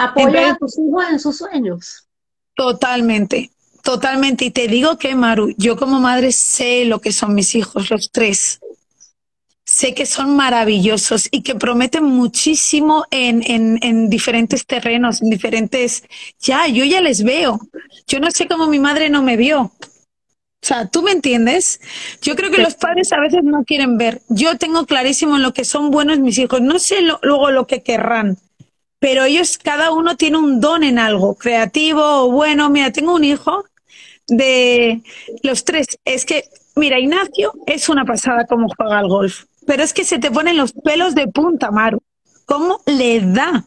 ¿Apoyas 0.00 0.52
a 0.52 0.56
tus 0.56 0.78
hijos 0.78 1.04
en 1.10 1.20
sus 1.20 1.36
sueños? 1.36 2.08
Totalmente, 2.54 3.50
totalmente. 3.82 4.46
Y 4.46 4.50
te 4.50 4.66
digo 4.66 4.98
que, 4.98 5.14
Maru, 5.14 5.54
yo 5.58 5.76
como 5.76 6.00
madre 6.00 6.32
sé 6.32 6.84
lo 6.84 7.00
que 7.00 7.12
son 7.12 7.34
mis 7.34 7.54
hijos, 7.54 7.90
los 7.90 8.10
tres. 8.10 8.60
Sé 9.64 9.94
que 9.94 10.06
son 10.06 10.34
maravillosos 10.34 11.28
y 11.30 11.42
que 11.42 11.54
prometen 11.54 12.04
muchísimo 12.04 13.04
en, 13.10 13.42
en, 13.44 13.78
en 13.82 14.08
diferentes 14.10 14.66
terrenos, 14.66 15.22
en 15.22 15.30
diferentes... 15.30 16.02
Ya, 16.40 16.66
yo 16.66 16.84
ya 16.84 17.00
les 17.00 17.22
veo. 17.22 17.60
Yo 18.08 18.20
no 18.20 18.30
sé 18.30 18.48
cómo 18.48 18.66
mi 18.66 18.78
madre 18.78 19.10
no 19.10 19.22
me 19.22 19.36
vio. 19.36 19.60
O 20.62 20.66
sea, 20.66 20.88
¿tú 20.88 21.02
me 21.02 21.12
entiendes? 21.12 21.80
Yo 22.20 22.36
creo 22.36 22.50
que 22.50 22.60
los 22.60 22.74
padres 22.74 23.12
a 23.12 23.20
veces 23.20 23.44
no 23.44 23.64
quieren 23.64 23.96
ver. 23.96 24.20
Yo 24.28 24.58
tengo 24.58 24.86
clarísimo 24.86 25.38
lo 25.38 25.54
que 25.54 25.64
son 25.64 25.90
buenos 25.90 26.18
mis 26.18 26.36
hijos. 26.38 26.60
No 26.60 26.78
sé 26.78 27.00
lo, 27.02 27.18
luego 27.22 27.50
lo 27.50 27.66
que 27.66 27.82
querrán, 27.82 28.38
pero 29.00 29.24
ellos, 29.24 29.58
cada 29.58 29.90
uno 29.90 30.16
tiene 30.16 30.38
un 30.38 30.60
don 30.60 30.84
en 30.84 30.98
algo, 30.98 31.34
creativo 31.34 32.02
o 32.02 32.30
bueno. 32.30 32.70
Mira, 32.70 32.92
tengo 32.92 33.14
un 33.14 33.24
hijo 33.24 33.64
de 34.28 35.02
los 35.42 35.64
tres. 35.64 35.98
Es 36.04 36.24
que, 36.24 36.44
mira, 36.76 37.00
Ignacio 37.00 37.52
es 37.66 37.88
una 37.88 38.04
pasada 38.04 38.46
como 38.46 38.68
juega 38.76 39.00
al 39.00 39.08
golf, 39.08 39.44
pero 39.66 39.82
es 39.82 39.92
que 39.92 40.04
se 40.04 40.18
te 40.18 40.30
ponen 40.30 40.56
los 40.56 40.72
pelos 40.72 41.16
de 41.16 41.26
punta, 41.26 41.72
Maru. 41.72 42.00
¿Cómo 42.46 42.80
le 42.86 43.20
da? 43.20 43.64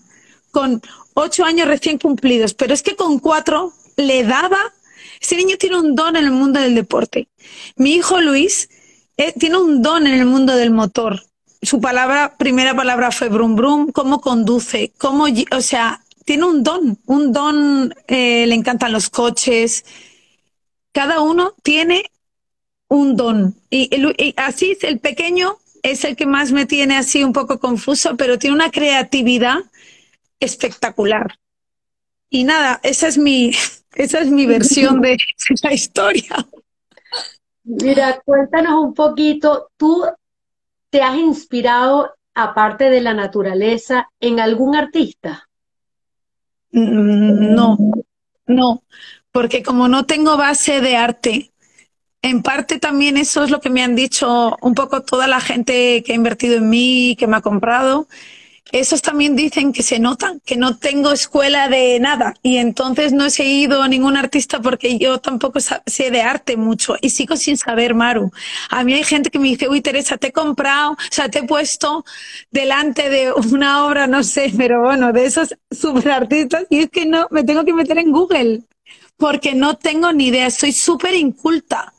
Con 0.51 0.81
ocho 1.15 1.43
años 1.43 1.67
recién 1.67 1.97
cumplidos, 1.97 2.53
pero 2.53 2.73
es 2.73 2.81
que 2.81 2.95
con 2.95 3.19
cuatro 3.19 3.73
le 3.97 4.23
daba 4.23 4.59
ese 5.23 5.37
niño 5.37 5.55
tiene 5.57 5.79
un 5.79 5.95
don 5.95 6.17
en 6.17 6.25
el 6.25 6.31
mundo 6.31 6.59
del 6.59 6.75
deporte. 6.75 7.29
Mi 7.77 7.93
hijo 7.93 8.19
Luis 8.19 8.69
eh, 9.15 9.33
tiene 9.39 9.57
un 9.57 9.81
don 9.81 10.05
en 10.05 10.15
el 10.15 10.25
mundo 10.25 10.53
del 10.53 10.69
motor. 10.69 11.21
Su 11.63 11.81
palabra, 11.81 12.35
primera 12.37 12.75
palabra 12.75 13.11
fue 13.11 13.29
brum 13.29 13.55
brum, 13.55 13.91
cómo 13.91 14.21
conduce, 14.21 14.91
cómo, 14.97 15.25
o 15.51 15.61
sea, 15.61 16.01
tiene 16.25 16.45
un 16.45 16.63
don, 16.63 16.99
un 17.05 17.31
don, 17.31 17.93
eh, 18.07 18.45
le 18.45 18.55
encantan 18.55 18.91
los 18.91 19.09
coches. 19.09 19.85
Cada 20.91 21.21
uno 21.21 21.53
tiene 21.63 22.03
un 22.87 23.15
don. 23.15 23.55
Y, 23.69 23.89
y 23.95 24.33
así 24.37 24.77
el 24.81 24.99
pequeño 24.99 25.57
es 25.81 26.03
el 26.05 26.15
que 26.15 26.25
más 26.25 26.51
me 26.51 26.65
tiene 26.65 26.97
así 26.97 27.23
un 27.23 27.33
poco 27.33 27.59
confuso, 27.59 28.15
pero 28.15 28.37
tiene 28.37 28.55
una 28.55 28.71
creatividad 28.71 29.57
espectacular. 30.39 31.37
Y 32.29 32.45
nada, 32.45 32.79
esa 32.83 33.07
es 33.07 33.17
mi, 33.17 33.51
esa 33.95 34.19
es 34.19 34.29
mi 34.29 34.45
versión 34.45 35.01
de 35.01 35.17
la 35.61 35.73
historia. 35.73 36.47
Mira, 37.63 38.21
cuéntanos 38.25 38.83
un 38.83 38.93
poquito, 38.93 39.69
¿tú 39.77 40.03
te 40.93 41.01
has 41.01 41.17
inspirado, 41.17 42.13
aparte 42.35 42.91
de 42.91 43.01
la 43.01 43.15
naturaleza, 43.15 44.11
en 44.19 44.39
algún 44.39 44.75
artista? 44.75 45.49
Mm, 46.71 47.55
no, 47.55 47.77
no, 48.45 48.83
porque 49.31 49.63
como 49.63 49.87
no 49.87 50.05
tengo 50.05 50.37
base 50.37 50.81
de 50.81 50.95
arte, 50.95 51.51
en 52.21 52.43
parte 52.43 52.77
también 52.77 53.17
eso 53.17 53.43
es 53.43 53.49
lo 53.49 53.59
que 53.59 53.71
me 53.71 53.81
han 53.81 53.95
dicho 53.95 54.55
un 54.61 54.75
poco 54.75 55.01
toda 55.01 55.25
la 55.25 55.41
gente 55.41 56.03
que 56.03 56.11
ha 56.11 56.15
invertido 56.15 56.57
en 56.57 56.69
mí, 56.69 57.15
que 57.17 57.25
me 57.25 57.37
ha 57.37 57.41
comprado, 57.41 58.07
esos 58.73 59.03
también 59.03 59.35
dicen 59.35 59.71
que 59.71 59.83
se 59.83 59.99
notan, 59.99 60.41
que 60.43 60.57
no 60.57 60.77
tengo 60.77 61.11
escuela 61.11 61.69
de 61.69 61.99
nada. 61.99 62.33
Y 62.41 62.57
entonces 62.57 63.13
no 63.13 63.23
he 63.23 63.29
seguido 63.29 63.87
ningún 63.87 64.17
artista 64.17 64.61
porque 64.61 64.97
yo 64.97 65.19
tampoco 65.19 65.59
sé 65.59 66.09
de 66.09 66.21
arte 66.23 66.57
mucho. 66.57 66.95
Y 66.99 67.11
sigo 67.11 67.37
sin 67.37 67.55
saber, 67.55 67.93
Maru. 67.93 68.31
A 68.69 68.83
mí 68.83 68.95
hay 68.95 69.03
gente 69.03 69.29
que 69.29 69.37
me 69.37 69.49
dice, 69.49 69.69
uy, 69.69 69.81
Teresa, 69.81 70.17
te 70.17 70.27
he 70.27 70.31
comprado, 70.31 70.93
o 70.93 70.97
sea, 71.11 71.29
te 71.29 71.39
he 71.39 71.43
puesto 71.43 72.03
delante 72.49 73.09
de 73.09 73.31
una 73.31 73.85
obra, 73.85 74.07
no 74.07 74.23
sé, 74.23 74.51
pero 74.57 74.81
bueno, 74.81 75.13
de 75.13 75.25
esos 75.25 75.55
super 75.69 76.09
artistas 76.11 76.65
y 76.71 76.79
es 76.79 76.89
que 76.89 77.05
no, 77.05 77.27
me 77.29 77.43
tengo 77.43 77.63
que 77.63 77.73
meter 77.73 77.99
en 77.99 78.11
Google 78.11 78.63
porque 79.17 79.53
no 79.53 79.77
tengo 79.77 80.11
ni 80.11 80.27
idea, 80.27 80.49
soy 80.49 80.73
súper 80.73 81.13
inculta 81.13 81.93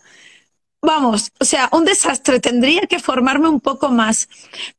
vamos, 0.84 1.32
o 1.40 1.44
sea, 1.44 1.68
un 1.72 1.84
desastre, 1.84 2.40
tendría 2.40 2.82
que 2.82 2.98
formarme 2.98 3.48
un 3.48 3.60
poco 3.60 3.90
más, 3.90 4.28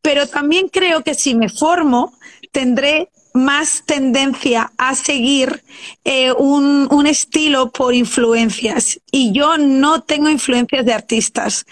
pero 0.02 0.28
también 0.28 0.70
creo 0.70 1.04
que 1.04 1.14
si 1.14 1.36
me 1.36 1.50
formo, 1.50 2.14
tendré 2.52 3.10
más 3.34 3.84
tendencia 3.86 4.72
a 4.78 4.96
seguir 4.96 5.62
eh, 6.06 6.32
un, 6.32 6.88
un, 6.90 7.06
estilo 7.06 7.70
por 7.70 7.94
influencias 7.94 9.02
y 9.12 9.34
yo 9.34 9.58
no 9.58 10.04
tengo 10.04 10.30
influencias 10.30 10.86
de 10.86 10.94
artistas. 10.94 11.66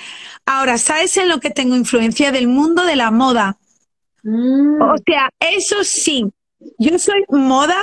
Ahora, 0.45 0.77
¿sabes 0.77 1.15
en 1.15 1.29
lo 1.29 1.39
que 1.39 1.51
tengo 1.51 1.77
influencia? 1.77 2.34
Del 2.34 2.49
mundo 2.49 2.84
de 2.84 2.97
la 2.97 3.11
moda. 3.11 3.57
Mm. 4.23 4.81
O 4.81 4.95
sea, 5.05 5.29
eso 5.39 5.86
sí, 5.86 6.25
yo 6.77 6.99
soy 6.99 7.23
moda. 7.29 7.77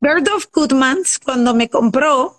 Bird 0.00 0.28
of 0.28 0.46
Goodmans, 0.52 1.18
cuando 1.18 1.54
me 1.54 1.70
compró, 1.70 2.35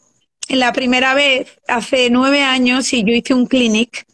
la 0.50 0.74
primera 0.74 1.14
vez 1.14 1.60
hace 1.68 2.10
nueve 2.10 2.42
años 2.42 2.94
y 2.94 3.04
yo 3.04 3.14
hice 3.14 3.34
un 3.34 3.48
clinic 3.48 4.06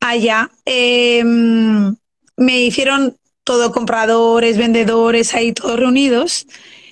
allá, 0.00 0.50
eh, 0.64 1.22
me 1.24 2.60
hicieron 2.60 3.16
todo 3.44 3.72
compradores, 3.72 4.56
vendedores, 4.56 5.34
ahí 5.34 5.52
todos 5.52 5.78
reunidos. 5.78 6.46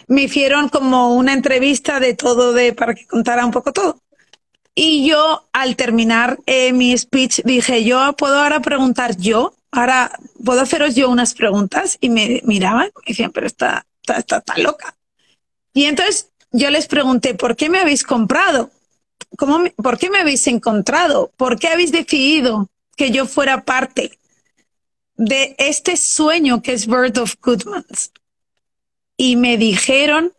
Me 0.06 0.22
hicieron 0.22 0.68
como 0.68 1.14
una 1.14 1.32
entrevista 1.32 2.00
de 2.00 2.14
todo, 2.14 2.52
de 2.52 2.72
para 2.72 2.94
que 2.94 3.06
contara 3.06 3.44
un 3.44 3.52
poco 3.52 3.72
todo. 3.72 4.00
Y 4.74 5.06
yo, 5.08 5.48
al 5.52 5.76
terminar 5.76 6.38
eh, 6.46 6.72
mi 6.72 6.96
speech, 6.96 7.42
dije, 7.44 7.84
yo 7.84 8.14
puedo 8.14 8.40
ahora 8.40 8.60
preguntar 8.60 9.16
yo, 9.16 9.54
ahora 9.70 10.10
puedo 10.44 10.60
haceros 10.62 10.94
yo 10.94 11.10
unas 11.10 11.34
preguntas. 11.34 11.98
Y 12.00 12.10
me 12.10 12.40
miraban 12.44 12.90
y 13.06 13.10
decían, 13.10 13.30
pero 13.32 13.46
está, 13.46 13.86
está, 14.02 14.18
está, 14.18 14.38
está 14.38 14.58
loca. 14.58 14.96
Y 15.72 15.84
entonces 15.84 16.29
yo 16.52 16.70
les 16.70 16.86
pregunté, 16.86 17.34
¿por 17.34 17.56
qué 17.56 17.68
me 17.68 17.78
habéis 17.78 18.04
comprado? 18.04 18.70
¿Cómo 19.36 19.58
me- 19.60 19.70
¿Por 19.70 19.98
qué 19.98 20.10
me 20.10 20.18
habéis 20.18 20.46
encontrado? 20.46 21.30
¿Por 21.36 21.58
qué 21.58 21.68
habéis 21.68 21.92
decidido 21.92 22.68
que 22.96 23.10
yo 23.10 23.26
fuera 23.26 23.64
parte 23.64 24.18
de 25.16 25.54
este 25.58 25.96
sueño 25.96 26.62
que 26.62 26.72
es 26.72 26.86
Bird 26.86 27.18
of 27.18 27.34
Goodmans? 27.42 28.12
Y 29.16 29.36
me 29.36 29.56
dijeron 29.56 30.32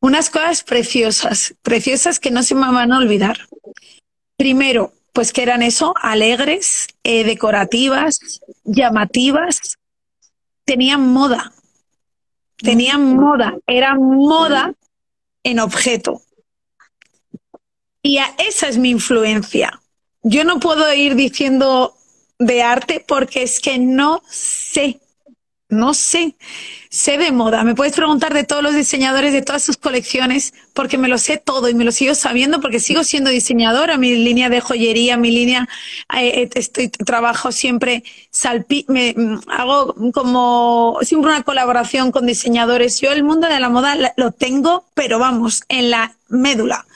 unas 0.00 0.30
cosas 0.30 0.62
preciosas, 0.62 1.54
preciosas 1.62 2.18
que 2.20 2.30
no 2.30 2.42
se 2.42 2.54
me 2.54 2.70
van 2.70 2.92
a 2.92 2.98
olvidar. 2.98 3.38
Primero, 4.36 4.92
pues 5.12 5.32
que 5.32 5.42
eran 5.42 5.62
eso, 5.62 5.94
alegres, 6.00 6.88
eh, 7.04 7.24
decorativas, 7.24 8.40
llamativas, 8.64 9.78
tenían 10.64 11.12
moda, 11.12 11.52
tenían 12.56 13.16
moda, 13.16 13.56
era 13.66 13.94
moda 13.94 14.74
en 15.44 15.58
objeto. 15.60 16.22
Y 18.02 18.18
a- 18.18 18.34
esa 18.38 18.68
es 18.68 18.78
mi 18.78 18.90
influencia. 18.90 19.80
Yo 20.22 20.44
no 20.44 20.60
puedo 20.60 20.92
ir 20.94 21.14
diciendo 21.14 21.96
de 22.38 22.62
arte 22.62 23.04
porque 23.06 23.42
es 23.42 23.60
que 23.60 23.78
no 23.78 24.22
sé, 24.28 25.00
no 25.70 25.94
sé, 25.94 26.34
sé 26.90 27.16
de 27.16 27.32
moda. 27.32 27.64
Me 27.64 27.74
puedes 27.74 27.94
preguntar 27.94 28.34
de 28.34 28.44
todos 28.44 28.62
los 28.62 28.74
diseñadores 28.74 29.32
de 29.32 29.42
todas 29.42 29.62
sus 29.62 29.76
colecciones 29.76 30.52
porque 30.74 30.98
me 30.98 31.08
lo 31.08 31.18
sé 31.18 31.38
todo 31.38 31.68
y 31.68 31.74
me 31.74 31.84
lo 31.84 31.92
sigo 31.92 32.14
sabiendo 32.14 32.60
porque 32.60 32.80
sigo 32.80 33.04
siendo 33.04 33.30
diseñadora. 33.30 33.96
Mi 33.96 34.14
línea 34.16 34.48
de 34.48 34.60
joyería, 34.60 35.16
mi 35.16 35.30
línea, 35.30 35.68
eh, 36.14 36.42
eh, 36.42 36.50
estoy 36.54 36.88
trabajo 36.88 37.52
siempre 37.52 38.02
salpi, 38.30 38.84
me 38.88 39.14
mm, 39.16 39.40
hago 39.48 39.94
como 40.12 40.98
siempre 41.02 41.30
una 41.30 41.42
colaboración 41.42 42.12
con 42.12 42.26
diseñadores. 42.26 43.00
Yo 43.00 43.12
el 43.12 43.22
mundo 43.22 43.48
de 43.48 43.60
la 43.60 43.68
moda 43.68 43.96
lo 44.16 44.32
tengo, 44.32 44.84
pero 44.94 45.18
vamos, 45.18 45.62
en 45.68 45.90
la 45.90 46.16
médula. 46.28 46.86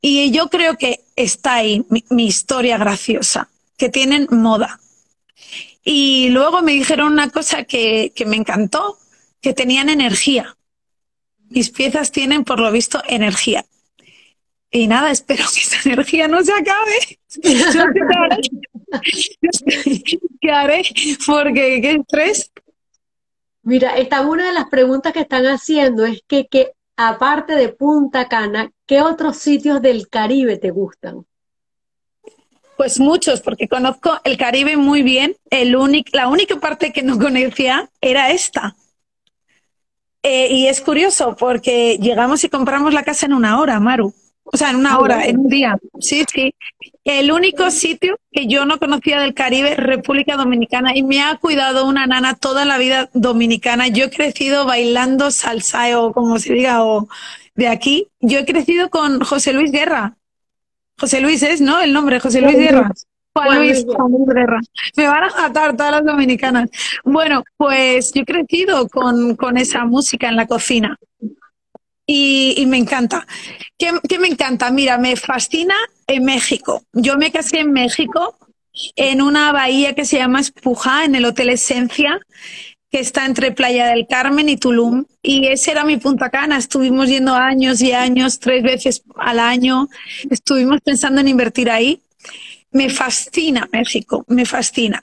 Y 0.00 0.30
yo 0.32 0.48
creo 0.48 0.76
que 0.76 1.00
está 1.16 1.54
ahí 1.54 1.84
mi 2.10 2.26
historia 2.26 2.76
graciosa, 2.76 3.48
que 3.76 3.88
tienen 3.88 4.26
moda. 4.30 4.81
Y 5.84 6.28
luego 6.30 6.62
me 6.62 6.72
dijeron 6.72 7.12
una 7.12 7.30
cosa 7.30 7.64
que, 7.64 8.12
que 8.14 8.26
me 8.26 8.36
encantó, 8.36 8.98
que 9.40 9.52
tenían 9.52 9.88
energía. 9.88 10.56
Mis 11.48 11.70
piezas 11.70 12.12
tienen, 12.12 12.44
por 12.44 12.60
lo 12.60 12.70
visto, 12.70 13.02
energía. 13.06 13.64
Y 14.70 14.86
nada, 14.86 15.10
espero 15.10 15.44
que 15.52 15.60
esa 15.60 15.88
energía 15.88 16.26
no 16.26 16.42
se 16.42 16.52
acabe. 16.52 17.18
¿Qué 20.40 20.50
haré? 20.50 20.82
Porque 21.26 21.80
qué 21.80 21.92
estrés. 21.92 22.50
Mira, 23.62 23.96
esta 23.96 24.22
una 24.22 24.46
de 24.46 24.54
las 24.54 24.68
preguntas 24.68 25.12
que 25.12 25.20
están 25.20 25.44
haciendo 25.46 26.04
es 26.04 26.22
que, 26.26 26.48
que 26.48 26.72
aparte 26.96 27.54
de 27.54 27.68
Punta 27.68 28.28
Cana, 28.28 28.72
¿qué 28.86 29.02
otros 29.02 29.36
sitios 29.36 29.80
del 29.80 30.08
Caribe 30.08 30.58
te 30.58 30.70
gustan? 30.70 31.24
Pues 32.76 32.98
muchos, 32.98 33.40
porque 33.40 33.68
conozco 33.68 34.18
el 34.24 34.36
Caribe 34.36 34.76
muy 34.76 35.02
bien. 35.02 35.36
El 35.50 35.76
único, 35.76 36.10
la 36.12 36.28
única 36.28 36.56
parte 36.58 36.92
que 36.92 37.02
no 37.02 37.18
conocía 37.18 37.90
era 38.00 38.30
esta. 38.30 38.74
Eh, 40.22 40.48
y 40.52 40.66
es 40.68 40.80
curioso 40.80 41.36
porque 41.36 41.98
llegamos 42.00 42.44
y 42.44 42.48
compramos 42.48 42.94
la 42.94 43.02
casa 43.02 43.26
en 43.26 43.32
una 43.32 43.60
hora, 43.60 43.80
Maru. 43.80 44.14
O 44.44 44.56
sea, 44.56 44.70
en 44.70 44.76
una 44.76 44.92
Ah, 44.94 44.98
hora, 44.98 45.24
en 45.24 45.38
un 45.38 45.48
día. 45.48 45.78
Sí, 46.00 46.24
sí. 46.32 46.54
El 47.04 47.32
único 47.32 47.70
sitio 47.70 48.16
que 48.30 48.46
yo 48.46 48.64
no 48.64 48.78
conocía 48.78 49.20
del 49.20 49.34
Caribe, 49.34 49.76
República 49.76 50.36
Dominicana, 50.36 50.96
y 50.96 51.02
me 51.02 51.22
ha 51.22 51.36
cuidado 51.36 51.86
una 51.86 52.06
nana 52.06 52.34
toda 52.34 52.64
la 52.64 52.78
vida 52.78 53.08
dominicana. 53.14 53.88
Yo 53.88 54.04
he 54.06 54.10
crecido 54.10 54.64
bailando 54.66 55.30
salsa 55.30 55.98
o 56.00 56.12
como 56.12 56.38
se 56.38 56.52
diga, 56.52 56.84
o 56.84 57.08
de 57.54 57.68
aquí. 57.68 58.08
Yo 58.20 58.40
he 58.40 58.44
crecido 58.44 58.90
con 58.90 59.20
José 59.20 59.52
Luis 59.52 59.70
Guerra. 59.72 60.16
José 60.98 61.20
Luis 61.20 61.42
es, 61.42 61.60
¿no? 61.60 61.80
El 61.80 61.92
nombre, 61.92 62.20
José 62.20 62.40
Luis 62.40 62.56
Guerra. 62.56 62.90
Juan 63.34 63.58
Luis, 63.58 63.84
Luis 63.84 63.96
Juan 63.96 64.12
Luis 64.12 64.34
Guerra. 64.34 64.60
Me 64.96 65.06
van 65.06 65.24
a 65.24 65.28
matar 65.28 65.76
todas 65.76 65.92
las 65.92 66.04
dominicanas. 66.04 66.70
Bueno, 67.04 67.42
pues 67.56 68.12
yo 68.12 68.22
he 68.22 68.24
crecido 68.24 68.88
con, 68.88 69.36
con 69.36 69.56
esa 69.56 69.84
música 69.84 70.28
en 70.28 70.36
la 70.36 70.46
cocina. 70.46 70.98
Y, 72.06 72.54
y 72.58 72.66
me 72.66 72.76
encanta. 72.76 73.26
¿Qué, 73.78 73.92
qué 74.08 74.18
me 74.18 74.28
encanta? 74.28 74.70
Mira, 74.70 74.98
me 74.98 75.16
fascina 75.16 75.74
en 76.06 76.24
México. 76.24 76.82
Yo 76.92 77.16
me 77.16 77.32
casé 77.32 77.60
en 77.60 77.72
México, 77.72 78.36
en 78.96 79.22
una 79.22 79.52
bahía 79.52 79.94
que 79.94 80.04
se 80.04 80.18
llama 80.18 80.40
Espujá, 80.40 81.04
en 81.04 81.14
el 81.14 81.24
Hotel 81.24 81.50
Esencia, 81.50 82.20
que 82.92 83.00
está 83.00 83.24
entre 83.24 83.52
Playa 83.52 83.86
del 83.86 84.06
Carmen 84.06 84.50
y 84.50 84.58
Tulum. 84.58 85.06
Y 85.22 85.46
ese 85.46 85.70
era 85.70 85.84
mi 85.84 85.96
Punta 85.96 86.28
Cana. 86.28 86.58
Estuvimos 86.58 87.08
yendo 87.08 87.34
años 87.34 87.80
y 87.80 87.92
años, 87.92 88.38
tres 88.38 88.62
veces 88.62 89.02
al 89.16 89.40
año. 89.40 89.88
Estuvimos 90.28 90.82
pensando 90.82 91.22
en 91.22 91.28
invertir 91.28 91.70
ahí. 91.70 92.02
Me 92.70 92.90
fascina 92.90 93.66
México, 93.72 94.26
me 94.28 94.44
fascina. 94.44 95.00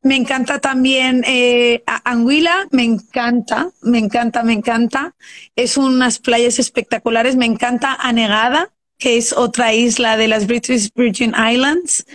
Me 0.00 0.16
encanta 0.16 0.60
también 0.60 1.24
eh, 1.26 1.82
Anguila, 2.04 2.68
me 2.70 2.84
encanta, 2.84 3.68
me 3.82 3.98
encanta, 3.98 4.42
me 4.42 4.54
encanta. 4.54 5.14
Es 5.54 5.76
unas 5.76 6.18
playas 6.18 6.58
espectaculares. 6.58 7.36
Me 7.36 7.44
encanta 7.44 7.94
Anegada, 8.00 8.70
que 8.96 9.18
es 9.18 9.34
otra 9.34 9.74
isla 9.74 10.16
de 10.16 10.28
las 10.28 10.46
British 10.46 10.88
Virgin 10.94 11.34
Islands, 11.36 12.06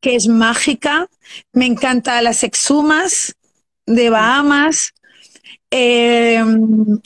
que 0.00 0.16
es 0.16 0.28
mágica. 0.28 1.08
Me 1.52 1.66
encanta 1.66 2.22
las 2.22 2.42
Exumas 2.42 3.36
de 3.86 4.10
Bahamas. 4.10 4.92
Eh, 5.70 6.42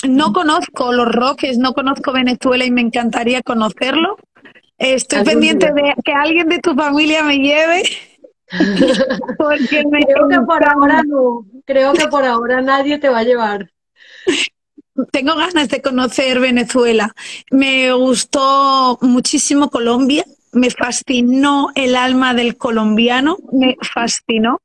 no 0.09 0.33
conozco 0.33 0.93
los 0.93 1.09
Roques, 1.13 1.59
no 1.59 1.73
conozco 1.73 2.13
Venezuela 2.13 2.65
y 2.65 2.71
me 2.71 2.81
encantaría 2.81 3.43
conocerlo. 3.43 4.17
Estoy 4.79 5.25
pendiente 5.25 5.73
día. 5.73 5.95
de 5.95 6.03
que 6.05 6.13
alguien 6.13 6.49
de 6.49 6.59
tu 6.59 6.75
familia 6.75 7.23
me 7.23 7.39
lleve 7.39 7.83
porque 9.39 9.85
me 9.91 10.05
Creo 10.05 10.29
que 10.29 10.41
por 10.41 10.69
ahora 10.69 11.03
no, 11.07 11.47
creo 11.65 11.93
que 11.95 12.07
por 12.09 12.25
ahora 12.25 12.61
nadie 12.61 12.99
te 12.99 13.09
va 13.09 13.21
a 13.21 13.25
llevar. 13.25 13.71
Tengo 15.13 15.35
ganas 15.37 15.69
de 15.69 15.83
conocer 15.83 16.41
Venezuela. 16.41 17.15
Me 17.51 17.93
gustó 17.93 18.99
muchísimo 19.03 19.71
Colombia. 19.71 20.25
Me 20.53 20.71
fascinó 20.71 21.69
el 21.75 21.97
alma 21.97 22.33
del 22.35 22.57
colombiano. 22.57 23.37
Me 23.53 23.77
fascinó. 23.83 24.61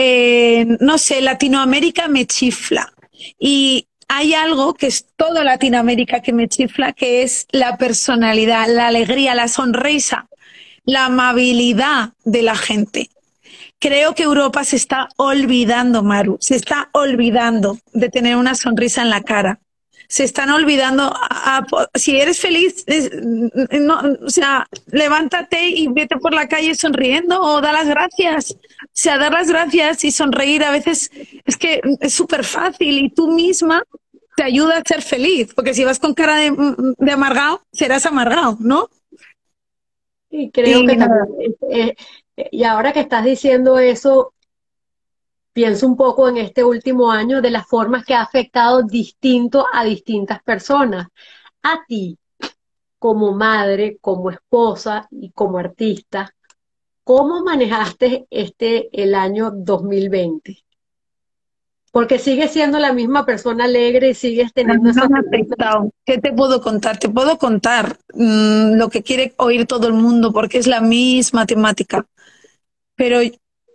Eh, 0.00 0.76
no 0.78 0.96
sé, 0.96 1.20
Latinoamérica 1.20 2.06
me 2.06 2.24
chifla. 2.24 2.92
Y 3.36 3.88
hay 4.06 4.32
algo 4.32 4.74
que 4.74 4.86
es 4.86 5.06
todo 5.16 5.42
Latinoamérica 5.42 6.20
que 6.20 6.32
me 6.32 6.46
chifla, 6.46 6.92
que 6.92 7.22
es 7.22 7.48
la 7.50 7.76
personalidad, 7.76 8.68
la 8.68 8.86
alegría, 8.86 9.34
la 9.34 9.48
sonrisa, 9.48 10.28
la 10.84 11.06
amabilidad 11.06 12.12
de 12.24 12.42
la 12.42 12.54
gente. 12.54 13.10
Creo 13.80 14.14
que 14.14 14.22
Europa 14.22 14.62
se 14.62 14.76
está 14.76 15.08
olvidando, 15.16 16.04
Maru, 16.04 16.36
se 16.40 16.54
está 16.54 16.90
olvidando 16.92 17.76
de 17.92 18.08
tener 18.08 18.36
una 18.36 18.54
sonrisa 18.54 19.02
en 19.02 19.10
la 19.10 19.22
cara. 19.22 19.58
Se 20.08 20.24
están 20.24 20.50
olvidando, 20.50 21.04
a- 21.04 21.58
a- 21.58 21.66
si 21.94 22.18
eres 22.18 22.40
feliz, 22.40 22.82
es- 22.86 23.10
no, 23.80 24.00
o 24.26 24.30
sea, 24.30 24.66
levántate 24.86 25.68
y 25.68 25.88
vete 25.88 26.16
por 26.16 26.32
la 26.34 26.48
calle 26.48 26.74
sonriendo 26.74 27.40
o 27.40 27.60
da 27.60 27.72
las 27.72 27.86
gracias. 27.88 28.52
O 28.52 28.90
sea, 28.92 29.18
dar 29.18 29.32
las 29.32 29.48
gracias 29.48 30.04
y 30.04 30.10
sonreír 30.10 30.64
a 30.64 30.70
veces 30.70 31.10
es 31.44 31.56
que 31.56 31.80
es 32.00 32.14
súper 32.14 32.44
fácil 32.44 32.98
y 33.04 33.10
tú 33.10 33.30
misma 33.32 33.82
te 34.36 34.44
ayuda 34.44 34.78
a 34.78 34.82
ser 34.86 35.02
feliz, 35.02 35.52
porque 35.54 35.74
si 35.74 35.84
vas 35.84 35.98
con 35.98 36.14
cara 36.14 36.36
de, 36.36 36.54
de 36.98 37.12
amargado, 37.12 37.62
serás 37.72 38.06
amargado, 38.06 38.56
¿no? 38.60 38.88
Y 40.30 40.50
creo 40.50 40.80
Y 40.80 40.86
que 40.86 40.94
también, 40.96 41.56
eh, 41.70 41.94
eh, 42.36 42.48
y 42.52 42.64
ahora 42.64 42.92
que 42.92 43.00
estás 43.00 43.24
diciendo 43.24 43.78
eso, 43.78 44.34
pienso 45.58 45.88
un 45.88 45.96
poco 45.96 46.28
en 46.28 46.36
este 46.36 46.62
último 46.62 47.10
año 47.10 47.42
de 47.42 47.50
las 47.50 47.66
formas 47.66 48.04
que 48.04 48.14
ha 48.14 48.22
afectado 48.22 48.84
distinto 48.84 49.66
a 49.72 49.82
distintas 49.82 50.40
personas. 50.40 51.08
A 51.64 51.80
ti, 51.84 52.16
como 52.96 53.32
madre, 53.32 53.98
como 54.00 54.30
esposa 54.30 55.08
y 55.10 55.32
como 55.32 55.58
artista, 55.58 56.32
¿cómo 57.02 57.42
manejaste 57.42 58.28
este 58.30 58.88
el 58.92 59.16
año 59.16 59.50
2020? 59.50 60.58
Porque 61.90 62.20
sigues 62.20 62.52
siendo 62.52 62.78
la 62.78 62.92
misma 62.92 63.26
persona 63.26 63.64
alegre 63.64 64.10
y 64.10 64.14
sigues 64.14 64.52
teniendo 64.52 64.90
esa. 64.90 65.08
¿Qué 66.06 66.18
te 66.18 66.32
puedo 66.32 66.60
contar? 66.60 67.00
Te 67.00 67.08
puedo 67.08 67.36
contar 67.36 67.98
mm, 68.14 68.74
lo 68.74 68.88
que 68.90 69.02
quiere 69.02 69.34
oír 69.38 69.66
todo 69.66 69.88
el 69.88 69.94
mundo 69.94 70.32
porque 70.32 70.58
es 70.58 70.68
la 70.68 70.80
misma 70.80 71.46
temática. 71.46 72.06
pero 72.94 73.18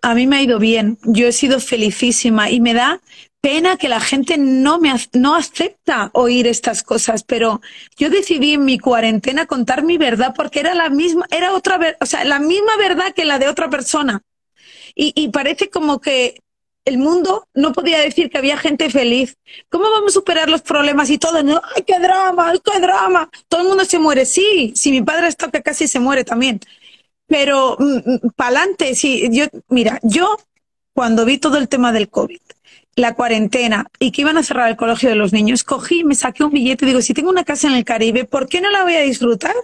a 0.03 0.13
mí 0.13 0.27
me 0.27 0.35
ha 0.35 0.41
ido 0.43 0.59
bien. 0.59 0.99
Yo 1.03 1.27
he 1.27 1.31
sido 1.31 1.59
felicísima 1.59 2.51
y 2.51 2.59
me 2.59 2.73
da 2.73 3.01
pena 3.41 3.77
que 3.77 3.89
la 3.89 3.99
gente 3.99 4.37
no 4.37 4.79
me 4.79 4.93
no 5.13 5.35
acepta 5.35 6.11
oír 6.13 6.45
estas 6.45 6.83
cosas, 6.83 7.23
pero 7.23 7.61
yo 7.97 8.09
decidí 8.09 8.53
en 8.53 8.65
mi 8.65 8.77
cuarentena 8.77 9.45
contar 9.47 9.83
mi 9.83 9.97
verdad 9.97 10.33
porque 10.35 10.59
era 10.59 10.73
la 10.75 10.89
misma, 10.89 11.25
era 11.31 11.53
otra, 11.53 11.79
o 11.99 12.05
sea, 12.05 12.23
la 12.25 12.39
misma 12.39 12.75
verdad 12.77 13.13
que 13.13 13.25
la 13.25 13.39
de 13.39 13.47
otra 13.47 13.69
persona. 13.69 14.21
Y, 14.93 15.13
y 15.15 15.29
parece 15.29 15.69
como 15.69 15.99
que 15.99 16.37
el 16.85 16.97
mundo 16.97 17.47
no 17.53 17.71
podía 17.71 17.99
decir 17.99 18.29
que 18.29 18.37
había 18.37 18.57
gente 18.57 18.89
feliz. 18.89 19.37
¿Cómo 19.69 19.89
vamos 19.89 20.11
a 20.11 20.19
superar 20.19 20.49
los 20.49 20.61
problemas 20.61 21.09
y 21.09 21.17
todo? 21.17 21.37
¡Ay, 21.37 21.83
qué 21.87 21.97
drama! 21.99 22.49
¡Ay, 22.49 22.59
qué 22.63 22.79
drama! 22.79 23.29
Todo 23.47 23.61
el 23.61 23.67
mundo 23.69 23.85
se 23.85 23.99
muere. 23.99 24.25
Sí, 24.25 24.73
si 24.75 24.91
mi 24.91 25.01
padre 25.01 25.27
está 25.27 25.49
que 25.49 25.61
casi 25.61 25.87
se 25.87 25.99
muere 25.99 26.25
también. 26.25 26.59
Pero 27.27 27.77
mm, 27.79 27.97
mm 27.97 28.19
para 28.35 28.59
adelante, 28.59 28.95
sí, 28.95 29.29
yo, 29.31 29.45
mira, 29.69 29.99
yo 30.03 30.37
cuando 30.93 31.25
vi 31.25 31.37
todo 31.37 31.57
el 31.57 31.67
tema 31.67 31.91
del 31.91 32.09
COVID, 32.09 32.39
la 32.95 33.15
cuarentena 33.15 33.87
y 33.99 34.11
que 34.11 34.21
iban 34.21 34.37
a 34.37 34.43
cerrar 34.43 34.69
el 34.69 34.77
colegio 34.77 35.09
de 35.09 35.15
los 35.15 35.33
niños, 35.33 35.63
cogí, 35.63 36.03
me 36.03 36.15
saqué 36.15 36.43
un 36.43 36.51
billete 36.51 36.85
y 36.85 36.89
digo, 36.89 37.01
si 37.01 37.13
tengo 37.13 37.29
una 37.29 37.43
casa 37.43 37.67
en 37.67 37.73
el 37.73 37.85
Caribe, 37.85 38.25
¿por 38.25 38.47
qué 38.47 38.61
no 38.61 38.69
la 38.69 38.83
voy 38.83 38.95
a 38.95 39.01
disfrutar? 39.01 39.55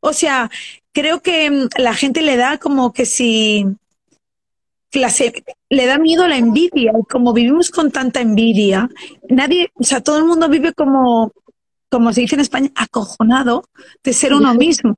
O 0.00 0.12
sea, 0.12 0.50
creo 0.92 1.20
que 1.22 1.50
mm, 1.50 1.68
la 1.78 1.94
gente 1.94 2.22
le 2.22 2.36
da 2.36 2.58
como 2.58 2.92
que 2.92 3.06
si 3.06 3.66
le 5.70 5.86
da 5.86 5.98
miedo 5.98 6.28
la 6.28 6.36
envidia. 6.36 6.92
como 7.10 7.32
vivimos 7.32 7.70
con 7.70 7.90
tanta 7.90 8.20
envidia, 8.20 8.88
nadie, 9.28 9.70
o 9.74 9.84
sea, 9.84 10.00
todo 10.00 10.18
el 10.18 10.24
mundo 10.24 10.48
vive 10.48 10.72
como, 10.74 11.32
como 11.88 12.12
se 12.12 12.22
dice 12.22 12.34
en 12.34 12.42
España, 12.42 12.70
acojonado 12.74 13.64
de 14.04 14.12
ser 14.12 14.34
uno 14.34 14.54
mismo. 14.54 14.94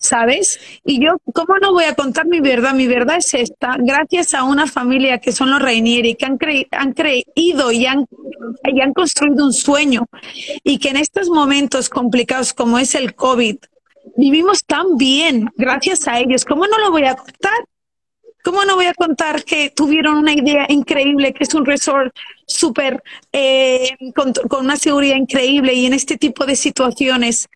¿Sabes? 0.00 0.58
Y 0.84 1.04
yo, 1.04 1.18
¿cómo 1.34 1.58
no 1.58 1.72
voy 1.72 1.84
a 1.84 1.94
contar 1.94 2.26
mi 2.26 2.40
verdad? 2.40 2.74
Mi 2.74 2.86
verdad 2.86 3.18
es 3.18 3.34
esta, 3.34 3.76
gracias 3.78 4.34
a 4.34 4.44
una 4.44 4.66
familia 4.66 5.18
que 5.18 5.30
son 5.30 5.50
los 5.50 5.62
Reinieri, 5.62 6.16
que 6.16 6.24
han, 6.24 6.38
han 6.72 6.92
creído 6.94 7.70
y 7.70 7.86
han, 7.86 8.06
y 8.64 8.80
han 8.80 8.92
construido 8.94 9.44
un 9.44 9.52
sueño, 9.52 10.06
y 10.64 10.78
que 10.78 10.88
en 10.88 10.96
estos 10.96 11.28
momentos 11.28 11.88
complicados 11.88 12.52
como 12.54 12.78
es 12.78 12.94
el 12.94 13.14
COVID, 13.14 13.56
vivimos 14.16 14.64
tan 14.64 14.96
bien 14.96 15.50
gracias 15.56 16.08
a 16.08 16.18
ellos. 16.18 16.44
¿Cómo 16.44 16.66
no 16.66 16.78
lo 16.78 16.90
voy 16.90 17.04
a 17.04 17.14
contar? 17.14 17.52
¿Cómo 18.42 18.64
no 18.64 18.76
voy 18.76 18.86
a 18.86 18.94
contar 18.94 19.44
que 19.44 19.70
tuvieron 19.70 20.16
una 20.16 20.32
idea 20.32 20.66
increíble, 20.68 21.32
que 21.32 21.44
es 21.44 21.54
un 21.54 21.66
resort 21.66 22.14
súper, 22.46 23.02
eh, 23.32 23.90
con, 24.14 24.32
una 24.58 24.76
seguridad 24.76 25.16
increíble 25.16 25.74
y 25.74 25.86
en 25.86 25.94
este 25.94 26.16
tipo 26.16 26.46
de 26.46 26.56
situaciones 26.56 27.48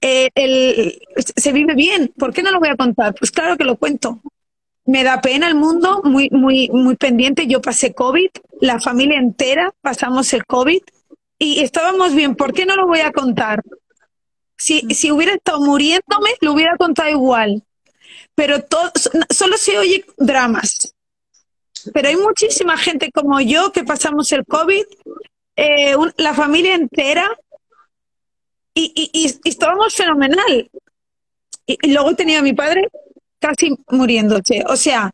eh, 0.00 0.98
se 1.36 1.52
vive 1.52 1.74
bien. 1.74 2.12
¿Por 2.16 2.32
qué 2.32 2.42
no 2.42 2.50
lo 2.50 2.60
voy 2.60 2.68
a 2.68 2.76
contar? 2.76 3.14
Pues 3.14 3.30
claro 3.30 3.56
que 3.56 3.64
lo 3.64 3.76
cuento. 3.76 4.20
Me 4.84 5.04
da 5.04 5.20
pena 5.20 5.48
el 5.48 5.54
mundo, 5.54 6.00
muy, 6.04 6.30
muy, 6.30 6.70
muy 6.70 6.96
pendiente. 6.96 7.46
Yo 7.46 7.60
pasé 7.60 7.92
COVID, 7.92 8.30
la 8.60 8.80
familia 8.80 9.18
entera 9.18 9.72
pasamos 9.82 10.32
el 10.32 10.46
COVID 10.46 10.80
y 11.38 11.60
estábamos 11.60 12.14
bien. 12.14 12.34
¿Por 12.34 12.52
qué 12.52 12.64
no 12.64 12.76
lo 12.76 12.86
voy 12.86 13.00
a 13.00 13.12
contar? 13.12 13.62
Si, 14.56 14.80
si 14.94 15.10
hubiera 15.10 15.34
estado 15.34 15.60
muriéndome, 15.60 16.30
lo 16.40 16.52
hubiera 16.52 16.76
contado 16.76 17.10
igual. 17.10 17.62
Pero 18.38 18.62
todo, 18.62 18.92
solo 19.30 19.56
se 19.56 19.76
oye 19.76 20.04
dramas. 20.16 20.94
Pero 21.92 22.06
hay 22.06 22.14
muchísima 22.14 22.76
gente 22.76 23.10
como 23.10 23.40
yo 23.40 23.72
que 23.72 23.82
pasamos 23.82 24.30
el 24.30 24.44
COVID, 24.44 24.84
eh, 25.56 25.96
la 26.18 26.34
familia 26.34 26.76
entera 26.76 27.28
y, 28.74 29.40
estábamos 29.44 29.92
fenomenal. 29.92 30.70
Y, 31.66 31.92
luego 31.92 32.14
tenía 32.14 32.38
a 32.38 32.42
mi 32.42 32.52
padre 32.52 32.86
casi 33.40 33.76
muriéndose. 33.90 34.62
O 34.68 34.76
sea, 34.76 35.10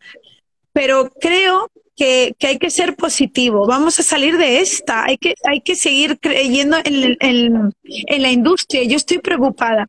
pero 0.74 1.10
creo 1.18 1.70
que, 1.96 2.36
hay 2.42 2.58
que 2.58 2.68
ser 2.68 2.94
positivo. 2.94 3.66
Vamos 3.66 3.98
a 4.00 4.02
salir 4.02 4.36
de 4.36 4.60
esta. 4.60 5.06
Hay 5.06 5.16
que, 5.16 5.32
hay 5.44 5.62
que 5.62 5.76
seguir 5.76 6.20
creyendo 6.20 6.76
en, 6.84 7.16
en, 7.20 8.22
la 8.22 8.30
industria. 8.30 8.84
Yo 8.84 8.98
estoy 8.98 9.16
preocupada, 9.16 9.86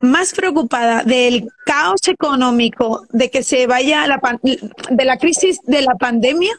más 0.00 0.32
preocupada 0.32 1.02
del 1.02 1.48
caos 1.64 2.06
económico, 2.06 3.06
de 3.10 3.30
que 3.30 3.42
se 3.42 3.66
vaya 3.66 4.06
la, 4.06 4.20
de 4.42 5.04
la 5.04 5.18
crisis 5.18 5.60
de 5.64 5.82
la 5.82 5.94
pandemia 5.94 6.52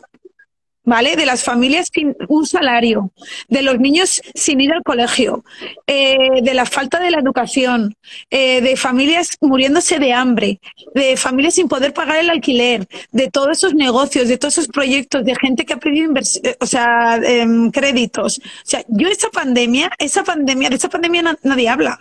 ¿vale? 0.87 1.17
De 1.17 1.25
las 1.25 1.43
familias 1.43 1.89
sin 1.93 2.15
un 2.29 2.45
salario, 2.45 3.11
de 3.49 3.61
los 3.61 3.77
niños 3.77 4.21
sin 4.33 4.61
ir 4.61 4.71
al 4.71 4.83
colegio, 4.83 5.43
eh, 5.85 6.41
de 6.41 6.53
la 6.53 6.65
falta 6.65 6.97
de 6.97 7.11
la 7.11 7.19
educación, 7.19 7.93
eh, 8.29 8.61
de 8.61 8.77
familias 8.77 9.35
muriéndose 9.41 9.99
de 9.99 10.13
hambre, 10.13 10.61
de 10.95 11.17
familias 11.17 11.55
sin 11.55 11.67
poder 11.67 11.93
pagar 11.93 12.19
el 12.19 12.29
alquiler, 12.29 12.87
de 13.11 13.29
todos 13.29 13.57
esos 13.57 13.73
negocios, 13.73 14.29
de 14.29 14.37
todos 14.37 14.57
esos 14.57 14.69
proyectos, 14.69 15.25
de 15.25 15.35
gente 15.35 15.65
que 15.65 15.73
ha 15.73 15.77
perdido 15.77 16.13
eh, 16.15 16.55
o 16.61 16.65
sea, 16.65 17.17
em, 17.17 17.69
créditos. 17.69 18.39
O 18.39 18.41
sea, 18.63 18.81
yo 18.87 19.09
esa 19.09 19.29
pandemia, 19.29 19.91
esa 19.99 20.23
pandemia, 20.23 20.69
de 20.69 20.77
esa 20.77 20.89
pandemia 20.89 21.37
nadie 21.43 21.67
habla, 21.67 21.99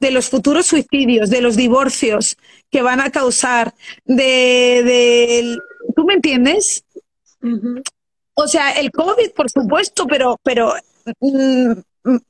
de 0.00 0.10
los 0.10 0.28
futuros 0.28 0.66
suicidios, 0.66 1.30
de 1.30 1.40
los 1.40 1.56
divorcios 1.56 2.36
que 2.70 2.82
van 2.82 3.00
a 3.00 3.10
causar, 3.10 3.74
de, 4.04 4.82
de 4.84 5.58
¿tú 5.96 6.04
me 6.04 6.14
entiendes? 6.14 6.84
O 8.34 8.46
sea, 8.46 8.72
el 8.72 8.90
COVID, 8.92 9.32
por 9.34 9.50
supuesto, 9.50 10.06
pero, 10.06 10.38
pero 10.42 10.72
mm, 11.20 11.72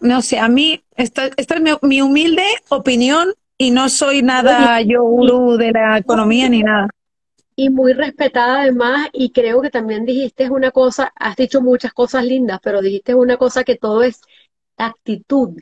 no 0.00 0.22
sé, 0.22 0.38
a 0.38 0.48
mí, 0.48 0.82
esta, 0.96 1.26
esta 1.36 1.56
es 1.56 1.82
mi, 1.82 2.00
humilde 2.00 2.44
opinión 2.68 3.34
y 3.56 3.70
no 3.70 3.88
soy 3.88 4.22
nada 4.22 4.80
yo 4.82 5.02
gurú 5.02 5.56
de 5.56 5.72
la 5.72 5.98
economía 5.98 6.48
ni 6.48 6.62
nada. 6.62 6.88
Y 7.56 7.70
muy 7.70 7.92
respetada 7.92 8.60
además, 8.60 9.08
y 9.12 9.32
creo 9.32 9.60
que 9.60 9.70
también 9.70 10.06
dijiste 10.06 10.48
una 10.48 10.70
cosa, 10.70 11.12
has 11.16 11.34
dicho 11.36 11.60
muchas 11.60 11.92
cosas 11.92 12.24
lindas, 12.24 12.60
pero 12.62 12.80
dijiste 12.80 13.14
una 13.14 13.36
cosa 13.36 13.64
que 13.64 13.76
todo 13.76 14.02
es 14.04 14.20
actitud. 14.76 15.58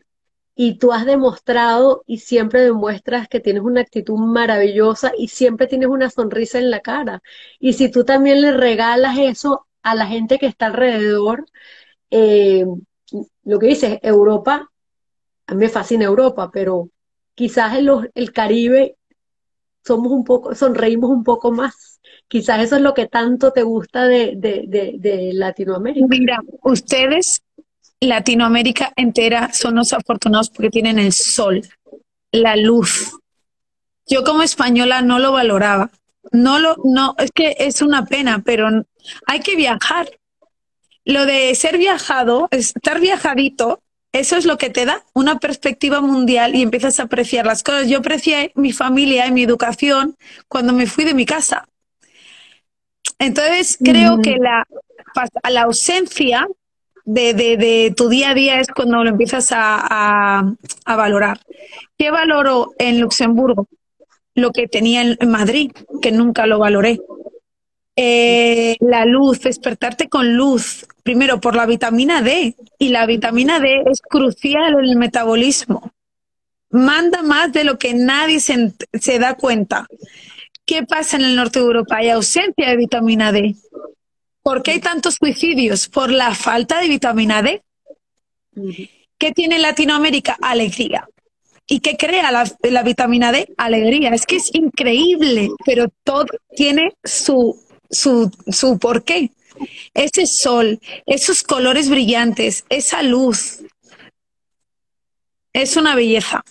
Y 0.58 0.78
tú 0.78 0.92
has 0.92 1.04
demostrado 1.04 2.02
y 2.06 2.18
siempre 2.18 2.62
demuestras 2.62 3.28
que 3.28 3.40
tienes 3.40 3.62
una 3.62 3.82
actitud 3.82 4.16
maravillosa 4.18 5.12
y 5.16 5.28
siempre 5.28 5.66
tienes 5.66 5.88
una 5.88 6.08
sonrisa 6.08 6.58
en 6.58 6.70
la 6.70 6.80
cara. 6.80 7.22
Y 7.60 7.74
si 7.74 7.90
tú 7.90 8.04
también 8.04 8.40
le 8.40 8.52
regalas 8.52 9.18
eso 9.18 9.66
a 9.86 9.94
la 9.94 10.06
gente 10.06 10.38
que 10.38 10.46
está 10.46 10.66
alrededor. 10.66 11.46
Eh, 12.10 12.66
lo 13.44 13.58
que 13.58 13.66
dices, 13.68 14.00
Europa, 14.02 14.70
a 15.46 15.54
mí 15.54 15.60
me 15.60 15.68
fascina 15.68 16.06
Europa, 16.06 16.50
pero 16.52 16.88
quizás 17.34 17.76
en 17.76 17.86
los, 17.86 18.06
el 18.14 18.32
Caribe 18.32 18.96
somos 19.84 20.10
un 20.10 20.24
poco, 20.24 20.54
sonreímos 20.56 21.10
un 21.10 21.22
poco 21.22 21.52
más. 21.52 22.00
Quizás 22.26 22.64
eso 22.64 22.76
es 22.76 22.82
lo 22.82 22.94
que 22.94 23.06
tanto 23.06 23.52
te 23.52 23.62
gusta 23.62 24.06
de, 24.06 24.32
de 24.36 25.30
Latinoamérica. 25.34 26.06
Mira, 26.08 26.40
ustedes, 26.62 27.42
Latinoamérica 28.00 28.92
entera, 28.96 29.52
son 29.52 29.76
los 29.76 29.92
afortunados 29.92 30.50
porque 30.50 30.70
tienen 30.70 30.98
el 30.98 31.12
sol, 31.12 31.62
la 32.30 32.56
luz. 32.56 33.12
Yo 34.06 34.22
como 34.24 34.42
española 34.42 35.02
no 35.02 35.18
lo 35.18 35.32
valoraba. 35.32 35.90
No 36.32 36.58
lo, 36.58 36.76
no, 36.84 37.14
es 37.18 37.30
que 37.30 37.56
es 37.58 37.82
una 37.82 38.04
pena, 38.04 38.42
pero 38.44 38.68
hay 39.26 39.40
que 39.40 39.56
viajar. 39.56 40.10
Lo 41.04 41.24
de 41.24 41.54
ser 41.54 41.78
viajado, 41.78 42.48
estar 42.50 43.00
viajadito, 43.00 43.80
eso 44.12 44.36
es 44.36 44.44
lo 44.44 44.58
que 44.58 44.70
te 44.70 44.86
da 44.86 45.04
una 45.12 45.38
perspectiva 45.38 46.00
mundial 46.00 46.54
y 46.54 46.62
empiezas 46.62 46.98
a 46.98 47.04
apreciar 47.04 47.46
las 47.46 47.62
cosas. 47.62 47.88
Yo 47.88 47.98
aprecié 47.98 48.50
mi 48.54 48.72
familia 48.72 49.26
y 49.26 49.32
mi 49.32 49.42
educación 49.42 50.16
cuando 50.48 50.72
me 50.72 50.86
fui 50.86 51.04
de 51.04 51.14
mi 51.14 51.26
casa. 51.26 51.68
Entonces, 53.18 53.78
creo 53.82 54.20
que 54.20 54.36
la, 54.36 54.66
la 55.48 55.62
ausencia 55.62 56.48
de, 57.06 57.32
de, 57.34 57.94
tu 57.96 58.08
día 58.08 58.30
a 58.30 58.34
día 58.34 58.60
es 58.60 58.68
cuando 58.68 59.02
lo 59.02 59.10
empiezas 59.10 59.52
a, 59.52 60.54
a, 60.84 60.96
valorar. 60.96 61.40
¿Qué 61.96 62.10
valoro 62.10 62.72
en 62.78 63.00
Luxemburgo? 63.00 63.68
Lo 64.34 64.50
que 64.50 64.68
tenía 64.68 65.02
en 65.02 65.30
Madrid, 65.30 65.70
que 66.02 66.12
nunca 66.12 66.46
lo 66.46 66.58
valoré. 66.58 67.00
Eh, 67.98 68.76
la 68.80 69.06
luz, 69.06 69.40
despertarte 69.40 70.10
con 70.10 70.36
luz, 70.36 70.86
primero 71.02 71.40
por 71.40 71.56
la 71.56 71.64
vitamina 71.64 72.20
D, 72.20 72.54
y 72.78 72.88
la 72.90 73.06
vitamina 73.06 73.58
D 73.58 73.84
es 73.90 74.02
crucial 74.02 74.74
en 74.74 74.84
el 74.84 74.96
metabolismo. 74.96 75.90
Manda 76.68 77.22
más 77.22 77.52
de 77.54 77.64
lo 77.64 77.78
que 77.78 77.94
nadie 77.94 78.38
se, 78.40 79.18
da 79.18 79.34
cuenta. 79.34 79.86
¿Qué 80.66 80.82
pasa 80.82 81.16
en 81.16 81.24
el 81.24 81.36
norte 81.36 81.58
de 81.58 81.64
Europa? 81.64 81.96
Hay 81.96 82.10
ausencia 82.10 82.68
de 82.68 82.76
vitamina 82.76 83.32
D. 83.32 83.54
¿Por 84.46 84.62
qué 84.62 84.70
hay 84.70 84.80
tantos 84.80 85.16
suicidios? 85.16 85.88
Por 85.88 86.08
la 86.08 86.32
falta 86.32 86.78
de 86.78 86.86
vitamina 86.86 87.42
D. 87.42 87.64
¿Qué 89.18 89.32
tiene 89.32 89.58
Latinoamérica? 89.58 90.36
Alegría. 90.40 91.08
¿Y 91.66 91.80
qué 91.80 91.96
crea 91.96 92.30
la, 92.30 92.48
la, 92.62 92.82
vitamina 92.84 93.32
D? 93.32 93.52
Alegría. 93.56 94.10
Es 94.10 94.24
que 94.24 94.36
es 94.36 94.54
increíble, 94.54 95.48
pero 95.64 95.88
todo 96.04 96.26
tiene 96.54 96.94
su 97.02 97.60
su, 97.90 98.30
su 98.46 98.78
porqué. 98.78 99.32
Ese 99.92 100.28
sol, 100.28 100.78
esos 101.06 101.42
colores 101.42 101.90
brillantes, 101.90 102.64
esa 102.68 103.02
luz. 103.02 103.64
Es 105.52 105.76
una 105.76 105.96
belleza. 105.96 106.44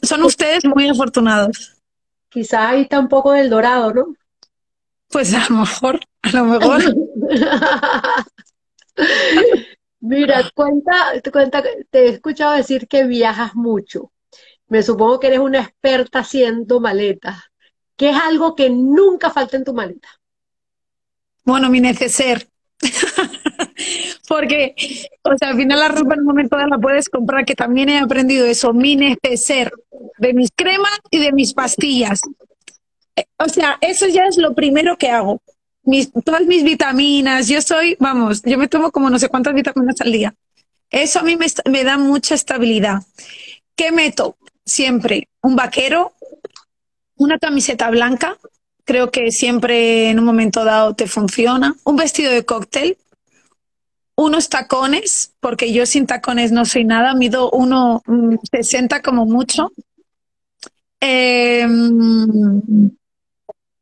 son 0.00 0.22
ustedes 0.22 0.64
muy 0.64 0.88
afortunados. 0.88 1.76
Quizá 2.30 2.70
ahí 2.70 2.80
está 2.80 2.98
un 2.98 3.08
poco 3.10 3.32
del 3.32 3.50
dorado, 3.50 3.92
¿no? 3.92 4.16
Pues 5.08 5.34
a 5.34 5.46
lo 5.50 5.56
mejor, 5.56 6.00
a 6.22 6.30
lo 6.30 6.44
mejor. 6.46 6.82
Mira, 10.00 10.50
cuenta, 10.54 10.94
cuenta, 11.32 11.62
te 11.90 11.98
he 11.98 12.08
escuchado 12.08 12.54
decir 12.54 12.86
que 12.88 13.04
viajas 13.04 13.54
mucho. 13.54 14.12
Me 14.68 14.82
supongo 14.82 15.20
que 15.20 15.28
eres 15.28 15.38
una 15.38 15.60
experta 15.60 16.20
haciendo 16.20 16.80
maletas. 16.80 17.36
¿Qué 17.96 18.10
es 18.10 18.16
algo 18.16 18.54
que 18.54 18.70
nunca 18.70 19.30
falta 19.30 19.56
en 19.56 19.64
tu 19.64 19.72
maleta? 19.72 20.08
Bueno, 21.44 21.70
mi 21.70 21.80
neceser. 21.80 22.48
Porque, 24.28 24.74
o 25.22 25.36
sea, 25.36 25.50
al 25.50 25.56
final 25.56 25.78
la 25.78 25.88
ropa 25.88 26.16
un 26.16 26.24
momento 26.24 26.56
la 26.56 26.78
puedes 26.78 27.08
comprar, 27.08 27.44
que 27.44 27.54
también 27.54 27.88
he 27.88 27.98
aprendido 27.98 28.46
eso, 28.46 28.72
mi 28.72 28.96
neceser, 28.96 29.72
de 30.18 30.34
mis 30.34 30.50
cremas 30.54 30.98
y 31.10 31.18
de 31.18 31.32
mis 31.32 31.54
pastillas. 31.54 32.20
Eh, 33.16 33.24
O 33.38 33.48
sea, 33.48 33.78
eso 33.80 34.06
ya 34.08 34.26
es 34.26 34.38
lo 34.38 34.54
primero 34.54 34.96
que 34.96 35.10
hago. 35.10 35.40
Mis, 35.84 36.10
todas 36.24 36.46
mis 36.46 36.64
vitaminas, 36.64 37.48
yo 37.48 37.60
soy, 37.60 37.96
vamos, 38.00 38.42
yo 38.42 38.56
me 38.56 38.68
tomo 38.68 38.90
como 38.90 39.10
no 39.10 39.18
sé 39.18 39.28
cuántas 39.28 39.54
vitaminas 39.54 40.00
al 40.00 40.12
día. 40.12 40.34
Eso 40.90 41.18
a 41.18 41.22
mí 41.22 41.36
me, 41.36 41.84
da 41.84 41.98
mucha 41.98 42.34
estabilidad. 42.34 43.02
¿Qué 43.74 43.90
meto? 43.92 44.36
Siempre 44.64 45.28
un 45.42 45.56
vaquero, 45.56 46.12
una 47.16 47.38
camiseta 47.38 47.90
blanca, 47.90 48.38
creo 48.84 49.10
que 49.10 49.32
siempre 49.32 50.10
en 50.10 50.18
un 50.18 50.24
momento 50.24 50.64
dado 50.64 50.94
te 50.94 51.06
funciona, 51.06 51.74
un 51.84 51.96
vestido 51.96 52.30
de 52.30 52.44
cóctel, 52.44 52.96
unos 54.14 54.48
tacones, 54.48 55.34
porque 55.40 55.72
yo 55.72 55.84
sin 55.84 56.06
tacones 56.06 56.52
no 56.52 56.64
soy 56.64 56.84
nada, 56.84 57.14
mido 57.14 57.50
uno 57.50 58.02
mm, 58.06 58.36
60 58.52 59.02
como 59.02 59.26
mucho. 59.26 59.72
Em, 61.00 62.90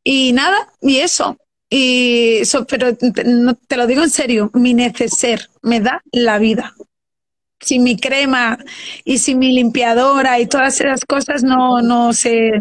y 0.02 0.32
nada, 0.32 0.72
y 0.80 0.98
eso. 0.98 1.36
Y 1.74 2.40
eso, 2.42 2.66
pero 2.66 2.94
te, 2.94 3.24
no, 3.24 3.54
te 3.54 3.78
lo 3.78 3.86
digo 3.86 4.02
en 4.02 4.10
serio, 4.10 4.50
mi 4.52 4.74
neceser 4.74 5.48
me 5.62 5.80
da 5.80 6.02
la 6.12 6.38
vida. 6.38 6.74
Sin 7.60 7.82
mi 7.82 7.96
crema 7.96 8.58
y 9.04 9.16
sin 9.16 9.38
mi 9.38 9.54
limpiadora 9.54 10.38
y 10.38 10.46
todas 10.46 10.78
esas 10.82 11.02
cosas, 11.06 11.42
no, 11.42 11.80
no 11.80 12.12
sé. 12.12 12.60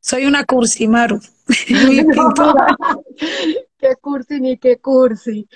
Soy 0.00 0.26
una 0.26 0.44
cursi, 0.44 0.88
Maru. 0.88 1.22
Qué 3.78 3.96
cursi 3.98 4.40
ni 4.40 4.58
qué 4.58 4.78
cursi. 4.78 5.48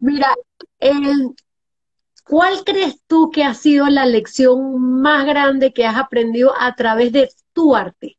Mira, 0.00 0.34
el- 0.80 1.36
¿cuál 2.24 2.64
crees 2.64 2.96
tú 3.06 3.30
que 3.30 3.44
ha 3.44 3.54
sido 3.54 3.86
la 3.86 4.04
lección 4.04 5.00
más 5.00 5.26
grande 5.26 5.72
que 5.72 5.86
has 5.86 5.96
aprendido 5.96 6.52
a 6.58 6.74
través 6.74 7.12
de 7.12 7.30
tu 7.52 7.76
arte? 7.76 8.17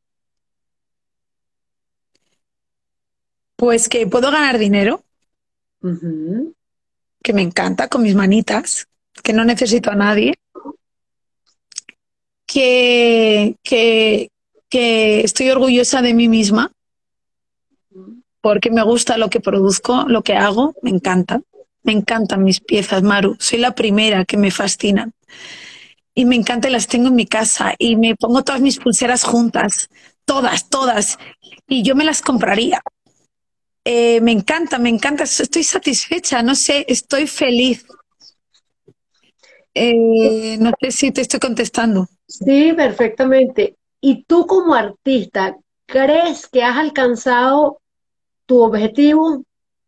Pues 3.59 3.89
que 3.89 4.07
puedo 4.07 4.31
ganar 4.31 4.57
dinero, 4.57 5.03
que 7.21 7.33
me 7.33 7.41
encanta 7.41 7.89
con 7.89 8.03
mis 8.03 8.15
manitas, 8.15 8.87
que 9.21 9.33
no 9.33 9.43
necesito 9.43 9.91
a 9.91 9.95
nadie, 9.95 10.35
que, 12.45 13.57
que, 13.61 14.31
que 14.69 15.19
estoy 15.25 15.49
orgullosa 15.49 16.01
de 16.01 16.13
mí 16.13 16.29
misma 16.29 16.71
porque 18.39 18.71
me 18.71 18.81
gusta 18.81 19.17
lo 19.17 19.29
que 19.29 19.41
produzco, 19.41 20.05
lo 20.07 20.21
que 20.21 20.35
hago, 20.35 20.73
me 20.81 20.89
encanta. 20.89 21.41
Me 21.83 21.91
encantan 21.91 22.43
mis 22.43 22.61
piezas, 22.61 23.03
Maru. 23.03 23.35
Soy 23.39 23.59
la 23.59 23.75
primera 23.75 24.23
que 24.23 24.37
me 24.37 24.51
fascinan. 24.51 25.11
Y 26.15 26.23
me 26.23 26.37
encanta 26.37 26.69
y 26.69 26.71
las 26.71 26.87
tengo 26.87 27.09
en 27.09 27.15
mi 27.15 27.25
casa 27.25 27.73
y 27.77 27.97
me 27.97 28.15
pongo 28.15 28.41
todas 28.43 28.61
mis 28.61 28.77
pulseras 28.77 29.25
juntas, 29.25 29.89
todas, 30.23 30.69
todas. 30.69 31.19
Y 31.67 31.83
yo 31.83 31.95
me 31.95 32.05
las 32.05 32.21
compraría. 32.21 32.81
Eh, 33.83 34.21
me 34.21 34.31
encanta, 34.31 34.77
me 34.77 34.89
encanta. 34.89 35.23
Estoy 35.23 35.63
satisfecha, 35.63 36.41
no 36.43 36.55
sé, 36.55 36.85
estoy 36.87 37.27
feliz. 37.27 37.85
Eh, 39.73 40.57
no 40.59 40.71
sé 40.79 40.91
si 40.91 41.11
te 41.11 41.21
estoy 41.21 41.39
contestando. 41.39 42.07
Sí, 42.27 42.73
perfectamente. 42.73 43.75
¿Y 44.01 44.23
tú 44.23 44.45
como 44.45 44.73
artista, 44.73 45.57
crees 45.85 46.47
que 46.47 46.63
has 46.63 46.77
alcanzado 46.77 47.79
tu 48.45 48.61
objetivo 48.61 49.43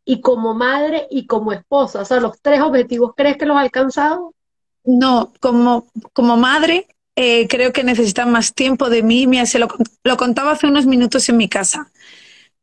y 0.06 0.22
como 0.22 0.54
madre 0.54 1.08
y 1.10 1.26
como 1.26 1.52
esposa? 1.52 2.02
O 2.02 2.06
sea, 2.06 2.20
los 2.20 2.42
tres 2.42 2.62
objetivos, 2.62 3.14
¿crees 3.16 3.38
que 3.38 3.46
los 3.46 3.58
has 3.58 3.64
alcanzado? 3.64 4.34
No, 4.84 5.32
como, 5.40 5.88
como 6.14 6.38
madre, 6.38 6.88
eh, 7.16 7.48
creo 7.48 7.72
que 7.72 7.84
necesitan 7.84 8.32
más 8.32 8.54
tiempo 8.54 8.90
de 8.90 9.04
mí. 9.04 9.28
Mira, 9.28 9.46
se 9.46 9.60
lo, 9.60 9.68
lo 10.04 10.18
contaba 10.18 10.52
hace 10.52 10.68
unos 10.68 10.86
minutos 10.86 11.28
en 11.30 11.38
mi 11.38 11.48
casa. 11.48 11.92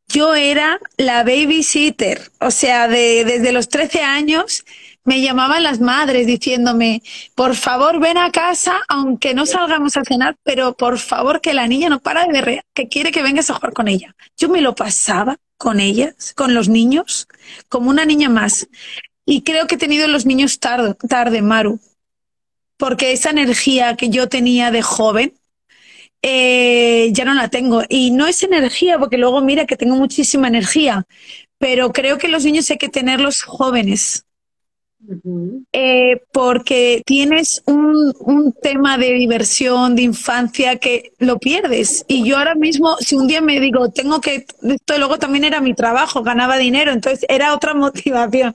Yo 0.09 0.34
era 0.34 0.80
la 0.96 1.22
babysitter, 1.22 2.30
o 2.40 2.50
sea, 2.50 2.88
de, 2.88 3.24
desde 3.24 3.52
los 3.52 3.68
13 3.68 4.02
años 4.02 4.64
me 5.04 5.22
llamaban 5.22 5.62
las 5.62 5.80
madres 5.80 6.26
diciéndome, 6.26 7.02
por 7.34 7.54
favor 7.56 7.98
ven 7.98 8.18
a 8.18 8.30
casa, 8.30 8.80
aunque 8.88 9.32
no 9.32 9.46
salgamos 9.46 9.96
a 9.96 10.04
cenar, 10.04 10.36
pero 10.42 10.76
por 10.76 10.98
favor 10.98 11.40
que 11.40 11.54
la 11.54 11.66
niña 11.66 11.88
no 11.88 12.00
para 12.00 12.24
de 12.24 12.32
berrear, 12.32 12.64
que 12.74 12.88
quiere 12.88 13.11
que 13.11 13.22
vengas 13.22 13.48
a 13.48 13.54
jugar 13.54 13.72
con 13.72 13.88
ella. 13.88 14.14
Yo 14.36 14.50
me 14.50 14.61
lo 14.61 14.74
pasaba 14.74 15.36
con 15.56 15.80
ellas, 15.80 16.34
con 16.34 16.52
los 16.52 16.68
niños, 16.68 17.26
como 17.70 17.88
una 17.88 18.04
niña 18.04 18.28
más. 18.28 18.68
Y 19.24 19.42
creo 19.42 19.66
que 19.66 19.76
he 19.76 19.78
tenido 19.78 20.09
los 20.09 20.26
niños 20.26 20.59
tarde, 20.59 20.94
tarde, 21.09 21.40
Maru, 21.40 21.80
porque 22.76 23.12
esa 23.12 23.30
energía 23.30 23.96
que 23.96 24.11
yo 24.11 24.28
tenía 24.28 24.70
de 24.70 24.82
joven, 24.82 25.38
eh, 26.22 27.10
ya 27.12 27.24
no 27.24 27.34
la 27.34 27.48
tengo. 27.48 27.82
Y 27.88 28.10
no 28.10 28.26
es 28.26 28.42
energía, 28.42 28.98
porque 28.98 29.18
luego 29.18 29.40
mira 29.40 29.66
que 29.66 29.76
tengo 29.76 29.96
muchísima 29.96 30.48
energía, 30.48 31.06
pero 31.58 31.92
creo 31.92 32.18
que 32.18 32.28
los 32.28 32.44
niños 32.44 32.70
hay 32.70 32.78
que 32.78 32.88
tenerlos 32.88 33.42
jóvenes, 33.42 34.24
eh, 35.72 36.20
porque 36.32 37.02
tienes 37.06 37.62
un, 37.66 38.12
un 38.20 38.52
tema 38.52 38.98
de 38.98 39.12
diversión, 39.12 39.94
de 39.94 40.02
infancia, 40.02 40.76
que 40.78 41.12
lo 41.18 41.38
pierdes. 41.38 42.04
Y 42.08 42.24
yo 42.24 42.38
ahora 42.38 42.54
mismo, 42.54 42.96
si 42.98 43.16
un 43.16 43.28
día 43.28 43.40
me 43.40 43.60
digo, 43.60 43.90
tengo 43.90 44.20
que, 44.20 44.46
esto 44.62 44.98
luego 44.98 45.18
también 45.18 45.44
era 45.44 45.60
mi 45.60 45.74
trabajo, 45.74 46.22
ganaba 46.22 46.56
dinero, 46.58 46.92
entonces 46.92 47.24
era 47.28 47.54
otra 47.54 47.74
motivación. 47.74 48.54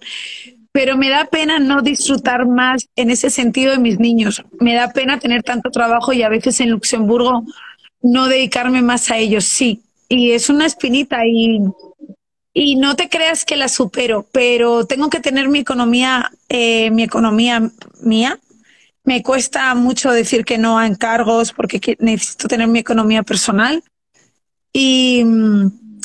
Pero 0.73 0.97
me 0.97 1.09
da 1.09 1.25
pena 1.25 1.59
no 1.59 1.81
disfrutar 1.81 2.45
más 2.47 2.87
en 2.95 3.11
ese 3.11 3.29
sentido 3.29 3.71
de 3.71 3.77
mis 3.77 3.99
niños. 3.99 4.43
Me 4.59 4.73
da 4.73 4.91
pena 4.91 5.19
tener 5.19 5.43
tanto 5.43 5.69
trabajo 5.69 6.11
y 6.13 6.23
a 6.23 6.29
veces 6.29 6.59
en 6.59 6.71
Luxemburgo 6.71 7.45
no 8.01 8.27
dedicarme 8.27 8.81
más 8.81 9.09
a 9.11 9.17
ellos, 9.17 9.45
sí. 9.45 9.81
Y 10.09 10.31
es 10.31 10.49
una 10.49 10.65
espinita 10.65 11.25
y, 11.25 11.59
y 12.53 12.75
no 12.75 12.95
te 12.95 13.07
creas 13.07 13.45
que 13.45 13.55
la 13.55 13.69
supero, 13.69 14.27
pero 14.31 14.85
tengo 14.85 15.09
que 15.09 15.19
tener 15.19 15.47
mi 15.47 15.59
economía, 15.59 16.31
eh, 16.49 16.89
mi 16.91 17.03
economía 17.03 17.71
mía. 18.01 18.39
Me 19.05 19.21
cuesta 19.21 19.75
mucho 19.75 20.11
decir 20.11 20.43
que 20.43 20.57
no 20.57 20.79
a 20.79 20.87
encargos 20.87 21.53
porque 21.53 21.79
que- 21.79 21.97
necesito 21.99 22.47
tener 22.47 22.67
mi 22.67 22.79
economía 22.79 23.21
personal. 23.21 23.83
Y, 24.73 25.23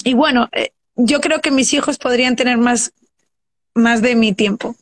y 0.04 0.14
bueno, 0.14 0.48
eh, 0.52 0.72
yo 0.94 1.20
creo 1.20 1.40
que 1.40 1.50
mis 1.50 1.72
hijos 1.72 1.96
podrían 1.96 2.36
tener 2.36 2.58
más, 2.58 2.92
más 3.74 4.02
de 4.02 4.14
mi 4.14 4.32
tiempo. 4.32 4.76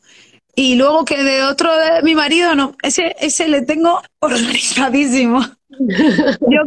Y 0.54 0.76
luego 0.76 1.04
que 1.04 1.22
de 1.22 1.42
otro 1.42 1.70
de 1.76 2.02
mi 2.02 2.14
marido, 2.14 2.54
no, 2.54 2.76
ese, 2.82 3.14
ese 3.20 3.46
le 3.48 3.62
tengo 3.62 4.00
organizadísimo. 4.20 5.40
Yo, 6.48 6.62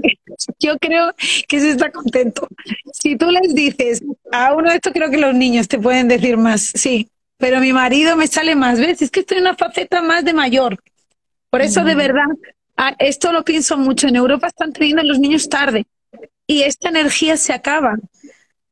yo 0.60 0.78
creo 0.78 1.16
que 1.48 1.58
ese 1.58 1.72
está 1.72 1.90
contento. 1.90 2.48
Si 2.94 3.16
tú 3.16 3.32
les 3.32 3.56
dices, 3.56 4.04
a 4.32 4.54
uno 4.54 4.70
de 4.70 4.76
estos 4.76 4.94
creo 4.94 5.10
que 5.10 5.18
los 5.18 5.34
niños 5.34 5.68
te 5.68 5.80
pueden 5.80 6.08
decir 6.08 6.38
más, 6.38 6.62
sí, 6.76 7.10
pero 7.38 7.60
mi 7.62 7.74
marido 7.74 8.16
me 8.18 8.28
sale 8.28 8.56
más, 8.56 8.80
¿ves? 8.80 9.02
Es 9.02 9.10
que 9.10 9.22
estoy 9.22 9.38
en 9.38 9.44
una 9.46 9.56
faceta 9.56 10.02
más 10.02 10.26
de 10.26 10.34
mayor. 10.34 10.78
Por 11.50 11.62
eso, 11.62 11.84
de 11.84 11.96
verdad, 11.96 12.28
esto 13.00 13.32
lo 13.32 13.44
pienso 13.44 13.78
mucho. 13.78 14.08
En 14.08 14.18
Europa 14.18 14.48
están 14.48 14.74
teniendo 14.74 15.02
los 15.04 15.20
niños 15.20 15.50
tarde 15.50 15.88
y 16.46 16.64
esta 16.64 16.90
energía 16.90 17.38
se 17.38 17.54
acaba. 17.54 17.96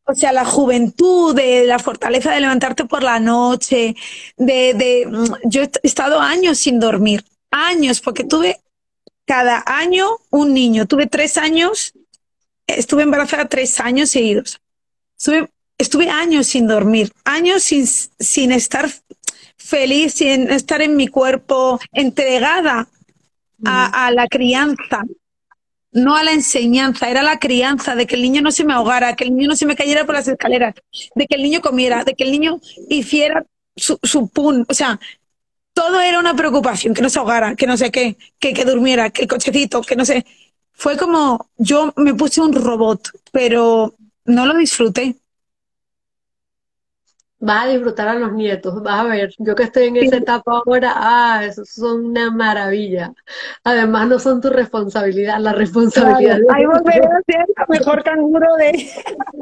O 0.10 0.16
sea, 0.16 0.32
la 0.32 0.45
juventud, 0.45 1.36
de 1.36 1.66
la 1.66 1.80
fortaleza 1.80 2.32
de 2.32 2.39
levantarte 2.39 2.86
por 2.86 3.03
la 3.03 3.20
noche, 3.20 3.95
de, 4.38 4.74
de 4.74 5.05
mm, 5.05 5.49
yo 5.49 5.64
he 5.64 5.70
estado 5.84 6.20
años 6.22 6.58
sin 6.60 6.80
dormir, 6.80 7.26
años, 7.51 7.99
porque 7.99 8.24
tuve 8.24 8.60
cada 9.26 9.64
año 9.68 10.08
un 10.30 10.53
niño. 10.53 10.88
Tuve 10.88 11.05
tres 11.05 11.38
años, 11.38 11.93
estuve 12.66 13.03
embarazada 13.03 13.49
tres 13.49 13.80
años 13.80 14.10
seguidos. 14.10 14.62
Estuve, 15.18 15.49
estuve 15.78 16.10
años 16.10 16.47
sin 16.47 16.68
dormir, 16.68 17.12
años 17.26 17.64
sin, 17.64 17.86
sin 17.86 18.51
estar 18.51 18.89
feliz, 19.58 20.14
sin 20.14 20.49
estar 20.49 20.82
en 20.82 20.95
mi 20.95 21.08
cuerpo, 21.08 21.80
entregada 21.91 22.88
a, 23.66 24.05
a 24.08 24.12
la 24.12 24.28
crianza, 24.28 25.03
no 25.98 26.16
a 26.16 26.24
la 26.24 26.32
enseñanza, 26.32 27.10
era 27.10 27.24
la 27.24 27.39
crianza, 27.39 27.95
de 27.95 28.06
que 28.06 28.16
el 28.16 28.22
niño 28.22 28.41
no 28.41 28.52
se 28.52 28.64
me 28.64 28.74
ahogara, 28.74 29.16
que 29.16 29.24
el 29.24 29.36
niño 29.36 29.50
no 29.50 29.56
se 29.56 29.66
me 29.66 29.76
cayera 29.76 30.06
por 30.06 30.14
las 30.14 30.28
escaleras, 30.28 30.76
de 31.16 31.26
que 31.26 31.36
el 31.36 31.41
niño 31.41 31.60
comiera, 31.60 32.04
de 32.04 32.14
que 32.14 32.24
el 32.24 32.32
niño 32.32 32.60
hiciera 32.88 33.43
su, 33.76 33.98
su 34.04 34.30
pun, 34.30 34.64
o 34.70 34.74
sea, 34.76 35.00
todo 35.74 36.00
era 36.00 36.20
una 36.20 36.36
preocupación, 36.36 36.93
que 36.93 37.02
no 37.02 37.10
se 37.10 37.18
ahogara, 37.18 37.56
que 37.56 37.66
no 37.66 37.78
sé 37.78 37.89
qué, 37.91 38.16
que, 38.39 38.54
que 38.54 38.64
durmiera, 38.64 39.10
que 39.10 39.24
el 39.24 39.28
cochecito, 39.28 39.82
que 39.82 39.95
no 39.95 40.06
sé. 40.06 40.26
Fue 40.72 40.98
como, 40.98 41.50
yo 41.58 41.93
me 41.95 42.14
puse 42.14 42.41
un 42.41 42.54
robot, 42.54 43.10
pero 43.32 43.95
no 44.26 44.45
lo 44.45 44.56
disfruté. 44.56 45.16
Vas 47.39 47.65
a 47.65 47.67
disfrutar 47.69 48.07
a 48.07 48.15
los 48.15 48.33
nietos, 48.33 48.81
vas 48.81 48.99
a 48.99 49.03
ver. 49.03 49.31
Yo 49.38 49.53
que 49.53 49.63
estoy 49.63 49.85
en 49.85 49.97
esa 49.97 50.17
etapa 50.17 50.59
ahora, 50.65 50.93
ah, 50.95 51.45
esos 51.45 51.69
son 51.69 52.05
una 52.05 52.31
maravilla. 52.31 53.13
Además, 53.63 54.07
no 54.07 54.17
son 54.17 54.41
tu 54.41 54.49
responsabilidad, 54.49 55.39
la 55.39 55.53
responsabilidad. 55.53 56.39
Claro, 56.39 56.53
ahí 56.53 56.65
volveré 56.65 57.05
a 57.05 57.21
ser 57.27 57.45
la 57.55 57.65
mejor 57.69 58.03
canguro 58.03 58.47
de. 58.55 58.89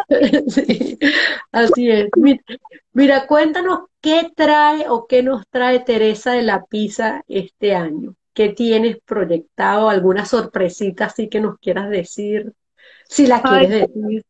Sí, 0.48 1.00
así 1.52 1.90
es. 1.90 2.10
Mira, 2.18 2.42
mira, 2.92 3.28
cuéntanos 3.28 3.86
qué 4.02 4.30
trae 4.36 4.86
o 4.90 5.08
qué 5.08 5.24
nos 5.24 5.48
trae 5.48 5.80
Teresa 5.80 6.34
de 6.34 6.44
la 6.44 6.66
Pizza 6.66 7.24
este 7.28 7.76
año. 7.76 8.16
¿Qué 8.34 8.50
tienes 8.50 8.98
proyectado? 9.06 9.90
¿Alguna 9.90 10.26
sorpresita 10.26 11.06
así 11.06 11.30
que 11.30 11.40
nos 11.40 11.58
quieras 11.60 11.90
decir? 11.90 12.52
Si 13.08 13.26
la 13.26 13.42
Ay, 13.44 13.68
quieres 13.68 13.70
decir. 13.70 14.26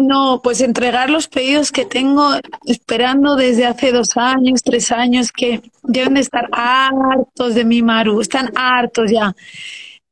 No, 0.00 0.40
pues 0.42 0.60
entregar 0.60 1.10
los 1.10 1.28
pedidos 1.28 1.72
que 1.72 1.84
tengo 1.84 2.30
esperando 2.64 3.36
desde 3.36 3.66
hace 3.66 3.92
dos 3.92 4.16
años, 4.16 4.62
tres 4.62 4.90
años, 4.92 5.32
que 5.32 5.62
deben 5.82 6.14
de 6.14 6.20
estar 6.20 6.48
hartos 6.52 7.54
de 7.54 7.64
mi 7.64 7.82
Maru, 7.82 8.20
están 8.20 8.50
hartos 8.56 9.10
ya. 9.10 9.34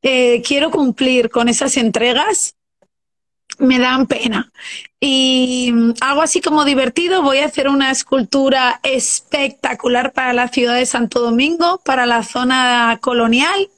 Eh, 0.01 0.41
quiero 0.45 0.71
cumplir 0.71 1.29
con 1.29 1.49
esas 1.49 1.75
entregas 1.77 2.55
me 3.59 3.77
dan 3.77 4.07
pena. 4.07 4.51
Y 4.99 5.71
mm, 5.73 5.93
algo 6.01 6.21
así 6.21 6.41
como 6.41 6.65
divertido, 6.65 7.21
voy 7.21 7.39
a 7.39 7.45
hacer 7.45 7.69
una 7.69 7.91
escultura 7.91 8.79
espectacular 8.83 10.13
para 10.13 10.33
la 10.33 10.47
ciudad 10.47 10.75
de 10.75 10.85
Santo 10.85 11.19
Domingo, 11.19 11.81
para 11.83 12.05
la 12.05 12.23
zona 12.23 12.97
colonial, 13.01 13.69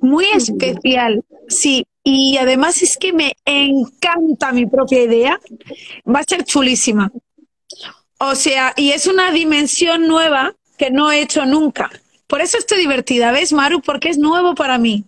muy 0.00 0.26
especial, 0.26 1.24
sí. 1.48 1.86
Y 2.08 2.36
además 2.36 2.82
es 2.82 2.96
que 2.96 3.12
me 3.12 3.32
encanta 3.44 4.52
mi 4.52 4.64
propia 4.64 5.02
idea, 5.02 5.40
va 6.06 6.20
a 6.20 6.22
ser 6.24 6.44
chulísima. 6.44 7.10
O 8.18 8.36
sea, 8.36 8.72
y 8.76 8.92
es 8.92 9.08
una 9.08 9.32
dimensión 9.32 10.06
nueva 10.06 10.54
que 10.78 10.92
no 10.92 11.10
he 11.10 11.20
hecho 11.20 11.44
nunca. 11.46 11.90
Por 12.28 12.40
eso 12.40 12.58
estoy 12.58 12.78
divertida, 12.78 13.32
¿ves, 13.32 13.52
Maru? 13.52 13.82
Porque 13.82 14.08
es 14.08 14.18
nuevo 14.18 14.54
para 14.54 14.78
mí. 14.78 15.02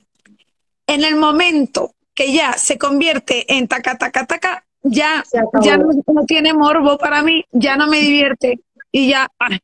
En 0.88 1.05
el 1.05 1.14
momento 1.14 1.94
que 2.14 2.32
ya 2.32 2.55
se 2.55 2.78
convierte 2.78 3.44
en 3.55 3.68
taca, 3.68 3.96
taca, 3.96 4.26
taca, 4.26 4.64
ya, 4.82 5.22
ya 5.62 5.76
no, 5.76 6.24
tiene 6.26 6.53
morbo 6.53 6.99
para 6.99 7.22
mí, 7.22 7.44
ya 7.53 7.76
no 7.76 7.86
me 7.86 8.01
divierte 8.01 8.59
y 8.90 9.11
ya, 9.11 9.28
ay, 9.38 9.61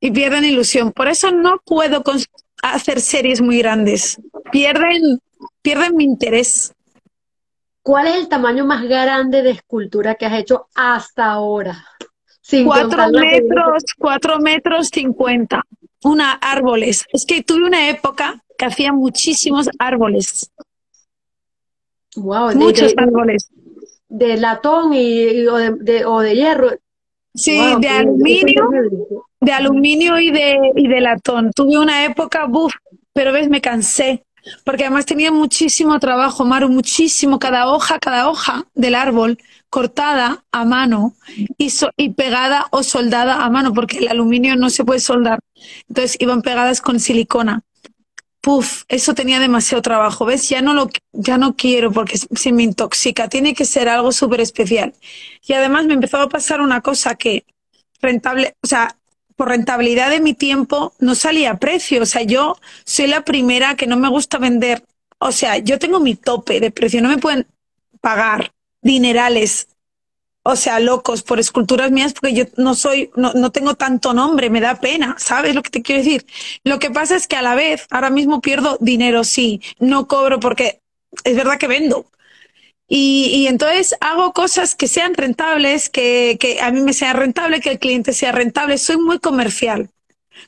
y 0.00 0.12
pierden 0.12 0.46
ilusión. 0.46 0.92
Por 0.92 1.08
eso 1.08 1.30
no 1.30 1.60
puedo 1.62 2.02
hacer 2.62 3.02
series 3.02 3.42
muy 3.42 3.58
grandes. 3.58 4.18
Pierden, 4.50 5.20
pierden 5.62 5.96
mi 5.96 6.04
interés. 6.04 6.72
¿Cuál 7.82 8.08
es 8.08 8.16
el 8.16 8.28
tamaño 8.28 8.64
más 8.66 8.82
grande 8.84 9.42
de 9.42 9.50
escultura 9.50 10.14
que 10.14 10.26
has 10.26 10.38
hecho 10.38 10.68
hasta 10.74 11.30
ahora? 11.32 11.84
Sin 12.42 12.66
Cuatro 12.66 13.10
metros, 13.10 13.84
cuatro 13.98 14.38
metros 14.38 14.88
cincuenta. 14.92 15.62
Una 16.02 16.32
árboles. 16.32 17.04
Es 17.12 17.24
que 17.26 17.42
tuve 17.42 17.64
una 17.64 17.88
época 17.88 18.42
que 18.58 18.64
hacía 18.66 18.92
muchísimos 18.92 19.68
árboles, 19.78 20.50
Wow, 22.16 22.54
muchos 22.56 22.94
de, 22.94 23.02
árboles. 23.02 23.50
de 24.08 24.36
latón 24.36 24.92
y, 24.92 25.22
y- 25.22 25.46
o, 25.46 25.56
de, 25.56 25.74
de- 25.80 26.04
o 26.04 26.20
de 26.20 26.34
hierro. 26.34 26.70
Sí, 27.34 27.56
Wow, 27.56 27.80
de 27.80 27.86
qué- 27.86 27.94
aluminio 27.94 28.70
qué 28.70 29.18
de 29.42 29.52
aluminio 29.52 30.18
y 30.18 30.30
de, 30.30 30.58
y 30.76 30.88
de 30.88 31.00
latón. 31.00 31.50
Tuve 31.54 31.78
una 31.78 32.04
época, 32.04 32.46
buf, 32.46 32.74
pero 33.12 33.32
ves, 33.32 33.48
me 33.48 33.60
cansé. 33.60 34.24
Porque 34.64 34.84
además 34.84 35.06
tenía 35.06 35.32
muchísimo 35.32 35.98
trabajo, 35.98 36.44
Maru, 36.44 36.68
muchísimo, 36.68 37.38
cada 37.38 37.68
hoja, 37.68 37.98
cada 37.98 38.28
hoja 38.28 38.66
del 38.74 38.94
árbol 38.94 39.38
cortada 39.68 40.44
a 40.50 40.64
mano 40.64 41.14
y, 41.58 41.72
y 41.96 42.10
pegada 42.10 42.66
o 42.70 42.82
soldada 42.82 43.44
a 43.44 43.50
mano, 43.50 43.72
porque 43.72 43.98
el 43.98 44.08
aluminio 44.08 44.56
no 44.56 44.70
se 44.70 44.84
puede 44.84 45.00
soldar. 45.00 45.38
Entonces 45.88 46.16
iban 46.20 46.42
pegadas 46.42 46.80
con 46.80 46.98
silicona. 47.00 47.62
Puf, 48.40 48.84
eso 48.88 49.14
tenía 49.14 49.38
demasiado 49.38 49.82
trabajo, 49.82 50.24
¿ves? 50.24 50.48
Ya 50.48 50.62
no 50.62 50.72
lo, 50.72 50.88
ya 51.12 51.36
no 51.36 51.56
quiero 51.56 51.92
porque 51.92 52.16
se 52.16 52.26
se 52.34 52.52
me 52.52 52.62
intoxica. 52.62 53.28
Tiene 53.28 53.54
que 53.54 53.66
ser 53.66 53.88
algo 53.88 54.12
súper 54.12 54.40
especial. 54.40 54.94
Y 55.46 55.52
además 55.52 55.84
me 55.86 55.94
empezó 55.94 56.18
a 56.18 56.28
pasar 56.28 56.60
una 56.62 56.80
cosa 56.80 57.14
que 57.16 57.44
rentable, 58.00 58.54
o 58.62 58.66
sea, 58.66 58.96
por 59.40 59.48
rentabilidad 59.48 60.10
de 60.10 60.20
mi 60.20 60.34
tiempo 60.34 60.92
no 60.98 61.14
salía 61.14 61.52
a 61.52 61.58
precio. 61.58 62.02
O 62.02 62.04
sea, 62.04 62.20
yo 62.20 62.58
soy 62.84 63.06
la 63.06 63.24
primera 63.24 63.74
que 63.74 63.86
no 63.86 63.96
me 63.96 64.10
gusta 64.10 64.36
vender. 64.36 64.84
O 65.18 65.32
sea, 65.32 65.56
yo 65.56 65.78
tengo 65.78 65.98
mi 65.98 66.14
tope 66.14 66.60
de 66.60 66.70
precio. 66.70 67.00
No 67.00 67.08
me 67.08 67.16
pueden 67.16 67.46
pagar 68.02 68.52
dinerales, 68.82 69.68
o 70.42 70.56
sea, 70.56 70.78
locos 70.78 71.22
por 71.22 71.40
esculturas 71.40 71.90
mías 71.90 72.12
porque 72.12 72.34
yo 72.34 72.44
no 72.58 72.74
soy, 72.74 73.10
no, 73.16 73.32
no 73.32 73.50
tengo 73.50 73.76
tanto 73.76 74.12
nombre, 74.12 74.50
me 74.50 74.60
da 74.60 74.78
pena. 74.78 75.16
¿Sabes 75.18 75.54
lo 75.54 75.62
que 75.62 75.70
te 75.70 75.80
quiero 75.80 76.02
decir? 76.02 76.26
Lo 76.62 76.78
que 76.78 76.90
pasa 76.90 77.16
es 77.16 77.26
que 77.26 77.36
a 77.36 77.40
la 77.40 77.54
vez, 77.54 77.86
ahora 77.88 78.10
mismo 78.10 78.42
pierdo 78.42 78.76
dinero, 78.78 79.24
sí, 79.24 79.62
no 79.78 80.06
cobro 80.06 80.38
porque 80.38 80.82
es 81.24 81.34
verdad 81.34 81.56
que 81.58 81.66
vendo. 81.66 82.04
Y, 82.92 83.30
y 83.32 83.46
entonces 83.46 83.94
hago 84.00 84.32
cosas 84.32 84.74
que 84.74 84.88
sean 84.88 85.14
rentables, 85.14 85.88
que, 85.88 86.36
que 86.40 86.60
a 86.60 86.72
mí 86.72 86.80
me 86.80 86.92
sea 86.92 87.12
rentable, 87.12 87.60
que 87.60 87.70
el 87.70 87.78
cliente 87.78 88.12
sea 88.12 88.32
rentable. 88.32 88.78
Soy 88.78 88.96
muy 88.96 89.20
comercial. 89.20 89.90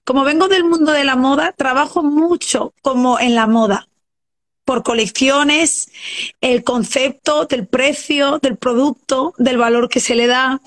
Como 0.02 0.24
vengo 0.24 0.48
del 0.48 0.64
mundo 0.64 0.90
de 0.90 1.04
la 1.04 1.14
moda, 1.14 1.52
trabajo 1.52 2.02
mucho 2.02 2.74
como 2.82 3.20
en 3.20 3.36
la 3.36 3.46
moda, 3.46 3.86
por 4.64 4.82
colecciones, 4.82 5.92
el 6.40 6.64
concepto 6.64 7.44
del 7.44 7.68
precio, 7.68 8.40
del 8.40 8.56
producto, 8.56 9.34
del 9.38 9.56
valor 9.56 9.88
que 9.88 10.00
se 10.00 10.16
le 10.16 10.26
da. 10.26 10.60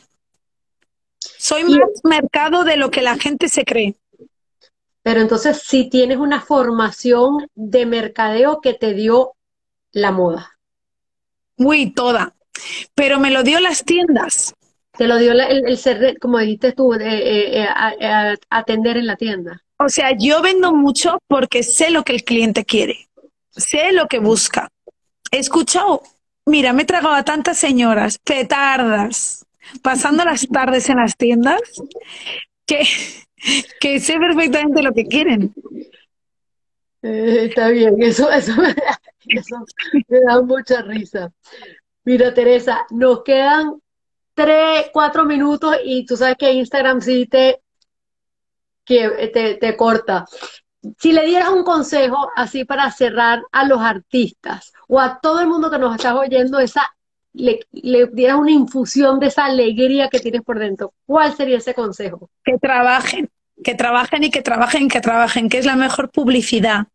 Soy 1.20 1.66
más 1.66 1.90
mercado 2.06 2.64
de 2.64 2.78
lo 2.78 2.90
que 2.90 3.02
la 3.02 3.18
gente 3.18 3.50
se 3.50 3.66
cree. 3.66 3.98
Pero 5.04 5.20
entonces, 5.20 5.62
si 5.62 5.90
tienes 5.90 6.20
una 6.20 6.40
formación 6.40 7.50
de 7.54 7.86
mercadeo 7.86 8.62
que 8.62 8.74
te 8.74 8.94
dio 8.94 9.34
la 9.92 10.14
moda, 10.14 10.55
Muy 11.58 11.92
toda. 11.92 12.34
Pero 12.96 13.20
me 13.20 13.32
lo 13.32 13.44
dio 13.44 13.60
las 13.60 13.84
tiendas. 13.84 14.54
te 14.98 15.08
lo 15.08 15.18
dio 15.18 15.34
la- 15.34 15.48
el, 15.48 15.68
el 15.68 15.78
ser, 15.78 16.18
como 16.20 16.40
dijiste 16.40 16.72
tú, 16.72 16.92
de, 16.92 17.06
eh, 17.18 17.62
eh, 17.64 17.68
a- 17.68 17.94
a- 18.32 18.36
atender 18.50 18.96
en 18.96 19.08
la 19.08 19.18
tienda. 19.18 19.62
O 19.78 19.90
sea, 19.90 20.12
yo 20.18 20.42
vendo 20.42 20.72
mucho 20.74 21.20
porque 21.28 21.64
sé 21.64 21.90
lo 21.90 22.04
que 22.04 22.14
el 22.14 22.24
cliente 22.24 22.64
quiere, 22.64 23.10
sé 23.52 23.92
lo 23.92 24.08
que 24.08 24.20
busca. 24.20 24.70
He 25.32 25.40
escuchado, 25.40 26.02
mira, 26.46 26.72
me 26.72 26.84
he 26.84 26.86
tragado 26.86 27.14
a 27.14 27.24
tantas 27.26 27.58
señoras 27.58 28.20
petardas, 28.24 29.46
pasando 29.82 30.24
las 30.24 30.48
tardes 30.48 30.88
en 30.90 30.96
las 30.96 31.18
tiendas, 31.18 31.60
que, 32.66 32.88
que 33.82 34.00
sé 34.00 34.18
perfectamente 34.18 34.82
lo 34.82 34.94
que 34.94 35.04
quieren. 35.08 35.54
Eh, 37.02 37.48
está 37.50 37.68
bien, 37.70 38.02
eso, 38.02 38.32
eso 38.32 38.56
me 38.56 38.74
da, 38.74 39.00
eso 39.28 39.58
me 40.08 40.20
da 40.22 40.42
mucha 40.42 40.82
risa. 40.82 41.32
Mira, 42.04 42.34
Teresa, 42.34 42.86
nos 42.92 43.24
quedan 43.24 43.82
tres, 44.34 44.90
cuatro 44.94 45.26
minutos 45.26 45.76
y 45.84 46.06
tú 46.06 46.18
sabes 46.18 46.36
que 46.38 46.52
Instagram 46.52 47.02
sí 47.02 47.26
te, 47.26 47.62
que, 48.84 49.32
te, 49.34 49.56
te 49.56 49.76
corta. 49.76 50.26
Si 51.00 51.12
le 51.12 51.26
dieras 51.26 51.50
un 51.50 51.64
consejo 51.64 52.30
así 52.36 52.64
para 52.64 52.92
cerrar 52.92 53.42
a 53.52 53.66
los 53.66 53.82
artistas 53.82 54.72
o 54.88 55.00
a 55.00 55.20
todo 55.20 55.40
el 55.40 55.48
mundo 55.48 55.72
que 55.72 55.80
nos 55.80 55.96
estás 55.96 56.14
oyendo, 56.14 56.60
esa, 56.60 56.96
le, 57.34 57.62
le 57.72 58.08
dieras 58.08 58.38
una 58.38 58.52
infusión 58.52 59.20
de 59.20 59.28
esa 59.28 59.46
alegría 59.46 60.10
que 60.10 60.20
tienes 60.20 60.42
por 60.42 60.60
dentro, 60.60 60.94
¿cuál 61.06 61.36
sería 61.36 61.58
ese 61.58 61.74
consejo? 61.74 62.30
Que 62.44 62.58
trabajen, 62.60 63.30
que 63.64 63.74
trabajen 63.74 64.24
y 64.24 64.30
que 64.30 64.42
trabajen, 64.42 64.88
que 64.88 65.02
trabajen, 65.02 65.50
que 65.50 65.58
es 65.58 65.66
la 65.66 65.76
mejor 65.76 66.12
publicidad, 66.12 66.88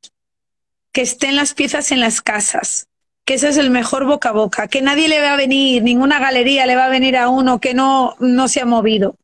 que 0.93 1.03
estén 1.03 1.37
las 1.37 1.55
piezas 1.55 1.93
en 1.93 2.01
las 2.01 2.21
casas, 2.21 2.89
que 3.25 3.35
ese 3.35 3.49
es 3.49 3.57
el 3.57 3.71
mejor 3.71 4.05
boca 4.07 4.31
a 4.31 4.33
boca, 4.33 4.69
que 4.69 4.83
nadie 4.83 5.09
le 5.09 5.21
va 5.21 5.35
a 5.35 5.37
venir, 5.37 5.83
ninguna 5.83 6.19
galería 6.19 6.67
le 6.67 6.77
va 6.77 6.87
a 6.87 6.91
venir 6.91 7.17
a 7.17 7.29
uno 7.29 7.61
que 7.61 7.75
no, 7.75 8.17
no 8.19 8.49
se 8.49 8.61
ha 8.61 8.67
movido, 8.67 9.17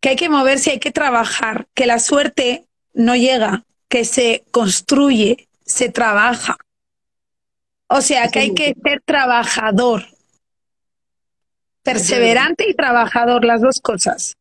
que 0.00 0.10
hay 0.10 0.16
que 0.16 0.28
moverse, 0.28 0.72
hay 0.72 0.78
que 0.78 0.92
trabajar, 0.92 1.66
que 1.74 1.86
la 1.86 1.98
suerte 1.98 2.64
no 2.94 3.16
llega, 3.16 3.64
que 3.88 4.04
se 4.04 4.44
construye, 4.50 5.48
se 5.64 5.88
trabaja. 5.88 6.56
O 7.88 8.00
sea, 8.00 8.28
que 8.28 8.38
hay 8.38 8.54
que 8.54 8.74
ser 8.82 9.02
trabajador, 9.04 10.04
perseverante 11.82 12.68
y 12.68 12.74
trabajador, 12.74 13.44
las 13.44 13.60
dos 13.60 13.80
cosas. 13.80 14.36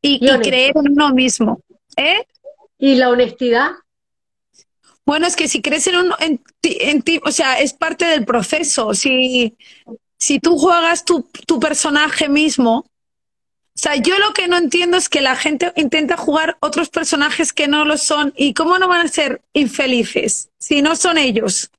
Y, 0.00 0.18
Y 0.22 0.38
creer 0.40 0.72
en 0.76 0.92
uno 0.92 1.10
mismo. 1.14 1.60
¿Eh? 1.96 2.26
Y 2.78 2.96
la 2.96 3.10
honestidad, 3.10 3.70
Bueno, 5.06 5.26
es 5.26 5.36
que 5.36 5.48
si 5.48 5.60
crees 5.60 5.86
en, 5.86 5.96
un, 5.96 6.12
en, 6.18 6.42
ti, 6.60 6.78
en 6.80 7.02
ti, 7.02 7.20
o 7.24 7.30
sea, 7.30 7.60
es 7.60 7.72
parte 7.74 8.06
del 8.06 8.24
proceso. 8.24 8.94
Si, 8.94 9.56
si 10.18 10.40
tú 10.40 10.56
juegas 10.56 11.04
tu, 11.04 11.28
tu 11.46 11.60
personaje 11.60 12.28
mismo, 12.28 12.86
o 13.76 13.78
sea, 13.78 13.96
yo 13.96 14.18
lo 14.18 14.32
que 14.32 14.46
no 14.46 14.56
entiendo 14.56 14.96
es 14.96 15.08
que 15.08 15.20
la 15.20 15.34
gente 15.34 15.72
intenta 15.76 16.16
jugar 16.16 16.56
otros 16.60 16.90
personajes 16.90 17.52
que 17.52 17.66
no 17.66 17.84
lo 17.84 17.98
son. 17.98 18.32
¿Y 18.36 18.54
cómo 18.54 18.78
no 18.78 18.86
van 18.88 19.06
a 19.06 19.08
ser 19.08 19.42
infelices 19.52 20.48
si 20.58 20.80
no 20.80 20.94
son 20.94 21.18
ellos? 21.18 21.70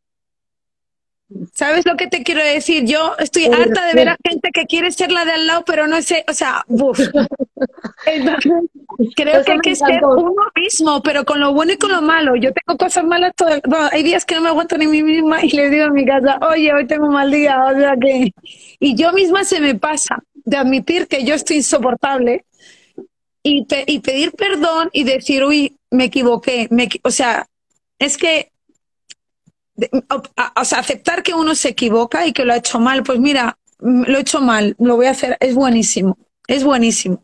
¿Sabes 1.53 1.85
lo 1.85 1.97
que 1.97 2.07
te 2.07 2.23
quiero 2.23 2.43
decir? 2.43 2.85
Yo 2.85 3.15
estoy 3.17 3.45
harta 3.45 3.85
de 3.87 3.93
ver 3.93 4.09
a 4.09 4.17
gente 4.23 4.51
que 4.53 4.65
quiere 4.65 4.91
ser 4.91 5.11
la 5.11 5.25
de 5.25 5.31
al 5.31 5.47
lado, 5.47 5.63
pero 5.65 5.87
no 5.87 6.01
sé, 6.01 6.23
o 6.27 6.33
sea, 6.33 6.63
buf. 6.67 6.99
creo 9.15 9.43
que 9.43 9.51
hay 9.51 9.59
que 9.59 9.75
ser 9.75 10.05
uno 10.05 10.35
mismo, 10.55 11.01
pero 11.01 11.25
con 11.25 11.39
lo 11.39 11.53
bueno 11.53 11.73
y 11.73 11.77
con 11.77 11.91
lo 11.91 12.01
malo. 12.01 12.35
Yo 12.35 12.51
tengo 12.53 12.77
cosas 12.77 13.05
malas, 13.05 13.33
todo, 13.35 13.49
hay 13.91 14.03
días 14.03 14.23
que 14.23 14.35
no 14.35 14.41
me 14.41 14.49
aguanto 14.49 14.77
ni 14.77 14.85
mí 14.85 15.01
misma 15.01 15.43
y 15.43 15.49
le 15.49 15.69
digo 15.69 15.85
a 15.85 15.89
mi 15.89 16.05
casa, 16.05 16.37
oye, 16.47 16.71
hoy 16.71 16.85
tengo 16.85 17.07
un 17.07 17.13
mal 17.13 17.31
día, 17.31 17.65
o 17.65 17.75
sea 17.75 17.95
que... 17.99 18.31
Y 18.79 18.95
yo 18.95 19.11
misma 19.11 19.43
se 19.43 19.59
me 19.59 19.73
pasa 19.73 20.21
de 20.33 20.57
admitir 20.57 21.07
que 21.07 21.23
yo 21.23 21.33
estoy 21.33 21.57
insoportable 21.57 22.45
y, 23.41 23.65
y 23.87 23.99
pedir 23.99 24.31
perdón 24.33 24.89
y 24.93 25.05
decir, 25.05 25.43
uy, 25.43 25.75
me 25.89 26.05
equivoqué. 26.05 26.67
Me, 26.69 26.87
o 27.03 27.09
sea, 27.09 27.47
es 27.97 28.17
que 28.17 28.51
o 30.55 30.65
sea, 30.65 30.79
aceptar 30.79 31.23
que 31.23 31.33
uno 31.33 31.55
se 31.55 31.69
equivoca 31.69 32.25
y 32.25 32.33
que 32.33 32.45
lo 32.45 32.53
ha 32.53 32.57
hecho 32.57 32.79
mal, 32.79 33.03
pues 33.03 33.19
mira, 33.19 33.57
lo 33.79 34.17
he 34.17 34.21
hecho 34.21 34.41
mal, 34.41 34.75
lo 34.79 34.95
voy 34.95 35.07
a 35.07 35.11
hacer, 35.11 35.37
es 35.39 35.55
buenísimo, 35.55 36.17
es 36.47 36.63
buenísimo. 36.63 37.21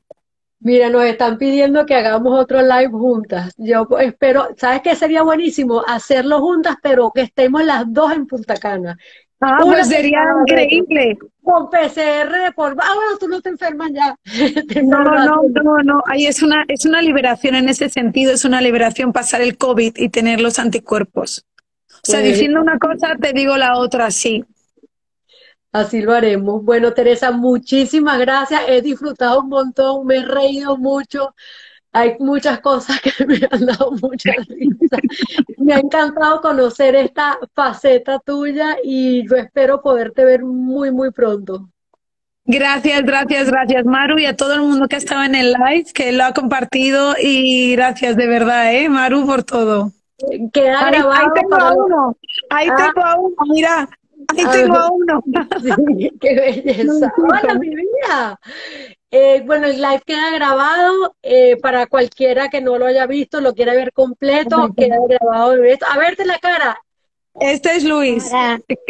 Mira, 0.63 0.91
nos 0.91 1.05
están 1.05 1.39
pidiendo 1.39 1.87
que 1.87 1.95
hagamos 1.95 2.39
otro 2.39 2.61
live 2.61 2.91
juntas. 2.91 3.51
Yo 3.57 3.87
espero, 3.99 4.49
¿sabes 4.57 4.81
qué 4.83 4.95
sería 4.95 5.23
buenísimo? 5.23 5.83
Hacerlo 5.87 6.39
juntas, 6.39 6.75
pero 6.83 7.11
que 7.11 7.21
estemos 7.21 7.63
las 7.63 7.91
dos 7.91 8.11
en 8.13 8.27
Punta 8.27 8.55
Cana. 8.57 8.95
Ah, 9.43 9.57
pues 9.63 9.87
sería 9.87 10.23
increíble. 10.41 11.17
Con 11.41 11.67
PCR 11.71 12.53
por... 12.55 12.73
Ah, 12.79 12.93
bueno, 12.93 13.17
tú 13.19 13.27
no 13.27 13.41
te 13.41 13.49
enfermas 13.49 13.89
ya. 13.91 14.15
no, 14.83 15.03
no, 15.03 15.41
no, 15.63 15.77
no. 15.83 16.03
Ahí 16.05 16.27
es 16.27 16.43
una, 16.43 16.63
es 16.67 16.85
una 16.85 17.01
liberación 17.01 17.55
en 17.55 17.67
ese 17.67 17.89
sentido, 17.89 18.31
es 18.31 18.45
una 18.45 18.61
liberación 18.61 19.11
pasar 19.11 19.41
el 19.41 19.57
COVID 19.57 19.93
y 19.97 20.09
tener 20.09 20.41
los 20.41 20.59
anticuerpos. 20.59 21.47
O 22.03 22.11
sea, 22.11 22.19
pues 22.19 22.33
diciendo 22.33 22.61
una 22.61 22.79
cosa, 22.79 23.15
te 23.19 23.31
digo 23.33 23.55
la 23.57 23.77
otra, 23.77 24.09
sí. 24.09 24.43
Así 25.71 26.01
lo 26.01 26.13
haremos. 26.13 26.63
Bueno, 26.63 26.93
Teresa, 26.93 27.31
muchísimas 27.31 28.19
gracias. 28.19 28.61
He 28.67 28.81
disfrutado 28.81 29.41
un 29.41 29.49
montón, 29.49 30.05
me 30.05 30.17
he 30.17 30.25
reído 30.25 30.77
mucho. 30.77 31.33
Hay 31.93 32.15
muchas 32.19 32.59
cosas 32.59 32.99
que 33.01 33.11
me 33.25 33.39
han 33.49 33.65
dado 33.65 33.91
mucha 33.91 34.31
risa. 34.47 34.97
Me 35.57 35.73
ha 35.73 35.79
encantado 35.79 36.41
conocer 36.41 36.95
esta 36.95 37.37
faceta 37.53 38.19
tuya 38.19 38.77
y 38.83 39.27
yo 39.29 39.35
espero 39.35 39.81
poderte 39.81 40.25
ver 40.25 40.43
muy, 40.43 40.91
muy 40.91 41.11
pronto. 41.11 41.69
Gracias, 42.43 43.03
gracias, 43.03 43.49
gracias, 43.49 43.85
Maru, 43.85 44.17
y 44.17 44.25
a 44.25 44.35
todo 44.35 44.55
el 44.55 44.61
mundo 44.61 44.87
que 44.87 44.95
ha 44.95 44.99
estado 44.99 45.23
en 45.23 45.35
el 45.35 45.53
live, 45.53 45.85
que 45.93 46.11
lo 46.11 46.25
ha 46.25 46.33
compartido. 46.33 47.13
Y 47.21 47.73
gracias 47.75 48.17
de 48.17 48.27
verdad, 48.27 48.73
¿eh, 48.73 48.89
Maru, 48.89 49.25
por 49.25 49.43
todo. 49.43 49.91
Queda 50.53 50.91
grabado. 50.91 51.11
Ahí 51.11 51.27
tengo 51.35 51.55
a 51.55 51.73
uno, 51.73 52.17
ahí 52.49 52.67
ah. 52.71 52.75
tengo 52.75 53.05
a 53.05 53.19
uno, 53.19 53.35
mira. 53.49 53.89
Ahí 54.27 54.45
tengo 54.51 54.75
a 54.75 54.91
uno. 54.91 55.23
qué 56.21 56.35
belleza. 56.35 57.13
Hola, 57.17 57.55
mi 57.55 57.69
vida. 57.69 58.39
Eh, 59.09 59.43
bueno, 59.45 59.67
el 59.67 59.81
live 59.81 60.01
queda 60.05 60.31
grabado 60.31 61.15
eh, 61.21 61.57
para 61.57 61.87
cualquiera 61.87 62.49
que 62.49 62.61
no 62.61 62.77
lo 62.77 62.85
haya 62.85 63.07
visto, 63.07 63.41
lo 63.41 63.53
quiera 63.53 63.73
ver 63.73 63.91
completo, 63.91 64.73
queda 64.75 64.97
grabado. 65.07 65.53
A 65.53 65.97
verte 65.97 66.25
la 66.25 66.39
cara. 66.39 66.79
Este 67.39 67.75
es 67.75 67.83
Luis. 67.83 68.31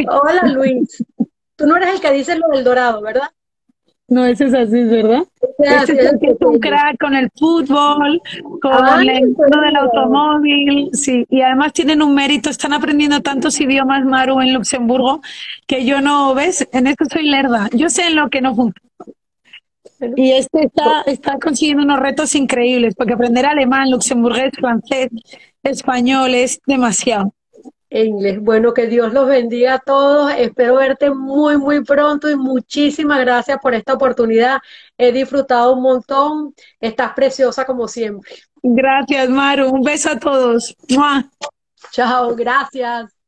Hola, 0.08 0.44
Luis. 0.48 1.04
Tú 1.56 1.66
no 1.66 1.78
eres 1.78 1.96
el 1.96 2.02
que 2.02 2.12
dice 2.12 2.36
lo 2.38 2.48
del 2.50 2.64
dorado, 2.64 3.02
¿verdad? 3.02 3.30
No, 4.12 4.26
ese 4.26 4.48
es 4.48 4.54
así, 4.54 4.84
¿verdad? 4.84 5.24
Este 5.58 5.94
es, 5.94 6.14
es 6.22 6.38
un 6.42 6.60
crack 6.60 6.98
con 7.00 7.16
el 7.16 7.30
fútbol, 7.34 8.22
con 8.62 9.10
el 9.10 9.30
mundo 9.30 9.62
del 9.62 9.76
automóvil, 9.78 10.90
sí. 10.92 11.26
Y 11.30 11.40
además 11.40 11.72
tienen 11.72 12.02
un 12.02 12.14
mérito, 12.14 12.50
están 12.50 12.74
aprendiendo 12.74 13.22
tantos 13.22 13.62
idiomas, 13.62 14.04
Maru, 14.04 14.42
en 14.42 14.54
Luxemburgo, 14.54 15.22
que 15.66 15.86
yo 15.86 16.02
no, 16.02 16.36
¿ves? 16.36 16.68
En 16.74 16.88
esto 16.88 17.06
soy 17.10 17.30
lerda. 17.30 17.70
Yo 17.72 17.90
sé 17.90 18.08
en 18.08 18.18
lo 18.18 18.30
que 18.30 18.42
no 18.42 18.54
funciona. 18.54 18.92
Y 20.18 20.32
este 20.32 20.66
está, 20.66 21.04
está 21.06 21.40
consiguiendo 21.40 21.84
unos 21.84 22.02
retos 22.02 22.36
increíbles, 22.36 22.96
porque 22.96 23.14
aprender 23.14 23.46
alemán, 23.46 23.92
luxemburgués, 23.92 24.52
francés, 24.60 25.08
español 25.64 26.36
es 26.36 26.60
demasiado 26.68 27.34
inglés. 27.92 28.40
Bueno, 28.42 28.74
que 28.74 28.88
Dios 28.88 29.14
los 29.14 29.28
bendiga 29.28 29.76
a 29.76 29.80
todos. 29.80 30.32
Espero 30.38 30.76
verte 30.76 31.12
muy, 31.12 31.58
muy 31.58 31.84
pronto 31.84 32.30
y 32.30 32.36
muchísimas 32.36 33.20
gracias 33.20 33.60
por 33.62 33.74
esta 33.74 33.94
oportunidad. 33.94 34.60
He 34.98 35.12
disfrutado 35.12 35.74
un 35.74 35.84
montón. 35.84 36.56
Estás 36.80 37.14
preciosa 37.14 37.66
como 37.66 37.88
siempre. 37.88 38.34
Gracias, 38.64 39.30
Maru. 39.30 39.70
Un 39.70 39.82
beso 39.82 40.12
a 40.12 40.20
todos. 40.20 40.76
Chao, 41.92 42.36
gracias. 42.36 43.21